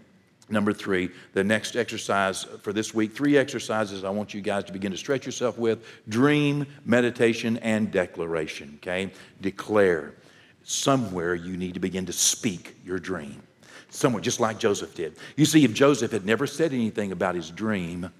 Number 0.50 0.72
three, 0.72 1.10
the 1.32 1.44
next 1.44 1.76
exercise 1.76 2.42
for 2.62 2.72
this 2.72 2.92
week, 2.92 3.12
three 3.12 3.38
exercises 3.38 4.02
I 4.02 4.10
want 4.10 4.34
you 4.34 4.40
guys 4.40 4.64
to 4.64 4.72
begin 4.72 4.90
to 4.90 4.98
stretch 4.98 5.24
yourself 5.24 5.56
with 5.56 5.84
dream, 6.08 6.66
meditation, 6.84 7.56
and 7.58 7.90
declaration. 7.90 8.78
Okay? 8.82 9.12
Declare. 9.40 10.14
Somewhere 10.64 11.34
you 11.34 11.56
need 11.56 11.74
to 11.74 11.80
begin 11.80 12.04
to 12.06 12.12
speak 12.12 12.76
your 12.84 12.98
dream. 12.98 13.40
Somewhere, 13.90 14.20
just 14.20 14.40
like 14.40 14.58
Joseph 14.58 14.94
did. 14.94 15.16
You 15.36 15.44
see, 15.44 15.64
if 15.64 15.72
Joseph 15.72 16.12
had 16.12 16.26
never 16.26 16.46
said 16.46 16.72
anything 16.72 17.12
about 17.12 17.34
his 17.34 17.50
dream, 17.50 18.10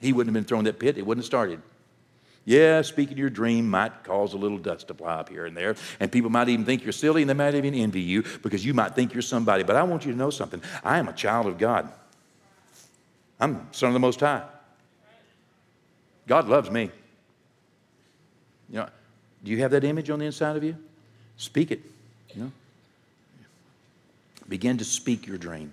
he 0.00 0.12
wouldn't 0.12 0.34
have 0.34 0.40
been 0.40 0.46
thrown 0.46 0.60
in 0.60 0.64
that 0.66 0.78
pit, 0.78 0.98
it 0.98 1.06
wouldn't 1.06 1.22
have 1.22 1.26
started. 1.26 1.62
Yeah, 2.44 2.82
speaking 2.82 3.16
your 3.16 3.30
dream 3.30 3.70
might 3.70 4.02
cause 4.02 4.32
a 4.32 4.36
little 4.36 4.58
dust 4.58 4.88
to 4.88 4.94
fly 4.94 5.14
up 5.14 5.28
here 5.28 5.46
and 5.46 5.56
there, 5.56 5.76
and 6.00 6.10
people 6.10 6.30
might 6.30 6.48
even 6.48 6.64
think 6.64 6.82
you're 6.82 6.92
silly 6.92 7.22
and 7.22 7.30
they 7.30 7.34
might 7.34 7.54
even 7.54 7.74
envy 7.74 8.00
you 8.00 8.24
because 8.42 8.64
you 8.64 8.74
might 8.74 8.94
think 8.94 9.14
you're 9.14 9.22
somebody. 9.22 9.62
But 9.62 9.76
I 9.76 9.84
want 9.84 10.04
you 10.04 10.12
to 10.12 10.18
know 10.18 10.30
something. 10.30 10.60
I 10.82 10.98
am 10.98 11.08
a 11.08 11.12
child 11.12 11.46
of 11.46 11.58
God. 11.58 11.88
I'm 13.38 13.68
son 13.72 13.88
of 13.88 13.92
the 13.94 14.00
Most 14.00 14.20
High. 14.20 14.42
God 16.26 16.48
loves 16.48 16.70
me. 16.70 16.90
You 18.70 18.78
know, 18.78 18.88
do 19.44 19.50
you 19.50 19.58
have 19.58 19.72
that 19.72 19.84
image 19.84 20.10
on 20.10 20.18
the 20.18 20.24
inside 20.24 20.56
of 20.56 20.64
you? 20.64 20.76
Speak 21.36 21.70
it. 21.70 21.80
You 22.34 22.44
know? 22.44 22.52
Begin 24.48 24.78
to 24.78 24.84
speak 24.84 25.26
your 25.26 25.38
dream. 25.38 25.72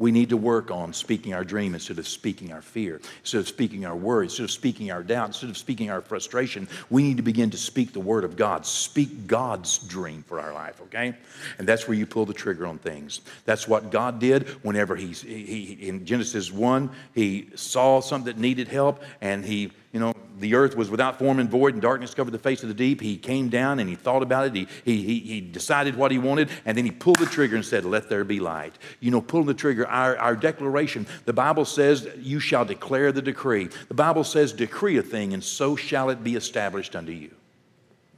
We 0.00 0.10
need 0.12 0.30
to 0.30 0.36
work 0.38 0.70
on 0.70 0.94
speaking 0.94 1.34
our 1.34 1.44
dream 1.44 1.74
instead 1.74 1.98
of 1.98 2.08
speaking 2.08 2.52
our 2.52 2.62
fear, 2.62 3.02
instead 3.20 3.38
of 3.38 3.48
speaking 3.48 3.84
our 3.84 3.94
worry, 3.94 4.24
instead 4.24 4.44
of 4.44 4.50
speaking 4.50 4.90
our 4.90 5.02
doubt, 5.02 5.28
instead 5.28 5.50
of 5.50 5.58
speaking 5.58 5.90
our 5.90 6.00
frustration. 6.00 6.66
We 6.88 7.02
need 7.02 7.18
to 7.18 7.22
begin 7.22 7.50
to 7.50 7.58
speak 7.58 7.92
the 7.92 8.00
word 8.00 8.24
of 8.24 8.34
God. 8.34 8.64
Speak 8.64 9.26
God's 9.26 9.76
dream 9.76 10.24
for 10.26 10.40
our 10.40 10.54
life, 10.54 10.80
okay? 10.84 11.14
And 11.58 11.68
that's 11.68 11.86
where 11.86 11.96
you 11.96 12.06
pull 12.06 12.24
the 12.24 12.32
trigger 12.32 12.66
on 12.66 12.78
things. 12.78 13.20
That's 13.44 13.68
what 13.68 13.90
God 13.90 14.18
did 14.18 14.48
whenever 14.64 14.96
he, 14.96 15.08
he 15.08 15.76
in 15.86 16.06
Genesis 16.06 16.50
1, 16.50 16.90
he 17.14 17.50
saw 17.54 18.00
something 18.00 18.34
that 18.34 18.40
needed 18.40 18.68
help 18.68 19.02
and 19.20 19.44
he 19.44 19.70
you 19.92 19.98
know, 19.98 20.14
the 20.40 20.54
earth 20.54 20.76
was 20.76 20.90
without 20.90 21.18
form 21.18 21.38
and 21.38 21.48
void, 21.48 21.74
and 21.74 21.82
darkness 21.82 22.14
covered 22.14 22.32
the 22.32 22.38
face 22.38 22.62
of 22.62 22.68
the 22.68 22.74
deep. 22.74 23.00
He 23.00 23.16
came 23.16 23.48
down 23.48 23.78
and 23.78 23.88
he 23.88 23.94
thought 23.94 24.22
about 24.22 24.46
it. 24.46 24.54
He, 24.54 24.66
he, 24.84 25.02
he, 25.02 25.20
he 25.20 25.40
decided 25.40 25.96
what 25.96 26.10
he 26.10 26.18
wanted, 26.18 26.50
and 26.64 26.76
then 26.76 26.84
he 26.84 26.90
pulled 26.90 27.18
the 27.18 27.26
trigger 27.26 27.56
and 27.56 27.64
said, 27.64 27.84
Let 27.84 28.08
there 28.08 28.24
be 28.24 28.40
light. 28.40 28.74
You 29.00 29.10
know, 29.10 29.20
pulling 29.20 29.46
the 29.46 29.54
trigger, 29.54 29.86
our, 29.86 30.16
our 30.16 30.34
declaration, 30.34 31.06
the 31.24 31.32
Bible 31.32 31.64
says, 31.64 32.08
You 32.18 32.40
shall 32.40 32.64
declare 32.64 33.12
the 33.12 33.22
decree. 33.22 33.68
The 33.88 33.94
Bible 33.94 34.24
says, 34.24 34.52
Decree 34.52 34.96
a 34.96 35.02
thing, 35.02 35.34
and 35.34 35.44
so 35.44 35.76
shall 35.76 36.10
it 36.10 36.24
be 36.24 36.34
established 36.36 36.96
unto 36.96 37.12
you. 37.12 37.34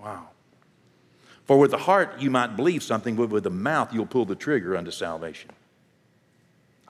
Wow. 0.01 0.29
For 1.45 1.59
with 1.59 1.73
the 1.73 1.79
heart 1.79 2.21
you 2.21 2.31
might 2.31 2.57
believe 2.57 2.83
something, 2.83 3.17
but 3.17 3.31
with 3.31 3.45
the 3.45 3.51
mouth 3.51 3.93
you'll 3.93 4.07
pull 4.07 4.25
the 4.25 4.35
trigger 4.35 4.77
unto 4.77 4.91
salvation 4.91 5.51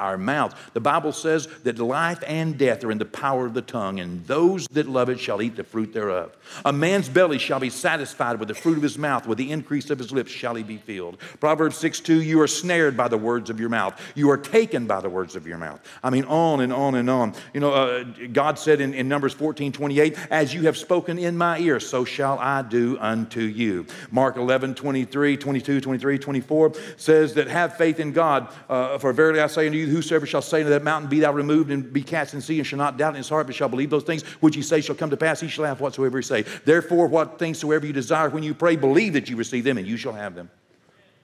our. 0.02 0.50
The 0.72 0.80
Bible 0.80 1.12
says 1.12 1.48
that 1.64 1.78
life 1.78 2.22
and 2.26 2.56
death 2.58 2.84
are 2.84 2.90
in 2.90 2.98
the 2.98 3.04
power 3.04 3.46
of 3.46 3.54
the 3.54 3.62
tongue, 3.62 4.00
and 4.00 4.24
those 4.26 4.66
that 4.68 4.88
love 4.88 5.08
it 5.08 5.20
shall 5.20 5.42
eat 5.42 5.56
the 5.56 5.64
fruit 5.64 5.92
thereof. 5.92 6.36
A 6.64 6.72
man's 6.72 7.08
belly 7.08 7.38
shall 7.38 7.60
be 7.60 7.70
satisfied 7.70 8.38
with 8.38 8.48
the 8.48 8.54
fruit 8.54 8.76
of 8.76 8.82
his 8.82 8.98
mouth, 8.98 9.26
with 9.26 9.38
the 9.38 9.50
increase 9.50 9.90
of 9.90 9.98
his 9.98 10.12
lips 10.12 10.30
shall 10.30 10.54
he 10.54 10.62
be 10.62 10.76
filled. 10.76 11.18
Proverbs 11.40 11.76
6 11.78 12.00
2, 12.00 12.22
you 12.22 12.40
are 12.40 12.46
snared 12.46 12.96
by 12.96 13.08
the 13.08 13.18
words 13.18 13.50
of 13.50 13.60
your 13.60 13.68
mouth. 13.68 14.00
You 14.14 14.30
are 14.30 14.36
taken 14.36 14.86
by 14.86 15.00
the 15.00 15.08
words 15.08 15.36
of 15.36 15.46
your 15.46 15.58
mouth. 15.58 15.80
I 16.02 16.10
mean, 16.10 16.24
on 16.24 16.60
and 16.60 16.72
on 16.72 16.94
and 16.94 17.08
on. 17.08 17.34
You 17.54 17.60
know, 17.60 17.72
uh, 17.72 18.04
God 18.32 18.58
said 18.58 18.80
in, 18.80 18.94
in 18.94 19.08
Numbers 19.08 19.32
14 19.32 19.72
28, 19.72 20.18
as 20.30 20.54
you 20.54 20.62
have 20.62 20.76
spoken 20.76 21.18
in 21.18 21.36
my 21.36 21.58
ear, 21.58 21.80
so 21.80 22.04
shall 22.04 22.38
I 22.38 22.62
do 22.62 22.98
unto 23.00 23.40
you. 23.40 23.86
Mark 24.10 24.36
11 24.36 24.74
23, 24.74 25.36
22, 25.36 25.80
23, 25.80 26.18
24 26.18 26.72
says 26.96 27.34
that 27.34 27.48
have 27.48 27.76
faith 27.76 28.00
in 28.00 28.12
God, 28.12 28.48
uh, 28.68 28.98
for 28.98 29.12
verily 29.12 29.40
I 29.40 29.46
say 29.46 29.66
unto 29.66 29.78
you, 29.78 29.86
whosoever 29.92 30.26
shall 30.26 30.42
say 30.42 30.62
to 30.62 30.68
that 30.70 30.82
mountain, 30.82 31.08
Be 31.08 31.20
thou 31.20 31.32
removed 31.32 31.70
and 31.70 31.92
be 31.92 32.02
cast 32.02 32.34
in 32.34 32.40
sea, 32.40 32.58
and 32.58 32.66
shall 32.66 32.78
not 32.78 32.96
doubt 32.96 33.10
in 33.10 33.16
his 33.16 33.28
heart, 33.28 33.46
but 33.46 33.54
shall 33.54 33.68
believe 33.68 33.90
those 33.90 34.04
things 34.04 34.22
which 34.40 34.54
he 34.54 34.62
say 34.62 34.80
shall 34.80 34.96
come 34.96 35.10
to 35.10 35.16
pass, 35.16 35.40
he 35.40 35.48
shall 35.48 35.64
have 35.64 35.80
whatsoever 35.80 36.18
he 36.18 36.22
say. 36.22 36.42
Therefore, 36.64 37.06
what 37.06 37.38
things 37.38 37.58
soever 37.58 37.86
you 37.86 37.92
desire 37.92 38.28
when 38.30 38.42
you 38.42 38.54
pray, 38.54 38.76
believe 38.76 39.12
that 39.12 39.28
you 39.28 39.36
receive 39.36 39.64
them, 39.64 39.78
and 39.78 39.86
you 39.86 39.96
shall 39.96 40.12
have 40.12 40.34
them. 40.34 40.50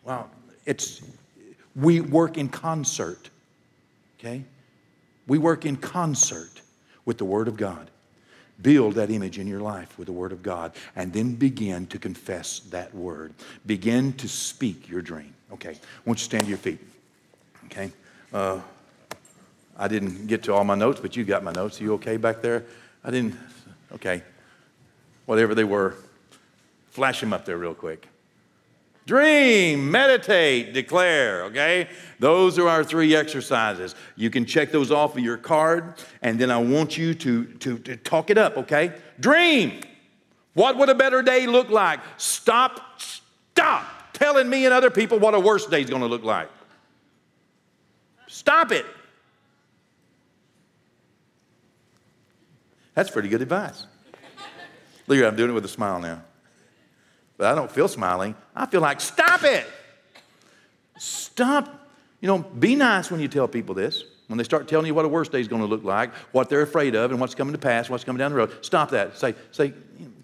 Wow. 0.04 0.30
It's, 0.64 1.02
we 1.74 2.00
work 2.00 2.38
in 2.38 2.48
concert, 2.48 3.30
okay? 4.18 4.44
We 5.26 5.38
work 5.38 5.66
in 5.66 5.76
concert 5.76 6.62
with 7.04 7.18
the 7.18 7.24
Word 7.24 7.48
of 7.48 7.56
God. 7.56 7.90
Build 8.60 8.94
that 8.94 9.10
image 9.10 9.38
in 9.38 9.46
your 9.46 9.60
life 9.60 9.96
with 9.98 10.06
the 10.06 10.12
Word 10.12 10.32
of 10.32 10.42
God, 10.42 10.72
and 10.96 11.12
then 11.12 11.34
begin 11.34 11.86
to 11.86 11.98
confess 11.98 12.60
that 12.70 12.94
Word. 12.94 13.32
Begin 13.66 14.12
to 14.14 14.28
speak 14.28 14.88
your 14.88 15.00
dream. 15.00 15.34
Okay, 15.52 15.70
I 15.70 16.00
want 16.04 16.18
you 16.18 16.22
to 16.22 16.24
stand 16.24 16.44
to 16.44 16.48
your 16.48 16.58
feet. 16.58 16.80
Okay? 17.66 17.92
Uh, 18.32 18.60
I 19.76 19.88
didn't 19.88 20.26
get 20.26 20.42
to 20.44 20.54
all 20.54 20.64
my 20.64 20.74
notes, 20.74 21.00
but 21.00 21.16
you 21.16 21.24
got 21.24 21.44
my 21.44 21.52
notes. 21.52 21.80
Are 21.80 21.84
you 21.84 21.94
okay 21.94 22.16
back 22.16 22.42
there? 22.42 22.64
I 23.04 23.10
didn't, 23.10 23.36
okay. 23.92 24.22
Whatever 25.26 25.54
they 25.54 25.64
were, 25.64 25.94
flash 26.90 27.20
them 27.20 27.32
up 27.32 27.44
there 27.44 27.56
real 27.56 27.74
quick. 27.74 28.08
Dream, 29.06 29.90
meditate, 29.90 30.74
declare, 30.74 31.44
okay? 31.44 31.88
Those 32.18 32.58
are 32.58 32.68
our 32.68 32.84
three 32.84 33.16
exercises. 33.16 33.94
You 34.16 34.28
can 34.28 34.44
check 34.44 34.70
those 34.70 34.90
off 34.90 35.16
of 35.16 35.22
your 35.22 35.38
card, 35.38 35.94
and 36.20 36.38
then 36.38 36.50
I 36.50 36.58
want 36.58 36.98
you 36.98 37.14
to, 37.14 37.44
to, 37.44 37.78
to 37.78 37.96
talk 37.96 38.28
it 38.28 38.36
up, 38.36 38.58
okay? 38.58 38.92
Dream. 39.18 39.80
What 40.52 40.76
would 40.76 40.90
a 40.90 40.94
better 40.94 41.22
day 41.22 41.46
look 41.46 41.70
like? 41.70 42.00
Stop, 42.18 43.00
stop 43.00 44.12
telling 44.12 44.50
me 44.50 44.66
and 44.66 44.74
other 44.74 44.90
people 44.90 45.18
what 45.18 45.32
a 45.32 45.40
worse 45.40 45.64
day 45.66 45.80
is 45.80 45.88
going 45.88 46.02
to 46.02 46.08
look 46.08 46.24
like. 46.24 46.50
Stop 48.38 48.70
it. 48.70 48.86
That's 52.94 53.10
pretty 53.10 53.28
good 53.28 53.42
advice. 53.42 53.84
Look, 55.08 55.24
I'm 55.24 55.34
doing 55.34 55.50
it 55.50 55.54
with 55.54 55.64
a 55.64 55.68
smile 55.68 55.98
now. 55.98 56.22
But 57.36 57.48
I 57.48 57.56
don't 57.56 57.70
feel 57.70 57.88
smiling. 57.88 58.36
I 58.54 58.66
feel 58.66 58.80
like, 58.80 59.00
stop 59.00 59.42
it. 59.42 59.66
Stop. 60.98 61.90
You 62.20 62.28
know, 62.28 62.38
be 62.38 62.76
nice 62.76 63.10
when 63.10 63.20
you 63.20 63.26
tell 63.26 63.48
people 63.48 63.74
this. 63.74 64.04
When 64.28 64.38
they 64.38 64.44
start 64.44 64.68
telling 64.68 64.86
you 64.86 64.94
what 64.94 65.04
a 65.04 65.08
worst 65.08 65.32
day 65.32 65.40
is 65.40 65.48
going 65.48 65.62
to 65.62 65.68
look 65.68 65.82
like, 65.82 66.14
what 66.30 66.48
they're 66.48 66.62
afraid 66.62 66.94
of, 66.94 67.10
and 67.10 67.20
what's 67.20 67.34
coming 67.34 67.54
to 67.54 67.58
pass, 67.58 67.90
what's 67.90 68.04
coming 68.04 68.18
down 68.18 68.30
the 68.30 68.36
road, 68.36 68.64
stop 68.64 68.90
that. 68.90 69.18
Say, 69.18 69.34
say, 69.50 69.72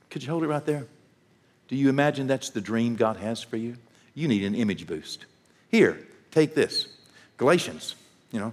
could 0.08 0.22
you 0.22 0.30
hold 0.30 0.44
it 0.44 0.48
right 0.48 0.64
there? 0.64 0.86
Do 1.66 1.74
you 1.74 1.88
imagine 1.88 2.28
that's 2.28 2.50
the 2.50 2.60
dream 2.60 2.94
God 2.94 3.16
has 3.16 3.42
for 3.42 3.56
you? 3.56 3.76
You 4.14 4.28
need 4.28 4.44
an 4.44 4.54
image 4.54 4.86
boost. 4.86 5.26
Here, 5.68 5.98
take 6.30 6.54
this. 6.54 6.86
Galatians, 7.38 7.96
you 8.34 8.40
know, 8.40 8.52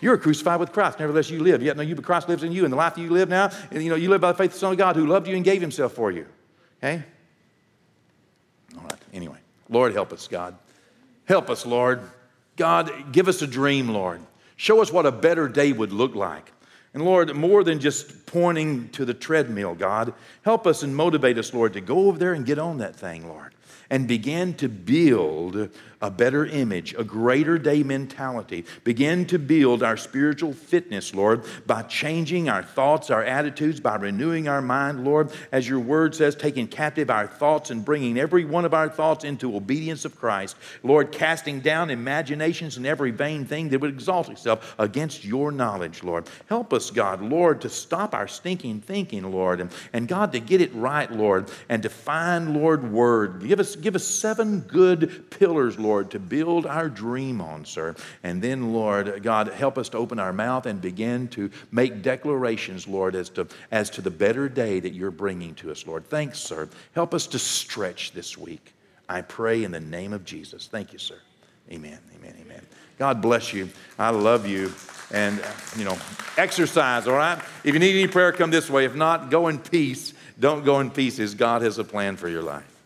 You're 0.00 0.16
crucified 0.16 0.60
with 0.60 0.72
Christ. 0.72 1.00
Nevertheless, 1.00 1.28
you 1.28 1.42
live. 1.42 1.60
Yet, 1.60 1.76
no, 1.76 1.82
you, 1.82 1.96
but 1.96 2.04
Christ 2.04 2.28
lives 2.28 2.44
in 2.44 2.52
you. 2.52 2.62
And 2.64 2.72
the 2.72 2.76
life 2.76 2.94
that 2.94 3.00
you 3.00 3.10
live 3.10 3.28
now, 3.28 3.50
and, 3.72 3.82
you 3.82 3.90
know, 3.90 3.96
you 3.96 4.08
live 4.08 4.20
by 4.20 4.30
the 4.30 4.38
faith 4.38 4.50
of 4.50 4.52
the 4.54 4.58
Son 4.60 4.72
of 4.72 4.78
God 4.78 4.94
who 4.94 5.06
loved 5.06 5.26
you 5.26 5.34
and 5.34 5.44
gave 5.44 5.60
himself 5.60 5.92
for 5.92 6.12
you. 6.12 6.24
Okay? 6.78 7.02
All 8.76 8.84
right. 8.84 9.00
Anyway, 9.12 9.38
Lord, 9.68 9.92
help 9.92 10.12
us, 10.12 10.28
God. 10.28 10.56
Help 11.24 11.50
us, 11.50 11.66
Lord. 11.66 12.00
God, 12.56 13.12
give 13.12 13.26
us 13.26 13.42
a 13.42 13.46
dream, 13.46 13.88
Lord. 13.88 14.20
Show 14.56 14.80
us 14.80 14.92
what 14.92 15.04
a 15.04 15.12
better 15.12 15.48
day 15.48 15.72
would 15.72 15.92
look 15.92 16.14
like. 16.14 16.52
And 16.94 17.04
Lord, 17.04 17.34
more 17.34 17.64
than 17.64 17.80
just 17.80 18.24
pointing 18.26 18.88
to 18.90 19.04
the 19.04 19.14
treadmill, 19.14 19.74
God, 19.74 20.14
help 20.42 20.66
us 20.66 20.84
and 20.84 20.94
motivate 20.94 21.38
us, 21.38 21.52
Lord, 21.52 21.72
to 21.72 21.80
go 21.80 22.06
over 22.06 22.18
there 22.18 22.34
and 22.34 22.46
get 22.46 22.58
on 22.58 22.78
that 22.78 22.94
thing, 22.94 23.28
Lord 23.28 23.52
and 23.90 24.06
begin 24.06 24.54
to 24.54 24.68
build 24.68 25.70
a 26.00 26.10
better 26.10 26.46
image, 26.46 26.94
a 26.94 27.02
greater 27.02 27.58
day 27.58 27.82
mentality. 27.82 28.64
Begin 28.84 29.26
to 29.26 29.38
build 29.38 29.82
our 29.82 29.96
spiritual 29.96 30.52
fitness, 30.52 31.14
Lord, 31.14 31.44
by 31.66 31.82
changing 31.82 32.48
our 32.48 32.62
thoughts, 32.62 33.10
our 33.10 33.24
attitudes, 33.24 33.80
by 33.80 33.96
renewing 33.96 34.46
our 34.46 34.62
mind, 34.62 35.04
Lord, 35.04 35.32
as 35.50 35.68
your 35.68 35.80
word 35.80 36.14
says, 36.14 36.36
taking 36.36 36.68
captive 36.68 37.10
our 37.10 37.26
thoughts 37.26 37.70
and 37.70 37.84
bringing 37.84 38.18
every 38.18 38.44
one 38.44 38.64
of 38.64 38.74
our 38.74 38.88
thoughts 38.88 39.24
into 39.24 39.56
obedience 39.56 40.04
of 40.04 40.16
Christ. 40.16 40.56
Lord, 40.82 41.10
casting 41.10 41.60
down 41.60 41.90
imaginations 41.90 42.76
and 42.76 42.86
every 42.86 43.10
vain 43.10 43.44
thing 43.44 43.68
that 43.70 43.80
would 43.80 43.90
exalt 43.90 44.28
itself 44.28 44.76
against 44.78 45.24
your 45.24 45.50
knowledge, 45.50 46.04
Lord. 46.04 46.28
Help 46.46 46.72
us, 46.72 46.90
God, 46.90 47.20
Lord, 47.20 47.60
to 47.62 47.68
stop 47.68 48.14
our 48.14 48.28
stinking 48.28 48.82
thinking, 48.82 49.30
Lord, 49.32 49.60
and, 49.60 49.70
and 49.92 50.06
God, 50.06 50.30
to 50.32 50.40
get 50.40 50.60
it 50.60 50.72
right, 50.74 51.10
Lord, 51.10 51.50
and 51.68 51.82
to 51.82 51.88
find, 51.88 52.54
Lord, 52.54 52.92
word. 52.92 53.40
Give 53.46 53.58
us 53.58 53.74
give 53.80 53.94
us 53.94 54.04
seven 54.04 54.60
good 54.60 55.30
pillars, 55.30 55.78
Lord, 55.78 56.10
to 56.12 56.18
build 56.18 56.66
our 56.66 56.88
dream 56.88 57.40
on, 57.40 57.64
sir. 57.64 57.94
And 58.22 58.40
then, 58.42 58.72
Lord, 58.72 59.22
God, 59.22 59.48
help 59.48 59.78
us 59.78 59.88
to 59.90 59.98
open 59.98 60.18
our 60.18 60.32
mouth 60.32 60.66
and 60.66 60.80
begin 60.80 61.28
to 61.28 61.50
make 61.70 62.02
declarations, 62.02 62.86
Lord, 62.86 63.14
as 63.14 63.28
to, 63.30 63.46
as 63.70 63.90
to 63.90 64.02
the 64.02 64.10
better 64.10 64.48
day 64.48 64.80
that 64.80 64.92
you're 64.92 65.10
bringing 65.10 65.54
to 65.56 65.70
us, 65.70 65.86
Lord. 65.86 66.08
Thanks, 66.08 66.38
sir. 66.38 66.68
Help 66.94 67.14
us 67.14 67.26
to 67.28 67.38
stretch 67.38 68.12
this 68.12 68.36
week. 68.36 68.74
I 69.08 69.22
pray 69.22 69.64
in 69.64 69.72
the 69.72 69.80
name 69.80 70.12
of 70.12 70.24
Jesus. 70.24 70.66
Thank 70.66 70.92
you, 70.92 70.98
sir. 70.98 71.18
Amen. 71.70 71.98
Amen. 72.18 72.34
Amen. 72.40 72.66
God 72.98 73.22
bless 73.22 73.52
you. 73.52 73.68
I 73.98 74.10
love 74.10 74.46
you. 74.46 74.72
And, 75.10 75.42
you 75.76 75.84
know, 75.84 75.96
exercise, 76.36 77.06
all 77.06 77.14
right? 77.14 77.38
If 77.64 77.72
you 77.72 77.80
need 77.80 77.98
any 77.98 78.08
prayer, 78.08 78.32
come 78.32 78.50
this 78.50 78.68
way. 78.68 78.84
If 78.84 78.94
not, 78.94 79.30
go 79.30 79.48
in 79.48 79.58
peace. 79.58 80.12
Don't 80.38 80.64
go 80.64 80.80
in 80.80 80.90
pieces. 80.90 81.34
God 81.34 81.62
has 81.62 81.78
a 81.78 81.84
plan 81.84 82.16
for 82.16 82.28
your 82.28 82.42
life. 82.42 82.77